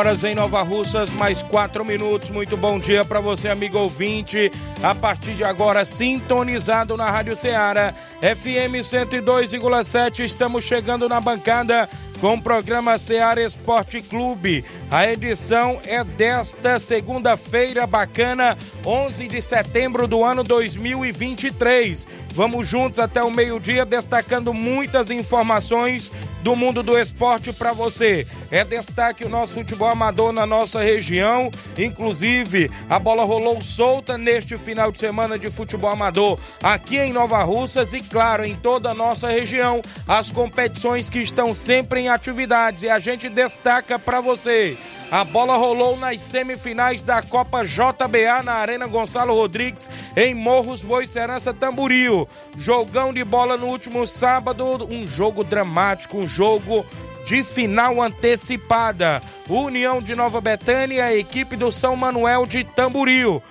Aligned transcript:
Horas 0.00 0.24
em 0.24 0.34
Nova 0.34 0.62
Russas, 0.62 1.12
mais 1.12 1.42
4 1.42 1.84
minutos. 1.84 2.30
Muito 2.30 2.56
bom 2.56 2.78
dia 2.78 3.04
para 3.04 3.20
você, 3.20 3.50
amigo 3.50 3.76
ouvinte. 3.76 4.50
A 4.82 4.94
partir 4.94 5.34
de 5.34 5.44
agora, 5.44 5.84
sintonizado 5.84 6.96
na 6.96 7.10
Rádio 7.10 7.36
Ceará, 7.36 7.92
FM 8.22 8.80
102,7. 8.82 10.20
Estamos 10.24 10.64
chegando 10.64 11.06
na 11.06 11.20
bancada 11.20 11.86
com 12.18 12.34
o 12.34 12.42
programa 12.42 12.96
Ceará 12.96 13.42
Esporte 13.42 14.00
Clube. 14.00 14.64
A 14.90 15.06
edição 15.06 15.78
é 15.84 16.02
desta 16.02 16.78
segunda-feira 16.78 17.86
bacana, 17.86 18.56
11 18.84 19.28
de 19.28 19.42
setembro 19.42 20.06
do 20.06 20.24
ano 20.24 20.42
2023. 20.42 22.06
Vamos 22.40 22.66
juntos 22.66 22.98
até 22.98 23.22
o 23.22 23.30
meio-dia 23.30 23.84
destacando 23.84 24.54
muitas 24.54 25.10
informações 25.10 26.10
do 26.40 26.56
mundo 26.56 26.82
do 26.82 26.96
esporte 26.96 27.52
para 27.52 27.74
você. 27.74 28.26
É 28.50 28.64
destaque 28.64 29.26
o 29.26 29.28
nosso 29.28 29.52
futebol 29.52 29.90
amador 29.90 30.32
na 30.32 30.46
nossa 30.46 30.80
região, 30.80 31.50
inclusive 31.76 32.70
a 32.88 32.98
bola 32.98 33.24
rolou 33.24 33.60
solta 33.60 34.16
neste 34.16 34.56
final 34.56 34.90
de 34.90 34.98
semana 34.98 35.38
de 35.38 35.50
futebol 35.50 35.90
amador 35.90 36.38
aqui 36.62 36.96
em 36.96 37.12
Nova 37.12 37.42
Russas 37.42 37.92
e 37.92 38.00
claro, 38.00 38.42
em 38.42 38.56
toda 38.56 38.92
a 38.92 38.94
nossa 38.94 39.28
região, 39.28 39.82
as 40.08 40.30
competições 40.30 41.10
que 41.10 41.18
estão 41.18 41.52
sempre 41.52 42.00
em 42.00 42.08
atividades 42.08 42.84
e 42.84 42.88
a 42.88 42.98
gente 42.98 43.28
destaca 43.28 43.98
para 43.98 44.22
você. 44.22 44.78
A 45.10 45.24
bola 45.24 45.56
rolou 45.56 45.96
nas 45.96 46.22
semifinais 46.22 47.02
da 47.02 47.20
Copa 47.20 47.64
JBA 47.64 48.44
na 48.44 48.52
Arena 48.52 48.86
Gonçalo 48.86 49.34
Rodrigues, 49.34 49.90
em 50.16 50.34
Morros 50.34 50.84
Boicerança 50.84 51.52
Tamburil. 51.52 52.28
Jogão 52.56 53.12
de 53.12 53.24
bola 53.24 53.56
no 53.56 53.66
último 53.66 54.06
sábado, 54.06 54.86
um 54.88 55.08
jogo 55.08 55.42
dramático, 55.42 56.16
um 56.16 56.28
jogo 56.28 56.86
de 57.26 57.42
final 57.42 58.00
antecipada. 58.00 59.20
União 59.48 60.00
de 60.00 60.14
Nova 60.14 60.40
Betânia 60.40 61.06
a 61.06 61.16
equipe 61.16 61.56
do 61.56 61.72
São 61.72 61.96
Manuel 61.96 62.46
de 62.46 62.62
Tamburil 62.62 63.42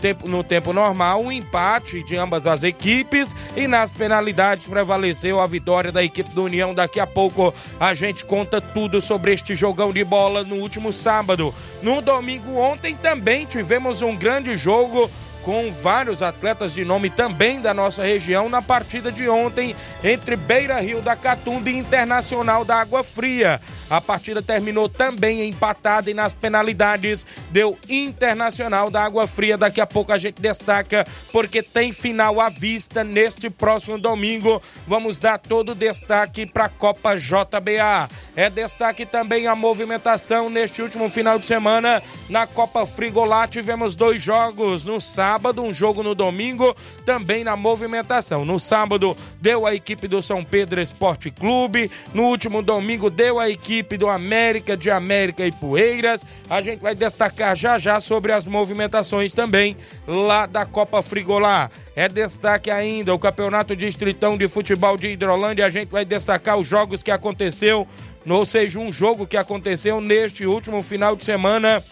tempo, 0.00 0.28
no 0.28 0.44
tempo 0.44 0.72
normal, 0.72 1.22
um 1.22 1.32
empate 1.32 2.02
de 2.04 2.16
ambas 2.16 2.46
as 2.46 2.62
equipes 2.62 3.34
e 3.56 3.66
nas 3.66 3.90
penalidades 3.90 4.66
prevaleceu 4.66 5.40
a 5.40 5.46
vitória 5.46 5.90
da 5.90 6.02
equipe 6.02 6.30
do 6.30 6.44
União. 6.44 6.74
Daqui 6.74 7.00
a 7.00 7.06
pouco 7.06 7.52
a 7.78 7.94
gente 7.94 8.24
conta 8.24 8.60
tudo 8.60 9.00
sobre 9.00 9.32
este 9.32 9.54
jogão 9.54 9.92
de 9.92 10.04
bola 10.04 10.44
no 10.44 10.56
último 10.56 10.92
sábado. 10.92 11.54
No 11.82 12.00
domingo 12.00 12.56
ontem 12.56 12.94
também 12.96 13.44
tivemos 13.44 14.02
um 14.02 14.16
grande 14.16 14.56
jogo 14.56 15.10
com 15.46 15.70
vários 15.70 16.22
atletas 16.22 16.74
de 16.74 16.84
nome 16.84 17.08
também 17.08 17.60
da 17.60 17.72
nossa 17.72 18.02
região 18.02 18.48
na 18.48 18.60
partida 18.60 19.12
de 19.12 19.28
ontem 19.28 19.76
entre 20.02 20.34
Beira 20.34 20.80
Rio 20.80 21.00
da 21.00 21.14
Catunda 21.14 21.70
e 21.70 21.78
Internacional 21.78 22.64
da 22.64 22.80
Água 22.80 23.04
Fria. 23.04 23.60
A 23.88 24.00
partida 24.00 24.42
terminou 24.42 24.88
também 24.88 25.48
empatada 25.48 26.10
e 26.10 26.14
nas 26.14 26.34
penalidades 26.34 27.24
deu 27.52 27.78
Internacional 27.88 28.90
da 28.90 29.04
Água 29.04 29.28
Fria. 29.28 29.56
Daqui 29.56 29.80
a 29.80 29.86
pouco 29.86 30.12
a 30.12 30.18
gente 30.18 30.42
destaca 30.42 31.06
porque 31.30 31.62
tem 31.62 31.92
final 31.92 32.40
à 32.40 32.48
vista 32.48 33.04
neste 33.04 33.48
próximo 33.48 34.00
domingo. 34.00 34.60
Vamos 34.84 35.20
dar 35.20 35.38
todo 35.38 35.70
o 35.70 35.74
destaque 35.76 36.44
para 36.44 36.64
a 36.64 36.68
Copa 36.68 37.14
JBA. 37.14 38.10
É 38.34 38.50
destaque 38.50 39.06
também 39.06 39.46
a 39.46 39.54
movimentação 39.54 40.50
neste 40.50 40.82
último 40.82 41.08
final 41.08 41.38
de 41.38 41.46
semana 41.46 42.02
na 42.28 42.48
Copa 42.48 42.84
Frigolá. 42.84 43.46
Tivemos 43.46 43.94
dois 43.94 44.20
jogos 44.20 44.84
no 44.84 45.00
sábado 45.00 45.35
sábado, 45.36 45.62
um 45.62 45.70
jogo 45.70 46.02
no 46.02 46.14
domingo, 46.14 46.74
também 47.04 47.44
na 47.44 47.54
movimentação. 47.54 48.42
No 48.42 48.58
sábado 48.58 49.14
deu 49.38 49.66
a 49.66 49.74
equipe 49.74 50.08
do 50.08 50.22
São 50.22 50.42
Pedro 50.42 50.80
Esporte 50.80 51.30
Clube, 51.30 51.90
no 52.14 52.22
último 52.22 52.62
domingo 52.62 53.10
deu 53.10 53.38
a 53.38 53.50
equipe 53.50 53.98
do 53.98 54.08
América 54.08 54.74
de 54.74 54.90
América 54.90 55.46
e 55.46 55.52
Poeiras. 55.52 56.24
A 56.48 56.62
gente 56.62 56.80
vai 56.80 56.94
destacar 56.94 57.54
já 57.54 57.78
já 57.78 58.00
sobre 58.00 58.32
as 58.32 58.46
movimentações 58.46 59.34
também 59.34 59.76
lá 60.06 60.46
da 60.46 60.64
Copa 60.64 61.02
Frigolá. 61.02 61.70
É 61.94 62.08
destaque 62.08 62.70
ainda 62.70 63.12
o 63.12 63.18
Campeonato 63.18 63.76
Distritão 63.76 64.38
de 64.38 64.48
Futebol 64.48 64.96
de 64.96 65.08
Hidrolândia. 65.08 65.66
A 65.66 65.70
gente 65.70 65.90
vai 65.90 66.06
destacar 66.06 66.56
os 66.56 66.66
jogos 66.66 67.02
que 67.02 67.10
aconteceu, 67.10 67.86
ou 68.26 68.46
seja, 68.46 68.78
um 68.78 68.90
jogo 68.90 69.26
que 69.26 69.36
aconteceu 69.36 70.00
neste 70.00 70.46
último 70.46 70.82
final 70.82 71.14
de 71.14 71.26
semana 71.26 71.84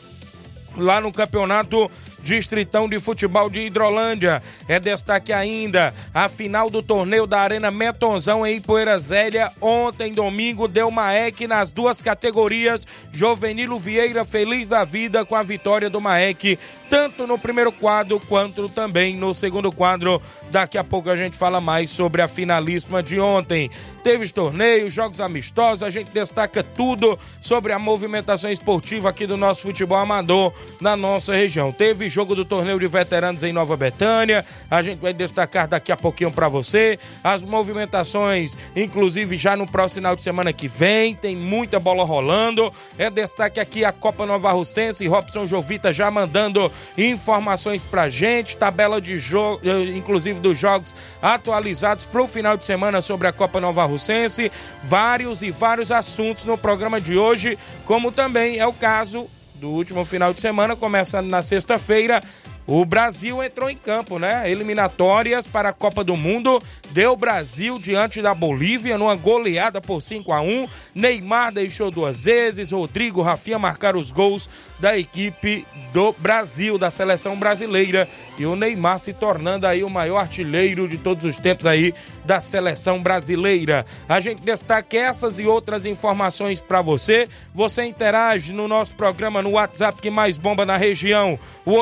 lá 0.76 1.00
no 1.00 1.12
Campeonato 1.12 1.90
Distritão 2.24 2.88
de 2.88 2.98
Futebol 2.98 3.50
de 3.50 3.60
Hidrolândia. 3.60 4.42
É 4.66 4.80
destaque 4.80 5.30
ainda 5.32 5.92
a 6.12 6.26
final 6.26 6.70
do 6.70 6.82
torneio 6.82 7.26
da 7.26 7.40
Arena 7.40 7.70
Metonzão 7.70 8.46
em 8.46 8.60
Poeira 8.60 8.98
Zélia. 8.98 9.52
Ontem, 9.60 10.12
domingo, 10.12 10.66
deu 10.66 10.90
Maek 10.90 11.46
nas 11.46 11.70
duas 11.70 12.00
categorias. 12.00 12.86
Jovenilo 13.12 13.78
Vieira 13.78 14.24
feliz 14.24 14.70
da 14.70 14.84
vida 14.84 15.24
com 15.24 15.36
a 15.36 15.42
vitória 15.42 15.90
do 15.90 16.00
Maek, 16.00 16.58
tanto 16.88 17.26
no 17.26 17.38
primeiro 17.38 17.70
quadro 17.70 18.18
quanto 18.20 18.70
também 18.70 19.14
no 19.14 19.34
segundo 19.34 19.70
quadro. 19.70 20.20
Daqui 20.50 20.78
a 20.78 20.84
pouco 20.84 21.10
a 21.10 21.16
gente 21.16 21.36
fala 21.36 21.60
mais 21.60 21.90
sobre 21.90 22.22
a 22.22 22.28
finalíssima 22.28 23.02
de 23.02 23.20
ontem. 23.20 23.70
Teve 24.02 24.30
torneios, 24.32 24.92
jogos 24.92 25.20
amistosos, 25.20 25.82
a 25.82 25.90
gente 25.90 26.10
destaca 26.10 26.62
tudo 26.62 27.18
sobre 27.40 27.72
a 27.72 27.78
movimentação 27.78 28.50
esportiva 28.50 29.10
aqui 29.10 29.26
do 29.26 29.36
nosso 29.36 29.62
futebol 29.62 29.98
amador 29.98 30.52
na 30.80 30.96
nossa 30.96 31.34
região. 31.34 31.72
Teve 31.72 32.10
jogo 32.14 32.36
do 32.36 32.44
torneio 32.44 32.78
de 32.78 32.86
veteranos 32.86 33.42
em 33.42 33.52
Nova 33.52 33.76
Betânia. 33.76 34.44
A 34.70 34.80
gente 34.82 35.00
vai 35.00 35.12
destacar 35.12 35.66
daqui 35.66 35.90
a 35.90 35.96
pouquinho 35.96 36.30
para 36.30 36.46
você 36.46 36.96
as 37.24 37.42
movimentações, 37.42 38.56
inclusive 38.76 39.36
já 39.36 39.56
no 39.56 39.66
próximo 39.66 39.94
final 40.02 40.14
de 40.14 40.22
semana 40.22 40.52
que 40.52 40.68
vem. 40.68 41.16
Tem 41.16 41.36
muita 41.36 41.80
bola 41.80 42.04
rolando. 42.04 42.72
É 42.96 43.10
destaque 43.10 43.58
aqui 43.58 43.84
a 43.84 43.90
Copa 43.90 44.24
Nova 44.24 44.52
Russense. 44.52 45.06
Robson 45.08 45.44
Jovita 45.44 45.92
já 45.92 46.08
mandando 46.08 46.70
informações 46.96 47.84
pra 47.84 48.08
gente. 48.08 48.56
Tabela 48.56 49.00
de 49.00 49.18
jogo, 49.18 49.60
eh, 49.64 49.96
inclusive 49.96 50.38
dos 50.38 50.56
jogos 50.56 50.94
atualizados 51.20 52.04
para 52.04 52.22
o 52.22 52.28
final 52.28 52.56
de 52.56 52.64
semana 52.64 53.02
sobre 53.02 53.26
a 53.26 53.32
Copa 53.32 53.60
Nova 53.60 53.84
Russense. 53.84 54.52
Vários 54.84 55.42
e 55.42 55.50
vários 55.50 55.90
assuntos 55.90 56.44
no 56.44 56.56
programa 56.56 57.00
de 57.00 57.18
hoje, 57.18 57.58
como 57.84 58.12
também 58.12 58.60
é 58.60 58.66
o 58.66 58.72
caso 58.72 59.28
do 59.54 59.70
último 59.70 60.04
final 60.04 60.34
de 60.34 60.40
semana, 60.40 60.76
começando 60.76 61.28
na 61.28 61.42
sexta-feira. 61.42 62.22
O 62.66 62.84
Brasil 62.84 63.42
entrou 63.42 63.68
em 63.68 63.76
campo, 63.76 64.18
né? 64.18 64.50
Eliminatórias 64.50 65.46
para 65.46 65.68
a 65.68 65.72
Copa 65.72 66.02
do 66.02 66.16
Mundo. 66.16 66.62
Deu 66.90 67.14
Brasil 67.14 67.78
diante 67.78 68.22
da 68.22 68.32
Bolívia 68.32 68.96
numa 68.96 69.14
goleada 69.14 69.80
por 69.80 70.00
5 70.00 70.32
a 70.32 70.40
1 70.40 70.68
Neymar 70.94 71.52
deixou 71.52 71.90
duas 71.90 72.24
vezes. 72.24 72.70
Rodrigo 72.70 73.20
Rafinha 73.20 73.58
marcaram 73.58 73.98
os 73.98 74.10
gols 74.10 74.48
da 74.78 74.96
equipe 74.96 75.66
do 75.92 76.14
Brasil, 76.18 76.78
da 76.78 76.90
seleção 76.90 77.36
brasileira. 77.36 78.08
E 78.38 78.46
o 78.46 78.56
Neymar 78.56 78.98
se 78.98 79.12
tornando 79.12 79.66
aí 79.66 79.84
o 79.84 79.90
maior 79.90 80.18
artilheiro 80.18 80.88
de 80.88 80.96
todos 80.96 81.24
os 81.24 81.36
tempos 81.36 81.66
aí 81.66 81.92
da 82.24 82.40
seleção 82.40 83.02
brasileira. 83.02 83.84
A 84.08 84.20
gente 84.20 84.40
destaca 84.42 84.96
essas 84.96 85.38
e 85.38 85.46
outras 85.46 85.84
informações 85.84 86.60
para 86.60 86.80
você. 86.80 87.28
Você 87.52 87.84
interage 87.84 88.52
no 88.52 88.66
nosso 88.66 88.94
programa 88.94 89.42
no 89.42 89.50
WhatsApp 89.52 90.00
que 90.00 90.10
mais 90.10 90.36
bomba 90.36 90.64
na 90.64 90.76
região, 90.76 91.38
o 91.64 91.72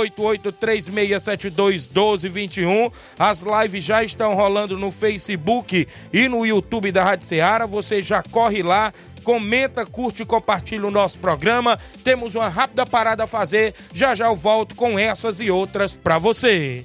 8836721221. 0.78 2.92
As 3.18 3.42
lives 3.42 3.84
já 3.84 4.02
estão 4.02 4.34
rolando 4.34 4.76
no 4.76 4.90
Facebook 4.90 5.86
e 6.12 6.28
no 6.28 6.44
YouTube 6.46 6.92
da 6.92 7.04
Rádio 7.04 7.26
Ceará. 7.26 7.66
Você 7.66 8.02
já 8.02 8.22
corre 8.22 8.62
lá 8.62 8.92
comenta, 9.22 9.86
curte 9.86 10.22
e 10.22 10.26
compartilha 10.26 10.86
o 10.86 10.90
nosso 10.90 11.18
programa. 11.18 11.78
Temos 12.02 12.34
uma 12.34 12.48
rápida 12.48 12.84
parada 12.84 13.22
a 13.22 13.26
fazer. 13.26 13.72
Já 13.92 14.16
já 14.16 14.26
eu 14.26 14.34
volto 14.34 14.74
com 14.74 14.98
essas 14.98 15.40
e 15.40 15.50
outras 15.50 15.96
para 15.96 16.18
você. 16.18 16.84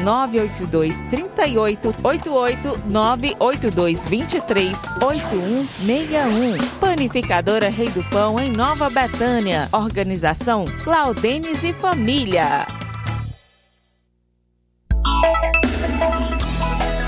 982 0.03 1.03
38 1.03 1.95
88 2.03 2.81
982 2.85 4.07
23 4.07 4.95
8161. 5.01 6.67
Panificadora 6.79 7.69
Rei 7.69 7.89
do 7.89 8.03
Pão 8.05 8.39
em 8.39 8.51
Nova 8.51 8.89
Betânia. 8.89 9.69
Organização 9.71 10.65
Claudenes 10.83 11.63
e 11.63 11.73
Família. 11.73 12.65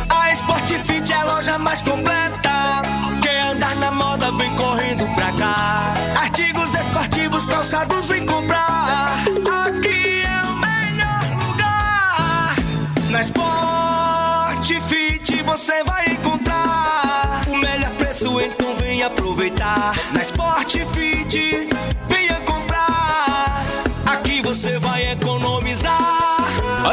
A 0.09 0.31
Sport 0.31 0.71
Fit 0.79 1.11
é 1.11 1.15
a 1.15 1.23
loja 1.23 1.57
mais 1.57 1.81
completa. 1.81 2.81
Quem 3.21 3.39
andar 3.39 3.75
na 3.77 3.91
moda 3.91 4.31
vem 4.33 4.55
correndo 4.55 5.05
pra 5.15 5.31
cá. 5.33 5.93
Artigos 6.21 6.73
esportivos, 6.73 7.45
calçados 7.45 8.07
vem 8.07 8.25
comprar. 8.25 8.52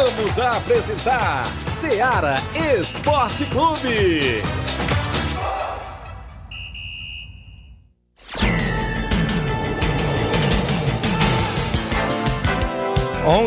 Voltamos 0.00 0.38
a 0.38 0.56
apresentar 0.56 1.44
Seara 1.66 2.36
Esporte 2.54 3.44
Clube. 3.44 4.42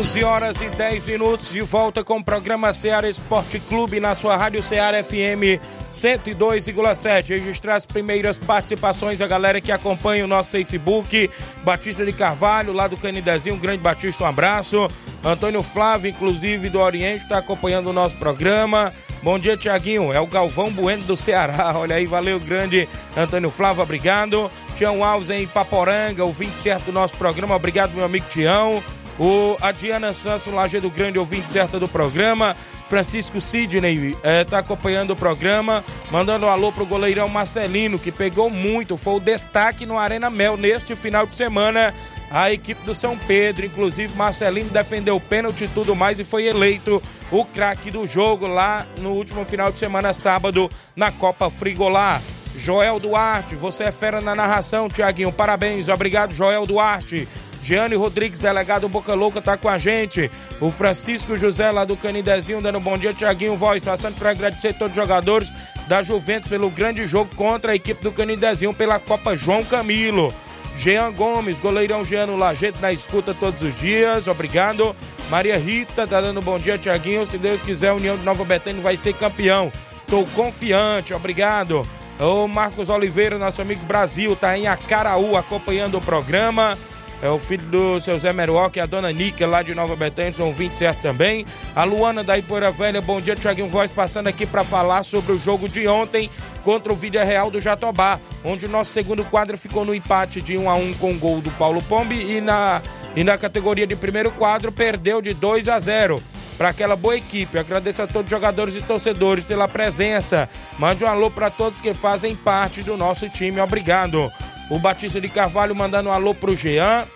11 0.04 0.22
horas 0.22 0.60
e 0.60 0.68
10 0.68 1.08
minutos 1.08 1.50
de 1.50 1.62
volta 1.62 2.04
com 2.04 2.18
o 2.18 2.24
programa 2.24 2.74
Seara 2.74 3.08
Esporte 3.08 3.58
Clube 3.58 4.00
na 4.00 4.14
sua 4.14 4.36
Rádio 4.36 4.62
Seara 4.62 5.02
FM 5.02 5.58
102,7. 5.90 7.28
Registrar 7.30 7.76
as 7.76 7.86
primeiras 7.86 8.36
participações, 8.36 9.22
a 9.22 9.26
galera 9.26 9.62
que 9.62 9.72
acompanha 9.72 10.26
o 10.26 10.28
nosso 10.28 10.50
Facebook. 10.50 11.30
Batista 11.64 12.04
de 12.04 12.12
Carvalho, 12.12 12.74
lá 12.74 12.86
do 12.86 12.98
Canidezinho, 12.98 13.54
um 13.54 13.58
grande 13.58 13.78
Batista, 13.78 14.24
um 14.24 14.26
abraço. 14.26 14.90
Antônio 15.24 15.62
Flávio, 15.62 16.10
inclusive 16.10 16.68
do 16.68 16.80
Oriente, 16.80 17.22
está 17.22 17.38
acompanhando 17.38 17.88
o 17.88 17.92
nosso 17.94 18.18
programa. 18.18 18.92
Bom 19.22 19.38
dia, 19.38 19.56
Tiaguinho. 19.56 20.12
É 20.12 20.20
o 20.20 20.26
Galvão 20.26 20.70
Bueno 20.70 21.02
do 21.04 21.16
Ceará. 21.16 21.72
Olha 21.80 21.96
aí, 21.96 22.04
valeu, 22.04 22.38
grande 22.38 22.86
Antônio 23.16 23.48
Flávio, 23.48 23.82
obrigado. 23.82 24.50
Tião 24.76 25.02
Alves 25.02 25.30
em 25.30 25.46
Paporanga, 25.46 26.22
ouvinte 26.26 26.58
certo 26.58 26.84
do 26.84 26.92
nosso 26.92 27.16
programa. 27.16 27.56
Obrigado, 27.56 27.94
meu 27.94 28.04
amigo 28.04 28.26
Tião. 28.28 28.82
O, 29.18 29.56
a 29.60 29.70
Diana 29.70 30.12
Santos, 30.12 30.46
Lajeado 30.46 30.90
Grande, 30.90 31.18
ouvinte 31.18 31.50
certa 31.50 31.78
do 31.78 31.86
programa. 31.86 32.56
Francisco 32.84 33.40
Sidney 33.40 34.16
está 34.42 34.58
acompanhando 34.58 35.12
o 35.12 35.16
programa, 35.16 35.84
mandando 36.10 36.46
um 36.46 36.48
alô 36.48 36.70
pro 36.70 36.84
goleirão 36.84 37.28
Marcelino, 37.28 37.98
que 37.98 38.12
pegou 38.12 38.50
muito, 38.50 38.96
foi 38.96 39.14
o 39.14 39.20
destaque 39.20 39.86
no 39.86 39.98
Arena 39.98 40.28
Mel 40.28 40.56
neste 40.56 40.94
final 40.94 41.26
de 41.26 41.34
semana. 41.36 41.94
A 42.30 42.52
equipe 42.52 42.82
do 42.84 42.94
São 42.94 43.16
Pedro, 43.16 43.64
inclusive 43.64 44.16
Marcelino 44.16 44.68
defendeu 44.70 45.16
o 45.16 45.20
pênalti 45.20 45.64
e 45.64 45.68
tudo 45.68 45.94
mais 45.94 46.18
e 46.18 46.24
foi 46.24 46.46
eleito 46.46 47.02
o 47.30 47.44
craque 47.44 47.90
do 47.90 48.06
jogo 48.06 48.46
lá 48.46 48.86
no 49.00 49.12
último 49.12 49.44
final 49.44 49.70
de 49.70 49.78
semana, 49.78 50.12
sábado, 50.12 50.68
na 50.96 51.12
Copa 51.12 51.48
Frigolá. 51.48 52.20
Joel 52.56 53.00
Duarte, 53.00 53.56
você 53.56 53.84
é 53.84 53.92
fera 53.92 54.20
na 54.20 54.34
narração, 54.34 54.88
Tiaguinho. 54.88 55.32
Parabéns, 55.32 55.88
obrigado, 55.88 56.32
Joel 56.32 56.66
Duarte. 56.66 57.26
Giane 57.64 57.96
Rodrigues, 57.96 58.40
delegado 58.40 58.90
Boca 58.90 59.14
Louca, 59.14 59.40
tá 59.40 59.56
com 59.56 59.70
a 59.70 59.78
gente. 59.78 60.30
O 60.60 60.70
Francisco 60.70 61.34
José, 61.34 61.70
lá 61.70 61.86
do 61.86 61.96
Canidezinho, 61.96 62.60
dando 62.60 62.76
um 62.76 62.82
bom 62.82 62.98
dia. 62.98 63.14
Tiaguinho 63.14 63.56
Voz, 63.56 63.82
passando 63.82 64.16
para 64.16 64.32
agradecer 64.32 64.74
todos 64.74 64.94
os 64.94 65.02
jogadores 65.02 65.50
da 65.88 66.02
Juventus 66.02 66.46
pelo 66.46 66.68
grande 66.68 67.06
jogo 67.06 67.34
contra 67.34 67.72
a 67.72 67.74
equipe 67.74 68.02
do 68.02 68.12
Canidezinho 68.12 68.74
pela 68.74 68.98
Copa 68.98 69.34
João 69.34 69.64
Camilo. 69.64 70.34
Jean 70.76 71.10
Gomes, 71.12 71.58
goleirão 71.58 72.04
Jean 72.04 72.26
no 72.26 72.36
Lajeito 72.36 72.80
na 72.82 72.92
escuta 72.92 73.32
todos 73.32 73.62
os 73.62 73.78
dias, 73.78 74.28
obrigado. 74.28 74.94
Maria 75.30 75.56
Rita 75.56 76.06
tá 76.06 76.20
dando 76.20 76.40
um 76.40 76.42
bom 76.42 76.58
dia, 76.58 76.76
Tiaguinho. 76.76 77.24
Se 77.24 77.38
Deus 77.38 77.62
quiser, 77.62 77.88
a 77.88 77.94
União 77.94 78.18
de 78.18 78.24
Nova 78.24 78.44
Betânia 78.44 78.82
vai 78.82 78.98
ser 78.98 79.14
campeão. 79.14 79.72
Tô 80.06 80.26
confiante, 80.34 81.14
obrigado. 81.14 81.86
O 82.20 82.46
Marcos 82.46 82.90
Oliveira, 82.90 83.38
nosso 83.38 83.62
amigo 83.62 83.86
Brasil, 83.86 84.36
tá 84.36 84.58
em 84.58 84.66
Acaraú 84.66 85.34
acompanhando 85.34 85.96
o 85.96 86.00
programa. 86.02 86.76
É 87.24 87.30
o 87.30 87.38
filho 87.38 87.64
do 87.68 87.98
seu 88.00 88.18
Zé 88.18 88.34
Meruoc 88.34 88.76
a 88.76 88.84
dona 88.84 89.10
Nica 89.10 89.46
lá 89.46 89.62
de 89.62 89.74
Nova 89.74 89.96
Betânia, 89.96 90.30
são 90.30 90.52
20 90.52 90.74
certo 90.74 91.00
também. 91.00 91.46
A 91.74 91.82
Luana 91.82 92.22
da 92.22 92.36
Ipoeira 92.36 92.70
Velha, 92.70 93.00
bom 93.00 93.18
dia, 93.18 93.34
Tiaguinho 93.34 93.66
Voz, 93.66 93.90
passando 93.90 94.26
aqui 94.26 94.44
para 94.44 94.62
falar 94.62 95.02
sobre 95.02 95.32
o 95.32 95.38
jogo 95.38 95.66
de 95.66 95.88
ontem 95.88 96.28
contra 96.62 96.92
o 96.92 96.94
Vídea 96.94 97.24
Real 97.24 97.50
do 97.50 97.62
Jatobá, 97.62 98.20
onde 98.44 98.66
o 98.66 98.68
nosso 98.68 98.90
segundo 98.90 99.24
quadro 99.24 99.56
ficou 99.56 99.86
no 99.86 99.94
empate 99.94 100.42
de 100.42 100.58
1 100.58 100.68
a 100.68 100.74
1 100.74 100.94
com 100.94 101.12
o 101.12 101.18
gol 101.18 101.40
do 101.40 101.50
Paulo 101.52 101.80
Pombi 101.84 102.36
e 102.36 102.42
na, 102.42 102.82
e 103.16 103.24
na 103.24 103.38
categoria 103.38 103.86
de 103.86 103.96
primeiro 103.96 104.30
quadro 104.30 104.70
perdeu 104.70 105.22
de 105.22 105.32
2 105.32 105.66
a 105.70 105.80
0 105.80 106.22
para 106.58 106.68
aquela 106.68 106.94
boa 106.94 107.16
equipe. 107.16 107.58
Agradeço 107.58 108.02
a 108.02 108.06
todos 108.06 108.26
os 108.26 108.30
jogadores 108.30 108.74
e 108.74 108.82
torcedores 108.82 109.46
pela 109.46 109.66
presença. 109.66 110.46
Mande 110.78 111.02
um 111.02 111.08
alô 111.08 111.30
para 111.30 111.48
todos 111.48 111.80
que 111.80 111.94
fazem 111.94 112.36
parte 112.36 112.82
do 112.82 112.98
nosso 112.98 113.30
time. 113.30 113.60
Obrigado. 113.60 114.30
O 114.70 114.78
Batista 114.78 115.20
de 115.20 115.28
Carvalho 115.28 115.74
mandando 115.74 116.08
um 116.08 116.12
alô 116.12 116.34
pro 116.34 116.54
Jean. 116.56 117.06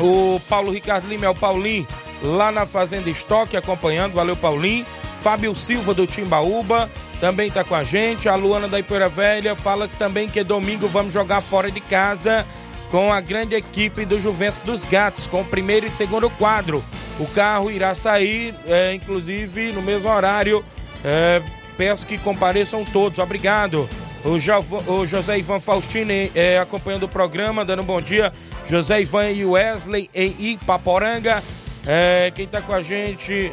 O 0.00 0.40
Paulo 0.48 0.72
Ricardo 0.72 1.08
Lima 1.08 1.26
é 1.26 1.28
o 1.28 1.34
Paulinho 1.34 1.86
lá 2.22 2.50
na 2.50 2.66
Fazenda 2.66 3.10
Estoque 3.10 3.56
acompanhando. 3.56 4.14
Valeu, 4.14 4.36
Paulinho. 4.36 4.86
Fábio 5.16 5.54
Silva 5.54 5.94
do 5.94 6.06
Timbaúba 6.06 6.90
também 7.20 7.50
tá 7.50 7.64
com 7.64 7.74
a 7.74 7.82
gente. 7.82 8.28
A 8.28 8.34
Luana 8.34 8.68
da 8.68 8.78
Ipoeira 8.78 9.08
Velha 9.08 9.54
fala 9.54 9.88
também 9.88 10.28
que 10.28 10.42
domingo 10.44 10.86
vamos 10.88 11.12
jogar 11.12 11.40
fora 11.40 11.70
de 11.70 11.80
casa 11.80 12.46
com 12.90 13.12
a 13.12 13.20
grande 13.20 13.54
equipe 13.54 14.04
do 14.04 14.20
Juventus 14.20 14.62
dos 14.62 14.84
Gatos, 14.84 15.26
com 15.26 15.40
o 15.40 15.44
primeiro 15.44 15.86
e 15.86 15.90
segundo 15.90 16.30
quadro. 16.30 16.84
O 17.18 17.26
carro 17.26 17.70
irá 17.70 17.94
sair, 17.94 18.54
é, 18.66 18.94
inclusive, 18.94 19.72
no 19.72 19.82
mesmo 19.82 20.10
horário. 20.10 20.64
É, 21.04 21.42
peço 21.76 22.06
que 22.06 22.18
compareçam 22.18 22.84
todos. 22.84 23.18
Obrigado. 23.18 23.88
O, 24.24 24.92
o 24.92 25.06
José 25.06 25.38
Ivan 25.38 25.60
Faustino 25.60 26.10
é, 26.34 26.58
acompanhando 26.58 27.02
o 27.02 27.08
programa, 27.08 27.64
dando 27.64 27.82
um 27.82 27.84
bom 27.84 28.00
dia. 28.00 28.32
José 28.66 29.02
Ivan 29.02 29.30
e 29.30 29.44
Wesley 29.44 30.08
em 30.14 30.34
Ipaporanga. 30.52 31.42
É, 31.86 32.32
quem 32.34 32.46
está 32.46 32.62
com 32.62 32.72
a 32.72 32.80
gente 32.80 33.52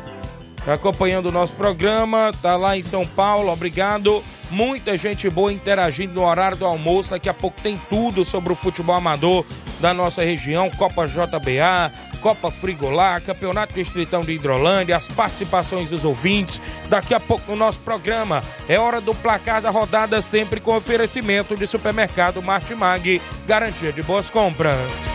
acompanhando 0.67 1.27
o 1.27 1.31
nosso 1.31 1.55
programa, 1.55 2.31
tá 2.41 2.55
lá 2.55 2.77
em 2.77 2.83
São 2.83 3.05
Paulo, 3.05 3.51
obrigado. 3.51 4.23
Muita 4.51 4.97
gente 4.97 5.29
boa 5.29 5.51
interagindo 5.51 6.13
no 6.13 6.25
horário 6.25 6.57
do 6.57 6.65
almoço. 6.65 7.11
Daqui 7.11 7.29
a 7.29 7.33
pouco 7.33 7.61
tem 7.61 7.81
tudo 7.89 8.25
sobre 8.25 8.51
o 8.51 8.55
futebol 8.55 8.95
amador 8.95 9.45
da 9.79 9.93
nossa 9.93 10.23
região: 10.23 10.69
Copa 10.71 11.07
JBA, 11.07 11.91
Copa 12.19 12.51
Frigolá, 12.51 13.19
Campeonato 13.21 13.73
Distritão 13.73 14.21
de 14.21 14.33
Hidrolândia, 14.33 14.97
as 14.97 15.07
participações 15.07 15.89
dos 15.89 16.03
ouvintes. 16.03 16.61
Daqui 16.89 17.13
a 17.13 17.19
pouco 17.19 17.49
no 17.51 17.57
nosso 17.57 17.79
programa 17.79 18.43
é 18.67 18.77
hora 18.77 18.99
do 18.99 19.15
placar 19.15 19.61
da 19.61 19.69
rodada, 19.69 20.21
sempre 20.21 20.59
com 20.59 20.75
oferecimento 20.75 21.55
de 21.55 21.65
supermercado 21.65 22.41
Martimag, 22.41 23.21
garantia 23.47 23.93
de 23.93 24.03
boas 24.03 24.29
compras. 24.29 25.11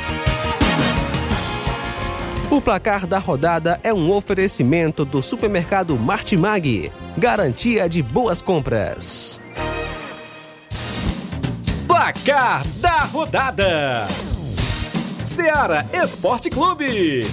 O 2.49 2.61
placar 2.61 3.09
da 3.09 3.19
rodada 3.19 3.81
é 3.83 3.93
um 3.93 4.09
oferecimento 4.13 5.05
do 5.05 5.21
supermercado 5.21 5.99
Martimag, 5.99 6.93
garantia 7.19 7.89
de 7.89 8.01
boas 8.01 8.41
compras. 8.41 9.41
Placar 11.89 12.65
da 12.77 13.01
rodada: 13.01 14.07
Seara 15.25 15.85
Esporte 15.93 16.49
Clube. 16.49 17.27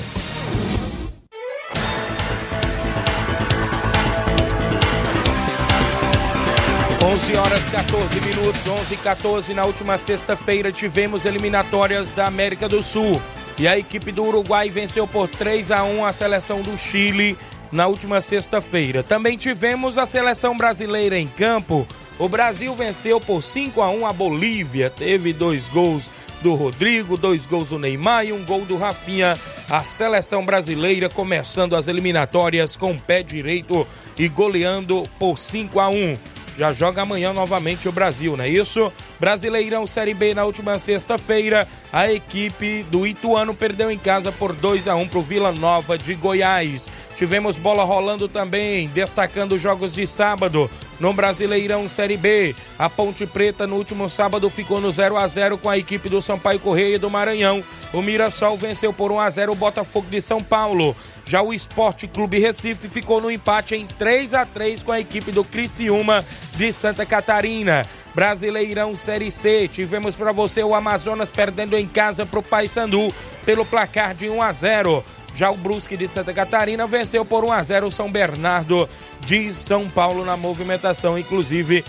11 7.04 7.36
horas 7.36 7.68
14 7.68 8.20
minutos, 8.22 8.66
11 8.66 8.94
e 8.96 8.98
14. 8.98 9.54
Na 9.54 9.66
última 9.66 10.00
sexta-feira 10.00 10.72
tivemos 10.72 11.26
eliminatórias 11.26 12.16
da 12.16 12.26
América 12.26 12.68
do 12.68 12.82
Sul. 12.82 13.22
E 13.58 13.68
a 13.68 13.78
equipe 13.78 14.12
do 14.12 14.24
Uruguai 14.26 14.70
venceu 14.70 15.08
por 15.08 15.28
3 15.28 15.72
a 15.72 15.84
1 15.84 16.06
a 16.06 16.14
seleção 16.14 16.62
do 16.62 16.78
Chile 16.78 17.38
na 17.72 17.88
última 17.88 18.22
sexta-feira. 18.22 19.04
Também 19.04 19.38
tivemos 19.38 19.98
a 19.98 20.06
seleção 20.06 20.56
brasileira 20.58 21.18
em 21.18 21.28
campo. 21.28 21.88
O 22.20 22.30
Brasil 22.30 22.74
venceu 22.76 23.20
por 23.20 23.42
5 23.42 23.82
a 23.82 23.90
1 23.90 24.06
a 24.06 24.14
Bolívia. 24.14 24.90
Teve 24.90 25.34
dois 25.34 25.68
gols 25.68 26.12
do 26.42 26.54
Rodrigo, 26.54 27.18
dois 27.18 27.46
gols 27.46 27.70
do 27.70 27.80
Neymar 27.80 28.26
e 28.26 28.34
um 28.34 28.46
gol 28.46 28.66
do 28.66 28.78
Rafinha. 28.78 29.40
A 29.70 29.84
seleção 29.84 30.46
brasileira 30.46 31.10
começando 31.10 31.76
as 31.76 31.88
eliminatórias 31.88 32.76
com 32.76 32.92
o 32.92 33.00
pé 33.00 33.24
direito 33.24 33.88
e 34.18 34.28
goleando 34.28 35.08
por 35.18 35.40
5 35.40 35.80
a 35.80 35.90
1 35.90 36.18
já 36.56 36.72
joga 36.72 37.02
amanhã 37.02 37.34
novamente 37.34 37.90
o 37.90 37.92
Brasil, 37.92 38.38
não 38.38 38.44
é 38.44 38.50
isso? 38.50 38.92
Brasileirão 39.24 39.88
Série 39.88 40.14
B 40.14 40.34
na 40.34 40.44
última 40.44 40.78
sexta-feira, 40.78 41.66
a 41.94 42.12
equipe 42.12 42.84
do 42.92 43.08
Ituano 43.08 43.56
perdeu 43.56 43.90
em 43.90 43.98
casa 43.98 44.34
por 44.34 44.52
2 44.52 44.86
a 44.86 44.98
1 44.98 45.08
para 45.08 45.20
o 45.20 45.24
Vila 45.24 45.54
Nova 45.54 45.98
de 45.98 46.14
Goiás. 46.14 46.90
Tivemos 47.16 47.58
bola 47.58 47.86
rolando 47.86 48.28
também, 48.28 48.90
destacando 48.90 49.54
os 49.54 49.62
jogos 49.62 49.94
de 49.94 50.06
sábado 50.06 50.70
no 51.00 51.14
Brasileirão 51.14 51.88
Série 51.88 52.18
B. 52.18 52.54
A 52.78 52.90
Ponte 52.90 53.26
Preta 53.26 53.66
no 53.66 53.78
último 53.78 54.10
sábado 54.10 54.50
ficou 54.50 54.82
no 54.82 54.92
0 54.92 55.16
a 55.16 55.26
0 55.26 55.58
com 55.58 55.70
a 55.70 55.78
equipe 55.78 56.10
do 56.10 56.22
Sampaio 56.22 56.60
Correia 56.60 57.00
do 57.00 57.10
Maranhão. 57.10 57.64
O 57.94 58.02
Mirassol 58.02 58.58
venceu 58.58 58.92
por 58.92 59.10
1 59.10 59.20
a 59.22 59.30
0 59.30 59.54
o 59.54 59.56
Botafogo 59.56 60.08
de 60.10 60.22
São 60.22 60.44
Paulo. 60.44 60.94
Já 61.24 61.42
o 61.42 61.54
Esporte 61.54 62.10
Clube 62.10 62.40
Recife 62.40 62.90
ficou 62.90 63.22
no 63.22 63.32
empate 63.32 63.74
em 63.76 63.86
3 63.86 64.34
a 64.34 64.46
3 64.46 64.84
com 64.84 64.92
a 64.92 65.00
equipe 65.00 65.32
do 65.32 65.46
Criciúma 65.46 66.26
de 66.58 66.74
Santa 66.74 67.06
Catarina. 67.06 67.88
Brasileirão 68.14 68.96
Série 68.96 69.32
C. 69.32 69.68
Tivemos 69.68 70.16
para 70.16 70.32
você 70.32 70.64
o 70.64 70.76
Amazonas 70.76 71.30
perdendo 71.30 71.76
em 71.76 71.88
casa 71.88 72.26
para 72.26 72.40
o 72.40 72.44
Paysandu 72.44 73.14
pelo 73.46 73.66
placar 73.66 74.14
de 74.14 74.30
1 74.30 74.42
a 74.42 74.52
0. 74.52 75.04
Já 75.34 75.50
o 75.50 75.58
Brusque 75.58 75.98
de 75.98 76.08
Santa 76.08 76.32
Catarina 76.32 76.86
venceu 76.86 77.26
por 77.26 77.44
1 77.44 77.52
a 77.52 77.64
0 77.64 77.88
o 77.88 77.92
São 77.92 78.12
Bernardo 78.12 78.88
de 79.22 79.54
São 79.54 79.90
Paulo 79.90 80.24
na 80.24 80.38
movimentação, 80.38 81.18
inclusive 81.18 81.84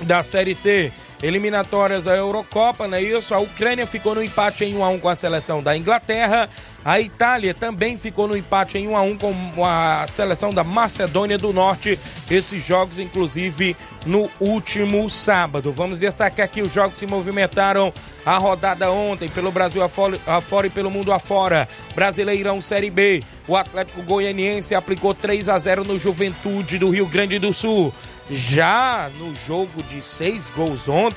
da 0.00 0.22
Série 0.22 0.54
C. 0.54 0.92
Eliminatórias 1.22 2.04
da 2.04 2.14
Eurocopa, 2.14 2.86
não 2.86 2.96
é 2.96 3.02
isso? 3.02 3.34
A 3.34 3.38
Ucrânia 3.38 3.86
ficou 3.86 4.14
no 4.14 4.22
empate 4.22 4.64
em 4.64 4.76
1 4.76 4.84
a 4.84 4.88
1 4.90 4.98
com 5.00 5.08
a 5.08 5.16
seleção 5.16 5.62
da 5.62 5.76
Inglaterra. 5.76 6.48
A 6.84 7.00
Itália 7.00 7.52
também 7.52 7.98
ficou 7.98 8.28
no 8.28 8.36
empate 8.36 8.78
em 8.78 8.86
1 8.86 8.96
a 8.96 9.02
1 9.02 9.18
com 9.18 9.64
a 9.64 10.06
seleção 10.06 10.54
da 10.54 10.62
Macedônia 10.62 11.36
do 11.36 11.52
Norte. 11.52 11.98
Esses 12.30 12.64
jogos, 12.64 12.98
inclusive, 12.98 13.76
no 14.06 14.30
último 14.38 15.10
sábado. 15.10 15.72
Vamos 15.72 15.98
destacar 15.98 16.46
aqui 16.46 16.62
os 16.62 16.72
jogos 16.72 16.98
que 16.98 17.06
movimentaram 17.06 17.92
a 18.24 18.38
rodada 18.38 18.90
ontem 18.92 19.28
pelo 19.28 19.50
Brasil 19.50 19.82
afora, 19.82 20.20
afora 20.26 20.66
e 20.66 20.70
pelo 20.70 20.90
mundo 20.90 21.12
afora. 21.12 21.68
Brasileirão 21.94 22.62
Série 22.62 22.90
B. 22.90 23.24
O 23.48 23.56
Atlético 23.56 24.02
Goianiense 24.02 24.74
aplicou 24.74 25.14
3 25.14 25.48
a 25.48 25.58
0 25.58 25.82
no 25.82 25.98
Juventude 25.98 26.78
do 26.78 26.90
Rio 26.90 27.06
Grande 27.06 27.38
do 27.38 27.52
Sul. 27.52 27.92
Já 28.30 29.10
no 29.18 29.34
jogo 29.34 29.82
de 29.82 30.02
seis 30.02 30.50
gols 30.50 30.86
ontem, 30.86 31.07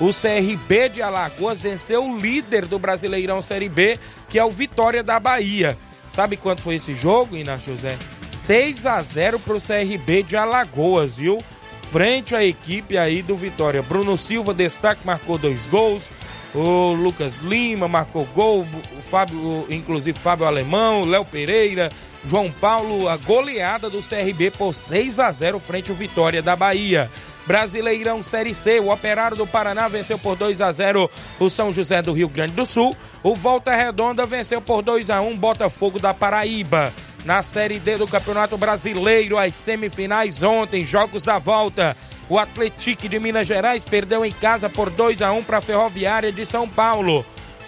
o 0.00 0.10
CRB 0.10 0.88
de 0.88 1.02
Alagoas 1.02 1.62
venceu 1.62 2.04
o 2.04 2.18
líder 2.18 2.66
do 2.66 2.78
Brasileirão 2.78 3.42
Série 3.42 3.68
B, 3.68 3.98
que 4.28 4.38
é 4.38 4.44
o 4.44 4.50
Vitória 4.50 5.02
da 5.02 5.18
Bahia. 5.18 5.76
Sabe 6.06 6.36
quanto 6.36 6.62
foi 6.62 6.76
esse 6.76 6.94
jogo, 6.94 7.36
Inácio 7.36 7.74
José? 7.74 7.98
6 8.30 8.86
a 8.86 9.02
0 9.02 9.38
para 9.38 9.54
o 9.54 9.60
CRB 9.60 10.22
de 10.22 10.36
Alagoas, 10.36 11.18
viu? 11.18 11.42
Frente 11.78 12.34
à 12.34 12.44
equipe 12.44 12.96
aí 12.96 13.22
do 13.22 13.36
Vitória. 13.36 13.82
Bruno 13.82 14.16
Silva, 14.16 14.52
destaque, 14.54 15.06
marcou 15.06 15.38
dois 15.38 15.66
gols. 15.66 16.10
O 16.54 16.92
Lucas 16.92 17.36
Lima 17.36 17.88
marcou 17.88 18.24
gol. 18.34 18.66
O 18.96 19.00
Fábio, 19.00 19.66
inclusive 19.68 20.18
Fábio 20.18 20.46
Alemão, 20.46 21.04
Léo 21.04 21.24
Pereira, 21.24 21.90
João 22.24 22.50
Paulo, 22.50 23.08
a 23.08 23.16
goleada 23.16 23.88
do 23.88 24.00
CRB 24.00 24.50
por 24.50 24.74
6 24.74 25.18
a 25.18 25.30
0 25.30 25.58
frente 25.58 25.90
ao 25.90 25.96
Vitória 25.96 26.42
da 26.42 26.56
Bahia. 26.56 27.10
Brasileirão 27.48 28.22
Série 28.22 28.54
C, 28.54 28.78
o 28.78 28.92
Operário 28.92 29.34
do 29.34 29.46
Paraná 29.46 29.88
venceu 29.88 30.18
por 30.18 30.36
2 30.36 30.60
a 30.60 30.70
0 30.70 31.10
o 31.40 31.48
São 31.48 31.72
José 31.72 32.02
do 32.02 32.12
Rio 32.12 32.28
Grande 32.28 32.52
do 32.52 32.66
Sul. 32.66 32.94
O 33.22 33.34
Volta 33.34 33.74
Redonda 33.74 34.26
venceu 34.26 34.60
por 34.60 34.82
2 34.82 35.08
a 35.08 35.22
1 35.22 35.34
Botafogo 35.38 35.98
da 35.98 36.12
Paraíba. 36.12 36.92
Na 37.24 37.40
Série 37.40 37.78
D 37.78 37.96
do 37.96 38.06
Campeonato 38.06 38.58
Brasileiro, 38.58 39.38
as 39.38 39.54
semifinais 39.54 40.42
ontem, 40.42 40.84
jogos 40.84 41.24
da 41.24 41.38
volta. 41.38 41.96
O 42.28 42.38
Atlético 42.38 43.08
de 43.08 43.18
Minas 43.18 43.46
Gerais 43.46 43.82
perdeu 43.82 44.26
em 44.26 44.32
casa 44.32 44.68
por 44.68 44.90
2 44.90 45.22
a 45.22 45.32
1 45.32 45.42
para 45.44 45.56
a 45.56 45.62
Ferroviária 45.62 46.30
de 46.30 46.44
São 46.44 46.68
Paulo. 46.68 47.24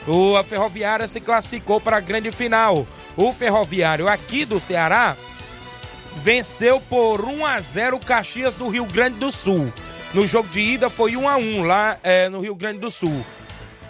O, 0.07 0.37
a 0.37 0.45
Ferroviária 0.45 1.09
se 1.09 1.23
classificou 1.23 1.81
para 1.81 1.97
a 1.97 2.01
grande 2.01 2.31
final. 2.31 2.87
O 3.17 3.33
Ferroviário 3.33 4.09
aqui 4.09 4.45
do 4.45 4.61
Ceará 4.61 5.17
venceu 6.17 6.81
por 6.81 7.25
1 7.25 7.47
a 7.47 7.61
0 7.61 7.97
o 7.97 8.01
Caxias 8.01 8.55
do 8.57 8.69
Rio 8.69 8.85
Grande 8.87 9.19
do 9.19 9.31
Sul. 9.31 9.73
No 10.13 10.27
jogo 10.27 10.49
de 10.49 10.61
ida 10.61 10.91
foi 10.91 11.17
1 11.17 11.29
a 11.29 11.37
1 11.37 11.63
lá 11.63 11.99
é, 12.03 12.29
no 12.29 12.41
Rio 12.41 12.55
Grande 12.55 12.81
do 12.81 12.91
Sul. 12.91 13.25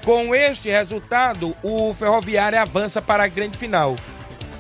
Com 0.05 0.35
este 0.35 0.71
resultado, 0.71 1.55
o 1.63 1.93
Ferroviário 1.93 2.59
avança 2.59 3.03
para 3.03 3.25
a 3.25 3.29
grande 3.29 3.57
final. 3.57 3.97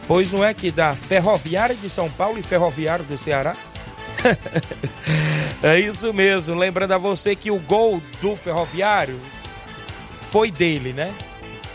Pois 0.06 0.32
não 0.32 0.44
é 0.44 0.52
que 0.52 0.70
da 0.70 0.94
Ferroviária 0.94 1.74
de 1.74 1.88
São 1.88 2.10
Paulo 2.10 2.38
e 2.38 2.42
Ferroviário 2.42 3.04
do 3.04 3.16
Ceará? 3.16 3.56
é 5.62 5.78
isso 5.78 6.12
mesmo. 6.12 6.56
Lembrando 6.56 6.92
a 6.92 6.98
você 6.98 7.34
que 7.36 7.50
o 7.50 7.58
gol 7.58 8.02
do 8.20 8.36
Ferroviário 8.36 9.18
foi 10.20 10.50
dele, 10.50 10.92
né? 10.92 11.14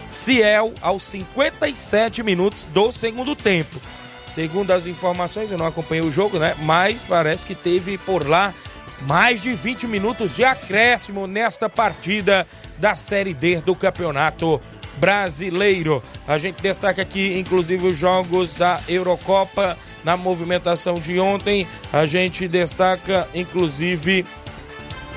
Ciel 0.10 0.74
aos 0.82 1.04
57 1.04 2.24
minutos 2.24 2.66
do 2.66 2.92
segundo 2.92 3.36
tempo. 3.36 3.80
Segundo 4.28 4.72
as 4.72 4.88
informações, 4.88 5.52
eu 5.52 5.58
não 5.58 5.68
acompanhei 5.68 6.04
o 6.04 6.12
jogo, 6.12 6.40
né? 6.40 6.56
Mas 6.60 7.04
parece 7.04 7.46
que 7.46 7.56
teve 7.56 7.98
por 7.98 8.28
lá 8.28 8.54
mais 9.02 9.42
de 9.42 9.54
20 9.54 9.88
minutos 9.88 10.36
de 10.36 10.44
acréscimo 10.44 11.28
nesta 11.28 11.70
partida 11.70 12.48
da 12.78 12.96
Série 12.96 13.34
D 13.34 13.62
do 13.62 13.76
Campeonato 13.76 14.62
Brasileiro. 14.98 16.02
A 16.28 16.38
gente 16.38 16.62
destaca 16.62 17.02
aqui, 17.02 17.38
inclusive, 17.38 17.88
os 17.88 17.98
jogos 17.98 18.56
da 18.56 18.80
Eurocopa 18.88 19.78
na 20.04 20.16
movimentação 20.16 21.00
de 21.00 21.20
ontem. 21.20 21.68
A 21.92 22.06
gente 22.08 22.48
destaca, 22.48 23.28
inclusive, 23.34 24.26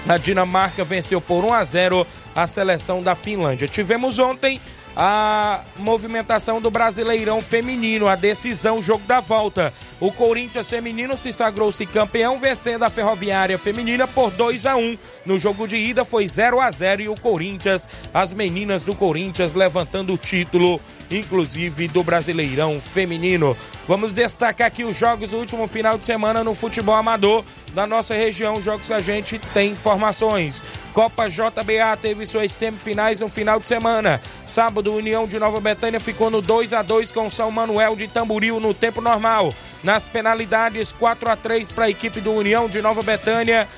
a 0.08 0.18
Dinamarca 0.18 0.84
venceu 0.84 1.20
por 1.20 1.44
1 1.44 1.52
a 1.52 1.64
0 1.64 2.06
a 2.34 2.46
seleção 2.46 3.02
da 3.02 3.14
Finlândia. 3.14 3.68
Tivemos 3.68 4.18
ontem 4.18 4.60
a 5.00 5.60
movimentação 5.76 6.60
do 6.60 6.72
Brasileirão 6.72 7.40
Feminino, 7.40 8.08
a 8.08 8.16
decisão, 8.16 8.78
o 8.78 8.82
jogo 8.82 9.04
da 9.06 9.20
volta. 9.20 9.72
O 10.00 10.10
Corinthians 10.10 10.68
Feminino 10.68 11.16
se 11.16 11.32
sagrou-se 11.32 11.86
campeão, 11.86 12.36
vencendo 12.36 12.82
a 12.82 12.90
Ferroviária 12.90 13.56
Feminina 13.56 14.08
por 14.08 14.32
2 14.32 14.66
a 14.66 14.76
1 14.76 14.98
No 15.24 15.38
jogo 15.38 15.68
de 15.68 15.76
ida 15.76 16.04
foi 16.04 16.26
0 16.26 16.60
a 16.60 16.68
0 16.68 17.02
e 17.02 17.08
o 17.08 17.14
Corinthians, 17.14 17.88
as 18.12 18.32
meninas 18.32 18.82
do 18.82 18.92
Corinthians 18.92 19.54
levantando 19.54 20.12
o 20.12 20.18
título, 20.18 20.80
inclusive 21.08 21.86
do 21.86 22.02
Brasileirão 22.02 22.80
Feminino. 22.80 23.56
Vamos 23.86 24.16
destacar 24.16 24.66
aqui 24.66 24.82
os 24.82 24.96
jogos 24.96 25.30
do 25.30 25.36
último 25.36 25.68
final 25.68 25.96
de 25.96 26.04
semana 26.04 26.42
no 26.42 26.54
futebol 26.54 26.96
amador 26.96 27.44
da 27.72 27.86
nossa 27.86 28.14
região, 28.14 28.60
jogos 28.60 28.88
que 28.88 28.92
a 28.92 29.00
gente 29.00 29.38
tem 29.52 29.72
informações. 29.72 30.62
Copa 30.92 31.28
JBA 31.28 31.96
teve 32.00 32.26
suas 32.26 32.52
semifinais 32.52 33.20
no 33.20 33.28
final 33.28 33.60
de 33.60 33.68
semana. 33.68 34.20
Sábado, 34.44 34.92
União 34.92 35.26
de 35.26 35.38
Nova 35.38 35.60
Betânia 35.60 36.00
ficou 36.00 36.30
no 36.30 36.42
2 36.42 36.72
a 36.72 36.82
2 36.82 37.12
com 37.12 37.30
São 37.30 37.50
Manuel 37.50 37.94
de 37.94 38.08
Tamboril 38.08 38.58
no 38.58 38.74
tempo 38.74 39.00
normal. 39.00 39.54
Nas 39.82 40.04
penalidades, 40.04 40.90
4 40.92 41.30
a 41.30 41.36
3 41.36 41.70
para 41.70 41.84
a 41.84 41.90
equipe 41.90 42.20
do 42.20 42.32
União 42.32 42.68
de 42.68 42.82
Nova 42.82 43.02
Betânia 43.02 43.68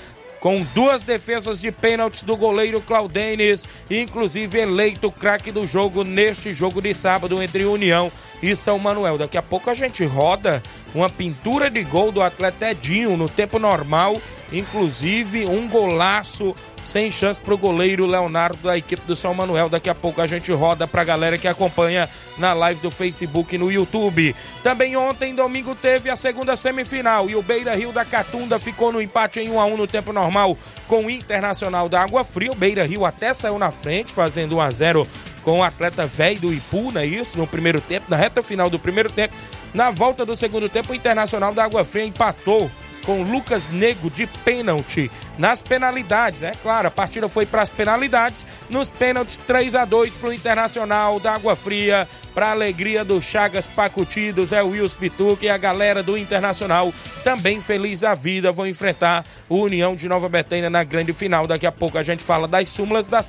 com 0.40 0.66
duas 0.74 1.02
defesas 1.02 1.60
de 1.60 1.70
pênaltis 1.70 2.22
do 2.22 2.36
goleiro 2.36 2.80
Claudenes, 2.80 3.66
inclusive 3.90 4.58
eleito 4.58 5.12
craque 5.12 5.52
do 5.52 5.66
jogo 5.66 6.02
neste 6.02 6.52
jogo 6.54 6.80
de 6.80 6.94
sábado 6.94 7.42
entre 7.42 7.64
União 7.64 8.10
e 8.42 8.56
São 8.56 8.78
Manuel. 8.78 9.18
Daqui 9.18 9.36
a 9.36 9.42
pouco 9.42 9.70
a 9.70 9.74
gente 9.74 10.02
roda 10.04 10.62
uma 10.94 11.10
pintura 11.10 11.70
de 11.70 11.84
gol 11.84 12.10
do 12.10 12.22
atleta 12.22 12.70
Edinho 12.70 13.16
no 13.16 13.28
tempo 13.28 13.58
normal, 13.58 14.20
inclusive 14.52 15.46
um 15.46 15.68
golaço 15.68 16.54
sem 16.84 17.12
chance 17.12 17.40
para 17.40 17.54
o 17.54 17.58
goleiro 17.58 18.06
Leonardo 18.06 18.58
da 18.62 18.76
equipe 18.76 19.02
do 19.06 19.14
São 19.14 19.34
Manuel. 19.34 19.68
Daqui 19.68 19.88
a 19.88 19.94
pouco 19.94 20.20
a 20.20 20.26
gente 20.26 20.50
roda 20.52 20.86
para 20.86 21.02
a 21.02 21.04
galera 21.04 21.38
que 21.38 21.46
acompanha 21.46 22.08
na 22.38 22.52
live 22.52 22.80
do 22.80 22.90
Facebook 22.90 23.54
e 23.54 23.58
no 23.58 23.70
YouTube. 23.70 24.34
Também 24.62 24.96
ontem, 24.96 25.34
domingo, 25.34 25.74
teve 25.74 26.10
a 26.10 26.16
segunda 26.16 26.56
semifinal 26.56 27.28
e 27.28 27.36
o 27.36 27.42
Beira 27.42 27.74
Rio 27.74 27.92
da 27.92 28.04
Catunda 28.04 28.58
ficou 28.58 28.92
no 28.92 29.00
empate 29.00 29.40
em 29.40 29.50
1 29.50 29.60
a 29.60 29.66
1 29.66 29.76
no 29.76 29.86
tempo 29.86 30.12
normal 30.12 30.56
com 30.88 31.06
o 31.06 31.10
Internacional 31.10 31.88
da 31.88 32.02
Água 32.02 32.24
Fria. 32.24 32.52
O 32.52 32.56
Beira 32.56 32.84
Rio 32.84 33.04
até 33.04 33.32
saiu 33.34 33.58
na 33.58 33.70
frente, 33.70 34.12
fazendo 34.12 34.56
1 34.56 34.60
a 34.60 34.70
0 34.70 35.08
com 35.42 35.60
o 35.60 35.62
atleta 35.62 36.06
velho 36.06 36.40
do 36.40 36.52
Ipu, 36.52 36.92
não 36.92 37.00
é 37.00 37.06
isso? 37.06 37.38
No 37.38 37.46
primeiro 37.46 37.80
tempo, 37.80 38.06
na 38.08 38.16
reta 38.16 38.42
final 38.42 38.68
do 38.68 38.78
primeiro 38.78 39.10
tempo. 39.10 39.34
Na 39.72 39.90
volta 39.90 40.26
do 40.26 40.34
segundo 40.34 40.68
tempo, 40.68 40.92
o 40.92 40.94
Internacional 40.94 41.54
da 41.54 41.64
Água 41.64 41.84
Fria 41.84 42.04
empatou 42.04 42.70
com 43.04 43.22
Lucas 43.22 43.68
Nego 43.68 44.10
de 44.10 44.26
pênalti 44.26 45.10
nas 45.38 45.62
penalidades. 45.62 46.42
É 46.42 46.52
claro, 46.52 46.88
a 46.88 46.90
partida 46.90 47.28
foi 47.28 47.46
para 47.46 47.62
as 47.62 47.70
penalidades. 47.70 48.46
Nos 48.68 48.90
pênaltis, 48.90 49.38
3 49.38 49.74
a 49.74 49.84
2 49.84 50.14
para 50.14 50.28
o 50.28 50.32
Internacional 50.32 51.18
da 51.18 51.34
Água 51.34 51.56
Fria. 51.56 52.06
Para 52.34 52.52
alegria 52.52 53.04
do 53.04 53.20
Chagas 53.20 53.66
Pacuti, 53.66 54.32
do 54.32 54.46
Zé 54.46 54.62
Wills 54.62 54.94
Pituca 54.94 55.44
e 55.44 55.50
a 55.50 55.58
galera 55.58 56.00
do 56.00 56.16
Internacional, 56.16 56.94
também 57.24 57.60
feliz 57.60 58.00
da 58.00 58.14
vida, 58.14 58.52
vão 58.52 58.66
enfrentar 58.66 59.26
o 59.48 59.56
União 59.62 59.96
de 59.96 60.08
Nova 60.08 60.28
Betânia 60.28 60.70
na 60.70 60.84
grande 60.84 61.12
final. 61.12 61.46
Daqui 61.46 61.66
a 61.66 61.72
pouco 61.72 61.98
a 61.98 62.02
gente 62.02 62.22
fala 62.22 62.46
das 62.46 62.68
súmulas 62.68 63.08
das, 63.08 63.28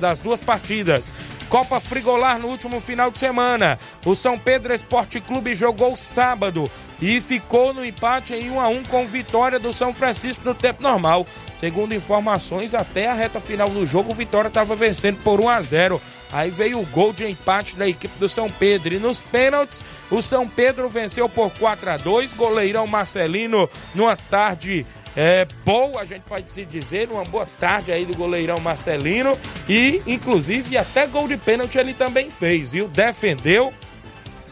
das 0.00 0.20
duas 0.20 0.40
partidas. 0.40 1.12
Copa 1.48 1.78
Frigolar 1.78 2.38
no 2.38 2.48
último 2.48 2.80
final 2.80 3.10
de 3.10 3.18
semana. 3.18 3.78
O 4.04 4.14
São 4.14 4.38
Pedro 4.38 4.72
Esporte 4.72 5.20
Clube 5.20 5.54
jogou 5.54 5.94
sábado 5.96 6.70
e 7.02 7.20
ficou 7.20 7.74
no 7.74 7.84
empate 7.84 8.32
em 8.32 8.50
1 8.50 8.60
a 8.60 8.68
1 8.68 8.84
com 8.92 9.06
vitória 9.06 9.58
do 9.58 9.72
São 9.72 9.90
Francisco 9.90 10.44
no 10.44 10.54
tempo 10.54 10.82
normal. 10.82 11.26
Segundo 11.54 11.94
informações, 11.94 12.74
até 12.74 13.08
a 13.08 13.14
reta 13.14 13.40
final 13.40 13.70
do 13.70 13.86
jogo, 13.86 14.10
o 14.10 14.14
Vitória 14.14 14.48
estava 14.48 14.76
vencendo 14.76 15.16
por 15.24 15.40
1 15.40 15.48
a 15.48 15.62
0. 15.62 16.02
Aí 16.30 16.50
veio 16.50 16.78
o 16.78 16.84
gol 16.84 17.10
de 17.10 17.24
empate 17.24 17.74
da 17.74 17.88
equipe 17.88 18.18
do 18.18 18.28
São 18.28 18.50
Pedro. 18.50 18.92
E 18.92 18.98
nos 18.98 19.22
pênaltis, 19.22 19.82
o 20.10 20.20
São 20.20 20.46
Pedro 20.46 20.90
venceu 20.90 21.26
por 21.26 21.50
4 21.52 21.88
a 21.88 21.96
2 21.96 22.34
Goleirão 22.34 22.86
Marcelino, 22.86 23.66
numa 23.94 24.14
tarde 24.14 24.86
é, 25.16 25.46
boa, 25.64 26.02
a 26.02 26.04
gente 26.04 26.24
pode 26.24 26.52
se 26.52 26.66
dizer, 26.66 27.10
uma 27.10 27.24
boa 27.24 27.46
tarde 27.46 27.92
aí 27.92 28.04
do 28.04 28.14
goleirão 28.14 28.60
Marcelino. 28.60 29.38
E, 29.66 30.02
inclusive, 30.06 30.76
até 30.76 31.06
gol 31.06 31.26
de 31.26 31.38
pênalti 31.38 31.78
ele 31.78 31.94
também 31.94 32.30
fez, 32.30 32.72
viu? 32.72 32.88
Defendeu 32.88 33.72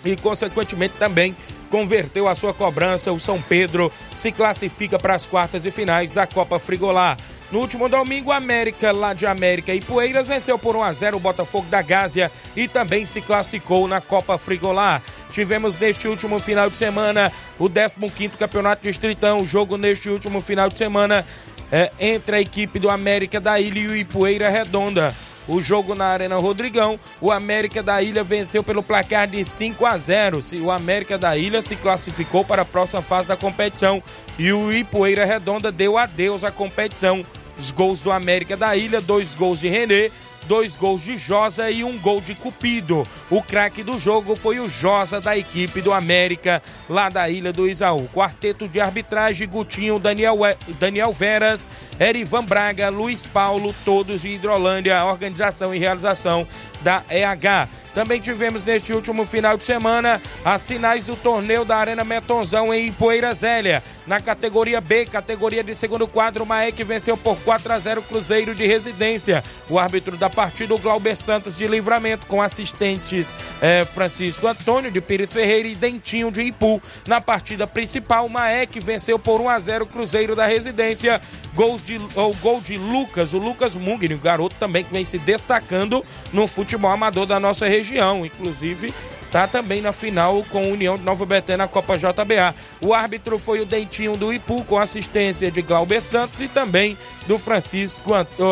e, 0.03 0.17
consequentemente, 0.17 0.95
também 0.99 1.37
converteu 1.71 2.29
a 2.29 2.35
sua 2.35 2.53
cobrança. 2.53 3.13
O 3.13 3.21
São 3.21 3.41
Pedro 3.41 3.91
se 4.17 4.33
classifica 4.33 4.99
para 4.99 5.15
as 5.15 5.25
quartas 5.25 5.65
e 5.65 5.71
finais 5.71 6.13
da 6.13 6.27
Copa 6.27 6.59
Frigolar. 6.59 7.17
No 7.51 7.59
último 7.59 7.89
domingo, 7.89 8.31
América, 8.31 8.93
lá 8.93 9.13
de 9.13 9.27
América 9.27 9.75
e 9.75 9.81
Poeiras, 9.81 10.29
venceu 10.29 10.57
por 10.57 10.77
1 10.77 10.83
a 10.85 10.93
0 10.93 11.17
o 11.17 11.21
Botafogo 11.21 11.67
da 11.69 11.83
Gásia 11.83 12.31
e 12.55 12.69
também 12.69 13.05
se 13.05 13.21
classificou 13.21 13.89
na 13.89 14.01
Copa 14.01 14.39
Frigolar. 14.39 15.03
Tivemos 15.33 15.77
neste 15.79 16.07
último 16.07 16.39
final 16.39 16.71
de 16.71 16.77
semana 16.77 17.33
o 17.59 17.69
15º 17.69 18.37
Campeonato 18.37 18.83
Distritão, 18.85 19.45
jogo 19.45 19.77
neste 19.77 20.09
último 20.09 20.41
final 20.41 20.69
de 20.69 20.79
semana 20.79 21.27
é, 21.73 21.91
entre 21.99 22.37
a 22.37 22.41
equipe 22.41 22.79
do 22.79 22.89
América 22.89 23.41
da 23.41 23.59
Ilha 23.59 23.81
e 23.81 23.89
o 23.89 23.97
Ipueira 23.97 24.49
Redonda. 24.49 25.13
O 25.49 25.61
jogo 25.61 25.95
na 25.95 26.07
Arena 26.07 26.37
Rodrigão, 26.37 26.99
o 27.21 27.31
América 27.31 27.83
da 27.83 28.03
Ilha 28.03 28.23
venceu 28.23 28.63
pelo 28.63 28.83
placar 28.83 29.27
de 29.27 29.45
5 29.45 29.85
a 29.85 29.99
0. 29.99 30.41
O 30.63 30.71
América 30.71 31.19
da 31.19 31.37
Ilha 31.37 31.63
se 31.63 31.77
classificou 31.77 32.45
para 32.45 32.63
a 32.63 32.65
próxima 32.65 33.03
fase 33.03 33.29
da 33.29 33.37
competição 33.37 34.03
e 34.39 34.53
o 34.53 34.73
Ipueira 34.73 35.25
Redonda 35.25 35.73
deu 35.73 35.99
adeus 35.99 36.45
à 36.45 36.51
competição. 36.51 37.25
Os 37.59 37.71
gols 37.71 38.01
do 38.01 38.11
América 38.11 38.57
da 38.57 38.75
Ilha, 38.75 39.01
dois 39.01 39.35
gols 39.35 39.61
de 39.61 39.69
René, 39.69 40.11
dois 40.47 40.77
gols 40.77 41.03
de 41.03 41.17
Josa 41.17 41.71
e 41.71 41.85
um 41.85 41.99
gol 41.99 42.21
de 42.21 42.35
Cupido. 42.35 43.07
O 43.29 43.43
craque 43.43 43.83
do 43.83 43.99
jogo 43.99 44.35
foi 44.35 44.59
o 44.59 44.69
Josa 44.69 45.21
da 45.21 45.37
equipe 45.37 45.81
do 45.81 45.93
América, 45.93 46.63
lá 46.89 47.09
da 47.09 47.29
Ilha 47.29 47.53
do 47.53 47.69
Isaú. 47.69 48.09
Quarteto 48.13 48.69
de 48.69 48.81
arbitragem, 48.81 49.49
Gutinho, 49.49 49.99
Daniel, 49.99 50.39
Daniel 50.79 51.13
Veras, 51.13 51.69
Erivan 51.99 52.45
Braga, 52.45 52.89
Luiz 52.89 53.23
Paulo, 53.23 53.75
todos 53.85 54.23
de 54.23 54.31
Hidrolândia, 54.31 55.05
organização 55.05 55.75
e 55.75 55.79
realização 55.79 56.47
da 56.83 57.03
EH. 57.11 57.69
Também 57.95 58.21
tivemos 58.21 58.65
neste 58.65 58.93
último 58.93 59.25
final 59.25 59.57
de 59.57 59.65
semana 59.65 60.23
as 60.45 60.67
finais 60.67 61.07
do 61.07 61.17
torneio 61.17 61.65
da 61.65 61.77
Arena 61.77 62.05
Metonzão 62.05 62.73
em 62.73 62.87
Ipoeira 62.89 63.35
Zélia. 63.35 63.83
Na 64.11 64.21
categoria 64.21 64.81
B, 64.81 65.07
categoria 65.07 65.63
de 65.63 65.73
segundo 65.73 66.05
quadro, 66.05 66.43
o 66.43 66.47
Maek 66.47 66.83
venceu 66.83 67.17
por 67.17 67.39
4 67.43 67.73
a 67.73 67.79
0 67.79 68.03
Cruzeiro 68.03 68.57
de 68.57 68.67
Residência. 68.67 69.41
O 69.69 69.79
árbitro 69.79 70.17
da 70.17 70.29
partida, 70.29 70.75
o 70.75 70.79
Glauber 70.79 71.15
Santos 71.15 71.59
de 71.59 71.69
Livramento, 71.69 72.27
com 72.27 72.43
assistentes 72.43 73.33
eh, 73.63 73.85
Francisco 73.85 74.49
Antônio 74.49 74.91
de 74.91 75.01
Pires 75.01 75.33
Ferreira 75.33 75.69
e 75.69 75.77
Dentinho 75.77 76.33
de 76.33 76.41
Ipu. 76.41 76.83
Na 77.07 77.21
partida 77.21 77.69
principal, 77.69 78.27
o 78.27 78.29
Maek 78.29 78.81
venceu 78.81 79.17
por 79.17 79.41
1 79.41 79.49
a 79.49 79.61
0 79.61 79.87
Cruzeiro 79.87 80.35
da 80.35 80.45
Residência. 80.45 81.21
Gols 81.55 81.85
de, 81.85 81.97
o 81.99 82.35
gol 82.43 82.61
de 82.61 82.77
Lucas, 82.77 83.33
o 83.33 83.39
Lucas 83.39 83.77
Mugni, 83.77 84.15
o 84.15 84.19
garoto 84.19 84.57
também 84.59 84.83
que 84.83 84.93
vem 84.93 85.05
se 85.05 85.19
destacando 85.21 86.05
no 86.33 86.49
futebol 86.49 86.91
amador 86.91 87.27
da 87.27 87.39
nossa 87.39 87.69
região. 87.69 88.27
Inclusive, 88.27 88.93
tá 89.31 89.47
também 89.47 89.81
na 89.81 89.93
final 89.93 90.43
com 90.51 90.59
a 90.59 90.67
União 90.67 90.99
de 90.99 91.05
Nova 91.05 91.25
Betânia 91.25 91.59
na 91.59 91.69
Copa 91.69 91.97
JBA. 91.97 92.55
O 92.81 92.93
árbitro 92.93 93.39
foi 93.39 93.61
o 93.61 93.67
Dentinho 93.67 94.17
do 94.17 94.33
Ipu, 94.33 94.65
com 94.65 94.79
assistência 94.79 95.51
de 95.51 95.63
Glauber 95.63 96.03
Santos 96.03 96.41
e 96.41 96.49
também 96.49 96.99
do 97.27 97.39
Francisco, 97.39 98.11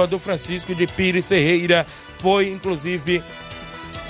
do 0.08 0.18
Francisco 0.18 0.74
de 0.74 0.86
Pires 0.86 1.28
Ferreira. 1.28 1.86
Foi, 2.14 2.48
inclusive, 2.48 3.22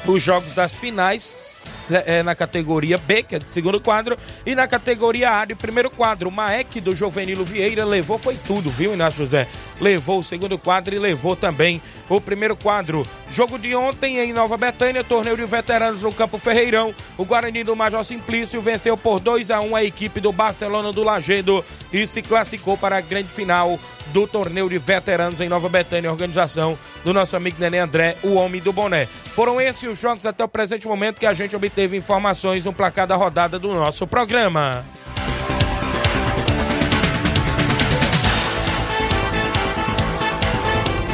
os 0.08 0.22
jogos 0.22 0.54
das 0.54 0.74
finais 0.74 1.90
é, 2.06 2.22
na 2.22 2.34
categoria 2.34 2.96
B, 2.96 3.22
que 3.22 3.36
é 3.36 3.38
de 3.38 3.52
segundo 3.52 3.78
quadro, 3.78 4.16
e 4.46 4.54
na 4.54 4.66
categoria 4.66 5.38
A 5.38 5.44
de 5.44 5.54
primeiro 5.54 5.90
quadro. 5.90 6.30
O 6.30 6.32
Maek 6.32 6.80
do 6.80 6.94
Jovenilo 6.94 7.44
Vieira 7.44 7.84
levou, 7.84 8.16
foi 8.16 8.36
tudo, 8.36 8.70
viu, 8.70 8.94
Inácio 8.94 9.18
José? 9.18 9.46
Levou 9.78 10.20
o 10.20 10.24
segundo 10.24 10.56
quadro 10.56 10.94
e 10.94 10.98
levou 10.98 11.36
também 11.36 11.82
o 12.08 12.20
primeiro 12.22 12.56
quadro. 12.56 13.06
Jogo 13.30 13.58
de 13.58 13.74
ontem 13.74 14.18
em 14.18 14.32
Nova 14.32 14.56
Betânia, 14.56 15.04
torneio 15.04 15.36
de 15.36 15.44
veteranos 15.44 16.02
no 16.02 16.12
Campo 16.12 16.38
Ferreirão. 16.38 16.94
O 17.18 17.24
Guarani 17.26 17.62
do 17.62 17.76
Major 17.76 18.02
Simplício 18.02 18.62
venceu 18.62 18.96
por 18.96 19.20
2 19.20 19.50
a 19.50 19.60
1 19.60 19.76
a 19.76 19.84
equipe 19.84 20.20
do 20.20 20.32
Barcelona 20.32 20.90
do 20.90 21.04
Lagedo 21.04 21.62
e 21.92 22.06
se 22.06 22.22
classificou 22.22 22.78
para 22.78 22.96
a 22.96 23.02
grande 23.02 23.30
final 23.30 23.78
do 24.06 24.26
torneio 24.26 24.70
de 24.70 24.78
veteranos 24.78 25.40
em 25.42 25.50
Nova 25.50 25.68
Betânia, 25.68 26.10
organização 26.10 26.78
do 27.04 27.12
nosso 27.12 27.36
amigo 27.36 27.58
Nenê 27.60 27.78
André, 27.78 28.16
o 28.22 28.34
homem 28.34 28.60
do 28.60 28.72
boné. 28.72 29.06
Foram 29.06 29.60
esses 29.60 29.97
os 29.97 29.97
jogos 30.00 30.26
até 30.26 30.42
o 30.42 30.48
presente 30.48 30.86
momento 30.86 31.20
que 31.20 31.26
a 31.26 31.34
gente 31.34 31.54
obteve 31.54 31.96
informações 31.96 32.64
no 32.64 32.72
placar 32.72 33.06
da 33.06 33.16
rodada 33.16 33.58
do 33.58 33.74
nosso 33.74 34.06
programa. 34.06 34.84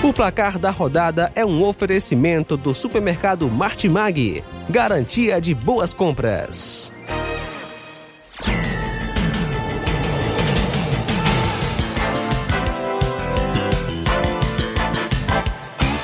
O 0.05 0.13
placar 0.13 0.59
da 0.59 0.71
rodada 0.71 1.33
é 1.35 1.47
um 1.47 1.65
oferecimento 1.65 2.59
do 2.59 2.75
supermercado 2.75 3.51
Martimag, 3.51 4.45
garantia 4.69 5.41
de 5.41 5.55
boas 5.55 5.95
compras. 5.95 6.94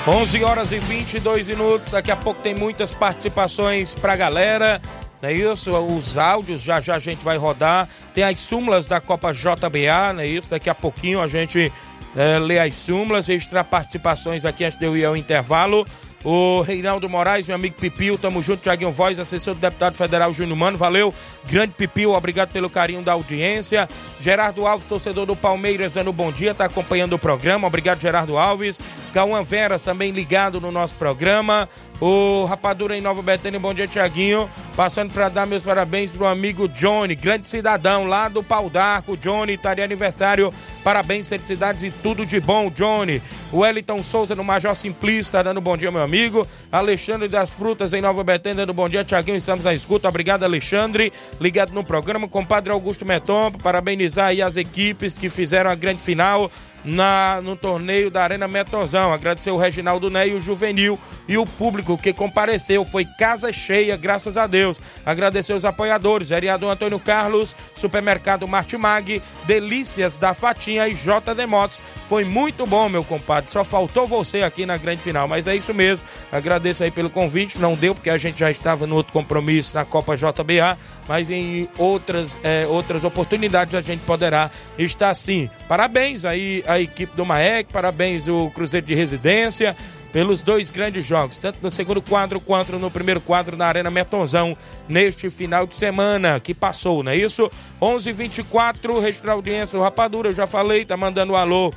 11 0.07 0.43
horas 0.43 0.73
e 0.73 0.79
22 0.79 1.49
minutos. 1.49 1.91
Daqui 1.91 2.11
a 2.11 2.17
pouco 2.17 2.41
tem 2.43 2.55
muitas 2.55 2.91
participações 2.91 3.95
pra 3.95 4.17
galera. 4.17 4.81
Não 5.21 5.29
é 5.29 5.33
isso? 5.35 5.71
Os 5.77 6.17
áudios 6.17 6.63
já 6.63 6.81
já 6.81 6.95
a 6.95 6.99
gente 6.99 7.23
vai 7.23 7.37
rodar. 7.37 7.87
Tem 8.15 8.25
as 8.25 8.39
súmulas 8.39 8.87
da 8.87 9.01
Copa 9.01 9.33
JBA, 9.33 10.15
não 10.15 10.21
é 10.21 10.27
isso? 10.27 10.51
Daqui 10.51 10.71
a 10.71 10.75
pouquinho 10.75 11.21
a 11.21 11.29
gente 11.29 11.71
é, 12.17 12.39
lê 12.39 12.59
as 12.59 12.75
súmulas, 12.75 13.27
registrar 13.27 13.63
participações 13.63 14.45
aqui 14.47 14.65
antes 14.65 14.79
de 14.79 14.87
eu 14.87 14.97
ir 14.97 15.05
ao 15.05 15.17
intervalo. 15.17 15.87
O 16.23 16.61
Reinaldo 16.61 17.09
Moraes, 17.09 17.47
meu 17.47 17.55
amigo 17.55 17.77
Pipil, 17.77 18.19
tamo 18.19 18.43
junto, 18.43 18.63
Tiaguinho 18.63 18.91
Voz, 18.91 19.19
assessor 19.19 19.55
do 19.55 19.61
deputado 19.61 19.97
federal 19.97 20.31
Júnior 20.35 20.57
Mano, 20.57 20.77
valeu, 20.77 21.15
grande 21.47 21.73
Pipil, 21.73 22.13
obrigado 22.13 22.53
pelo 22.53 22.69
carinho 22.69 23.01
da 23.01 23.13
audiência. 23.13 23.89
Gerardo 24.21 24.67
Alves, 24.67 24.87
torcedor 24.87 25.25
do 25.25 25.35
Palmeiras, 25.35 25.95
dando 25.95 26.13
bom 26.13 26.31
dia, 26.31 26.55
tá 26.55 26.67
acompanhando 26.67 27.15
o 27.15 27.19
programa, 27.19 27.67
obrigado 27.67 28.01
Gerardo 28.01 28.37
Alves. 28.37 28.83
Cauã 29.15 29.43
Veras 29.43 29.83
também 29.83 30.13
ligado 30.13 30.61
no 30.61 30.71
nosso 30.71 30.95
programa. 30.97 31.67
O 32.01 32.47
Rapadura 32.47 32.97
em 32.97 33.01
Nova 33.03 33.21
Betânia, 33.21 33.61
bom 33.61 33.75
dia, 33.75 33.87
Tiaguinho. 33.87 34.49
Passando 34.75 35.13
para 35.13 35.29
dar 35.29 35.47
meus 35.47 35.63
parabéns 35.63 36.11
pro 36.11 36.25
amigo 36.25 36.67
Johnny, 36.67 37.15
grande 37.15 37.47
cidadão 37.47 38.07
lá 38.07 38.27
do 38.27 38.43
Pau 38.43 38.71
d'Arco. 38.71 39.19
Johnny, 39.19 39.59
tá 39.59 39.75
de 39.75 39.83
aniversário. 39.83 40.55
Parabéns, 40.83 41.29
felicidades 41.29 41.83
e 41.83 41.91
tudo 41.91 42.25
de 42.25 42.41
bom, 42.41 42.71
Johnny. 42.71 43.21
O 43.53 43.59
Wellington 43.59 44.03
Souza 44.03 44.35
no 44.35 44.43
Major 44.43 44.75
Simplista, 44.75 45.45
dando 45.45 45.61
bom 45.61 45.77
dia, 45.77 45.91
meu 45.91 46.03
amigo. 46.03 46.47
Alexandre 46.73 47.29
das 47.29 47.51
Frutas 47.51 47.93
em 47.93 48.01
Nova 48.01 48.25
Betânia, 48.25 48.65
dando 48.65 48.73
bom 48.73 48.89
dia, 48.89 49.05
Tiaguinho. 49.05 49.37
Estamos 49.37 49.67
na 49.67 49.75
escuta. 49.75 50.09
Obrigado, 50.09 50.43
Alexandre. 50.43 51.13
Ligado 51.39 51.75
no 51.75 51.85
programa. 51.85 52.27
Compadre 52.27 52.73
Augusto 52.73 53.05
Meton, 53.05 53.53
parabenizar 53.53 54.29
aí 54.29 54.41
as 54.41 54.57
equipes 54.57 55.19
que 55.19 55.29
fizeram 55.29 55.71
a 55.71 55.75
grande 55.75 56.01
final 56.01 56.51
na, 56.85 57.41
no 57.43 57.57
torneio 57.57 58.11
da 58.11 58.23
Arena 58.23 58.49
Metonzão. 58.49 59.13
Agradecer 59.13 59.51
o 59.51 59.57
Reginaldo 59.57 60.11
Ney, 60.11 60.35
o 60.35 60.41
Juvenil 60.41 60.99
e 61.29 61.37
o 61.37 61.47
público 61.47 61.99
que 61.99 62.13
compareceu. 62.13 62.85
Foi 62.85 63.05
casa 63.05 63.53
cheia, 63.53 63.97
graças 63.97 64.37
a 64.37 64.47
Deus. 64.47 64.81
Agradecer 65.05 65.53
os 65.53 65.65
apoiadores, 65.65 66.31
vereador 66.31 66.73
Antônio 66.73 66.99
Carlos, 66.99 67.55
Supermercado 67.75 68.47
Martimag, 68.49 69.23
Delícias 69.45 70.17
da 70.17 70.35
Fatinha 70.35 70.89
e 70.89 70.95
JD 70.95 71.47
Motos. 71.47 71.81
Foi 72.03 72.25
muito 72.25 72.67
bom, 72.67 72.89
meu 72.89 73.05
compadre. 73.05 73.51
Só 73.51 73.65
faltou 73.65 74.07
você 74.07 74.43
aqui 74.43 74.67
na 74.67 74.77
grande 74.77 75.03
final, 75.03 75.29
mas 75.29 75.47
é 75.47 75.55
isso 75.55 75.75
mesmo. 75.75 76.09
Agradeço 76.33 76.83
aí 76.83 76.91
pelo 76.91 77.11
convite. 77.11 77.61
Não 77.61 77.75
deu 77.75 77.95
porque 77.95 78.11
a 78.11 78.19
gente 78.19 78.39
já 78.39 78.51
estava 78.51 78.87
no 78.87 78.97
outro 78.97 79.13
compromisso 79.13 79.75
na 79.75 79.85
Copa 79.85 80.17
JBA, 80.17 80.79
mas 81.09 81.31
em 81.31 81.69
outras, 81.79 82.39
é, 82.43 82.67
outras 82.67 83.05
oportunidades 83.05 83.75
a 83.75 83.81
gente 83.81 84.01
poderá 84.01 84.51
estar 84.79 85.15
sim. 85.15 85.49
Parabéns 85.69 86.25
aí 86.25 86.63
a 86.71 86.81
equipe 86.81 87.17
do 87.17 87.27
Maek, 87.27 87.73
parabéns 87.73 88.29
o 88.29 88.51
Cruzeiro 88.51 88.87
de 88.87 88.95
Residência 88.95 89.77
pelos 90.13 90.43
dois 90.43 90.71
grandes 90.71 91.05
jogos, 91.05 91.39
tanto 91.39 91.59
no 91.63 91.71
segundo 91.71 92.03
quadro 92.03 92.41
quanto 92.41 92.79
no 92.79 92.91
primeiro 92.91 93.21
quadro 93.21 93.57
na 93.57 93.67
Arena 93.67 93.91
Metonzão, 93.91 94.57
neste 94.89 95.31
final 95.31 95.67
de 95.67 95.77
semana 95.77 96.41
que 96.41 96.53
passou, 96.53 97.03
não 97.03 97.13
é 97.13 97.17
isso? 97.17 97.51
11:24 97.81 98.09
h 98.09 98.13
24 98.13 99.01
registrar 99.01 99.33
audiência 99.33 99.79
do 99.79 99.83
Rapadura, 99.83 100.29
eu 100.29 100.33
já 100.33 100.47
falei, 100.47 100.85
tá 100.85 100.97
mandando 100.97 101.33
um 101.33 101.37
alô 101.37 101.73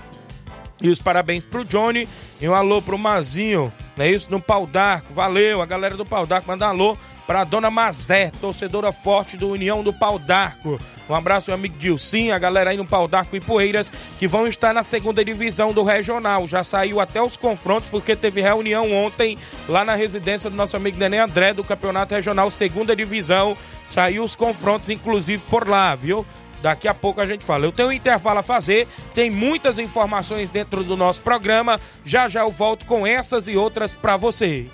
e 0.81 0.89
os 0.89 0.99
parabéns 0.99 1.45
pro 1.45 1.63
Johnny 1.63 2.07
e 2.41 2.49
um 2.49 2.53
alô 2.53 2.81
pro 2.81 2.97
Mazinho, 2.97 3.71
não 3.95 4.05
é 4.05 4.11
isso? 4.11 4.29
No 4.29 4.41
Pau 4.41 4.65
d'Arco, 4.65 5.13
valeu, 5.13 5.61
a 5.61 5.65
galera 5.65 5.95
do 5.95 6.05
Pau 6.05 6.25
d'Arco 6.25 6.47
manda 6.47 6.65
um 6.65 6.69
alô 6.69 6.97
pra 7.25 7.43
Dona 7.43 7.69
Mazé, 7.69 8.31
torcedora 8.41 8.91
forte 8.91 9.37
do 9.37 9.49
União 9.49 9.83
do 9.83 9.93
Pau 9.93 10.19
d'Arco. 10.19 10.79
Um 11.09 11.13
abraço, 11.13 11.49
meu 11.49 11.55
amigo 11.55 11.77
Dilcim, 11.77 12.31
a 12.31 12.39
galera 12.39 12.69
aí 12.69 12.77
no 12.77 12.85
Pau 12.85 13.07
d'Arco 13.07 13.35
e 13.35 13.41
Poeiras, 13.41 13.91
que 14.17 14.27
vão 14.27 14.47
estar 14.47 14.73
na 14.73 14.83
segunda 14.83 15.23
divisão 15.23 15.73
do 15.73 15.83
Regional. 15.83 16.47
Já 16.47 16.63
saiu 16.63 16.99
até 16.99 17.21
os 17.21 17.35
confrontos, 17.35 17.89
porque 17.89 18.15
teve 18.15 18.41
reunião 18.41 18.91
ontem 18.91 19.37
lá 19.67 19.83
na 19.83 19.95
residência 19.95 20.49
do 20.49 20.55
nosso 20.55 20.77
amigo 20.77 20.97
Nenê 20.97 21.19
André, 21.19 21.53
do 21.53 21.63
Campeonato 21.63 22.13
Regional, 22.13 22.49
segunda 22.49 22.95
divisão. 22.95 23.57
Saiu 23.87 24.23
os 24.23 24.35
confrontos, 24.35 24.89
inclusive, 24.89 25.43
por 25.49 25.67
lá, 25.67 25.93
viu? 25.95 26.25
Daqui 26.61 26.87
a 26.87 26.93
pouco 26.93 27.19
a 27.19 27.25
gente 27.25 27.43
fala. 27.43 27.65
Eu 27.65 27.73
tenho 27.73 27.89
um 27.89 27.91
intervalo 27.91 28.39
a 28.39 28.43
fazer, 28.43 28.87
tem 29.13 29.29
muitas 29.29 29.77
informações 29.77 30.49
dentro 30.49 30.81
do 30.81 30.95
nosso 30.95 31.21
programa. 31.21 31.77
Já 32.05 32.29
já 32.29 32.39
eu 32.39 32.49
volto 32.49 32.85
com 32.85 33.05
essas 33.05 33.49
e 33.49 33.57
outras 33.57 33.93
para 33.93 34.15
você. 34.15 34.67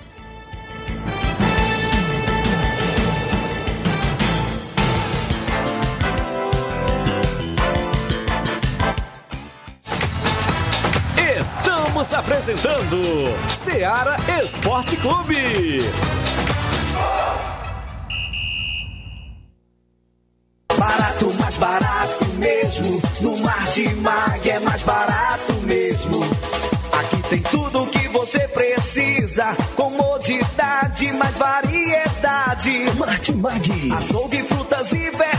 Precisa. 28.89 29.55
Comodidade, 29.75 31.13
mais 31.13 31.37
variedade. 31.37 32.91
Martimag. 32.97 33.93
Açougue, 33.97 34.43
frutas 34.43 34.91
e 34.91 34.97
verduras. 34.97 35.38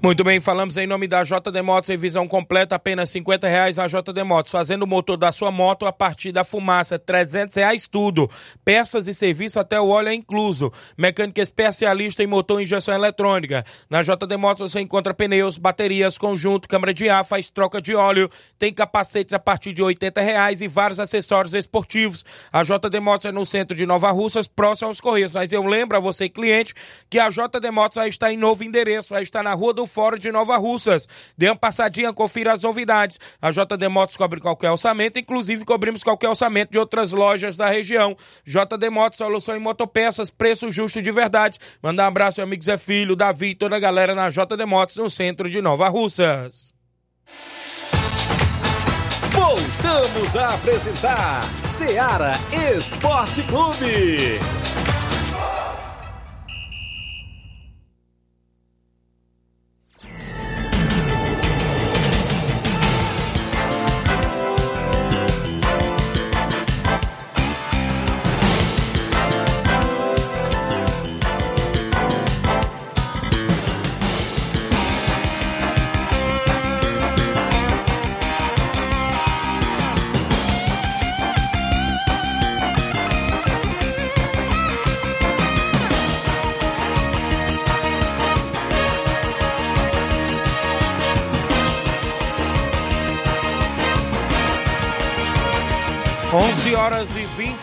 Muito 0.00 0.22
bem, 0.22 0.38
falamos 0.38 0.76
em 0.76 0.86
nome 0.86 1.08
da 1.08 1.24
JD 1.24 1.60
Motos, 1.60 1.88
revisão 1.88 2.28
completa, 2.28 2.76
apenas 2.76 3.10
50 3.10 3.48
reais 3.48 3.80
a 3.80 3.88
JD 3.88 4.22
Motos, 4.22 4.52
fazendo 4.52 4.84
o 4.84 4.86
motor 4.86 5.16
da 5.16 5.32
sua 5.32 5.50
moto 5.50 5.86
a 5.86 5.92
partir 5.92 6.30
da 6.30 6.44
fumaça, 6.44 7.00
300 7.00 7.56
reais 7.56 7.88
tudo, 7.88 8.30
peças 8.64 9.08
e 9.08 9.12
serviço 9.12 9.58
até 9.58 9.80
o 9.80 9.88
óleo 9.88 10.10
é 10.10 10.14
incluso, 10.14 10.72
mecânica 10.96 11.42
especialista 11.42 12.22
em 12.22 12.28
motor 12.28 12.60
e 12.60 12.62
injeção 12.62 12.94
eletrônica, 12.94 13.64
na 13.90 14.00
JD 14.00 14.36
Motos 14.36 14.70
você 14.70 14.80
encontra 14.80 15.12
pneus, 15.12 15.58
baterias, 15.58 16.16
conjunto, 16.16 16.68
câmara 16.68 16.94
de 16.94 17.08
ar, 17.08 17.24
faz 17.24 17.50
troca 17.50 17.82
de 17.82 17.96
óleo, 17.96 18.30
tem 18.56 18.72
capacetes 18.72 19.34
a 19.34 19.38
partir 19.40 19.72
de 19.72 19.82
80 19.82 20.20
reais 20.20 20.60
e 20.60 20.68
vários 20.68 21.00
acessórios 21.00 21.54
esportivos, 21.54 22.24
a 22.52 22.62
JD 22.62 23.00
Motos 23.00 23.26
é 23.26 23.32
no 23.32 23.44
centro 23.44 23.76
de 23.76 23.84
Nova 23.84 24.12
Russas, 24.12 24.46
próximo 24.46 24.86
aos 24.86 25.00
Correios, 25.00 25.32
mas 25.32 25.52
eu 25.52 25.66
lembro 25.66 25.96
a 25.96 26.00
você 26.00 26.28
cliente 26.28 26.72
que 27.10 27.18
a 27.18 27.28
JD 27.28 27.72
Motos 27.72 27.96
vai 27.96 28.08
estar 28.08 28.32
em 28.32 28.36
novo 28.36 28.62
endereço, 28.62 29.08
vai 29.08 29.24
estar 29.24 29.42
na 29.42 29.54
rua 29.54 29.74
do 29.74 29.87
Fórum 29.88 30.18
de 30.18 30.30
Nova 30.30 30.56
Russas. 30.56 31.08
Dê 31.36 31.48
uma 31.48 31.56
passadinha, 31.56 32.12
confira 32.12 32.52
as 32.52 32.62
novidades. 32.62 33.18
A 33.42 33.50
JD 33.50 33.88
Motos 33.88 34.16
cobre 34.16 34.40
qualquer 34.40 34.70
orçamento, 34.70 35.18
inclusive 35.18 35.64
cobrimos 35.64 36.04
qualquer 36.04 36.28
orçamento 36.28 36.70
de 36.70 36.78
outras 36.78 37.12
lojas 37.12 37.56
da 37.56 37.68
região. 37.68 38.16
JD 38.44 38.90
Motos, 38.90 39.18
solução 39.18 39.56
em 39.56 39.60
motopeças, 39.60 40.30
preço 40.30 40.70
justo 40.70 41.02
de 41.02 41.10
verdade. 41.10 41.58
Mandar 41.82 42.04
um 42.04 42.08
abraço 42.08 42.40
amigo 42.40 42.62
Zé 42.62 42.78
Filho, 42.78 43.16
Davi 43.16 43.50
e 43.50 43.54
toda 43.54 43.76
a 43.76 43.80
galera 43.80 44.14
na 44.14 44.28
JD 44.28 44.64
Motos, 44.66 44.96
no 44.96 45.10
centro 45.10 45.50
de 45.50 45.60
Nova 45.60 45.88
Russas. 45.88 46.72
Voltamos 49.32 50.36
a 50.36 50.54
apresentar 50.54 51.42
Seara 51.64 52.32
Esporte 52.76 53.42
Clube. 53.44 54.38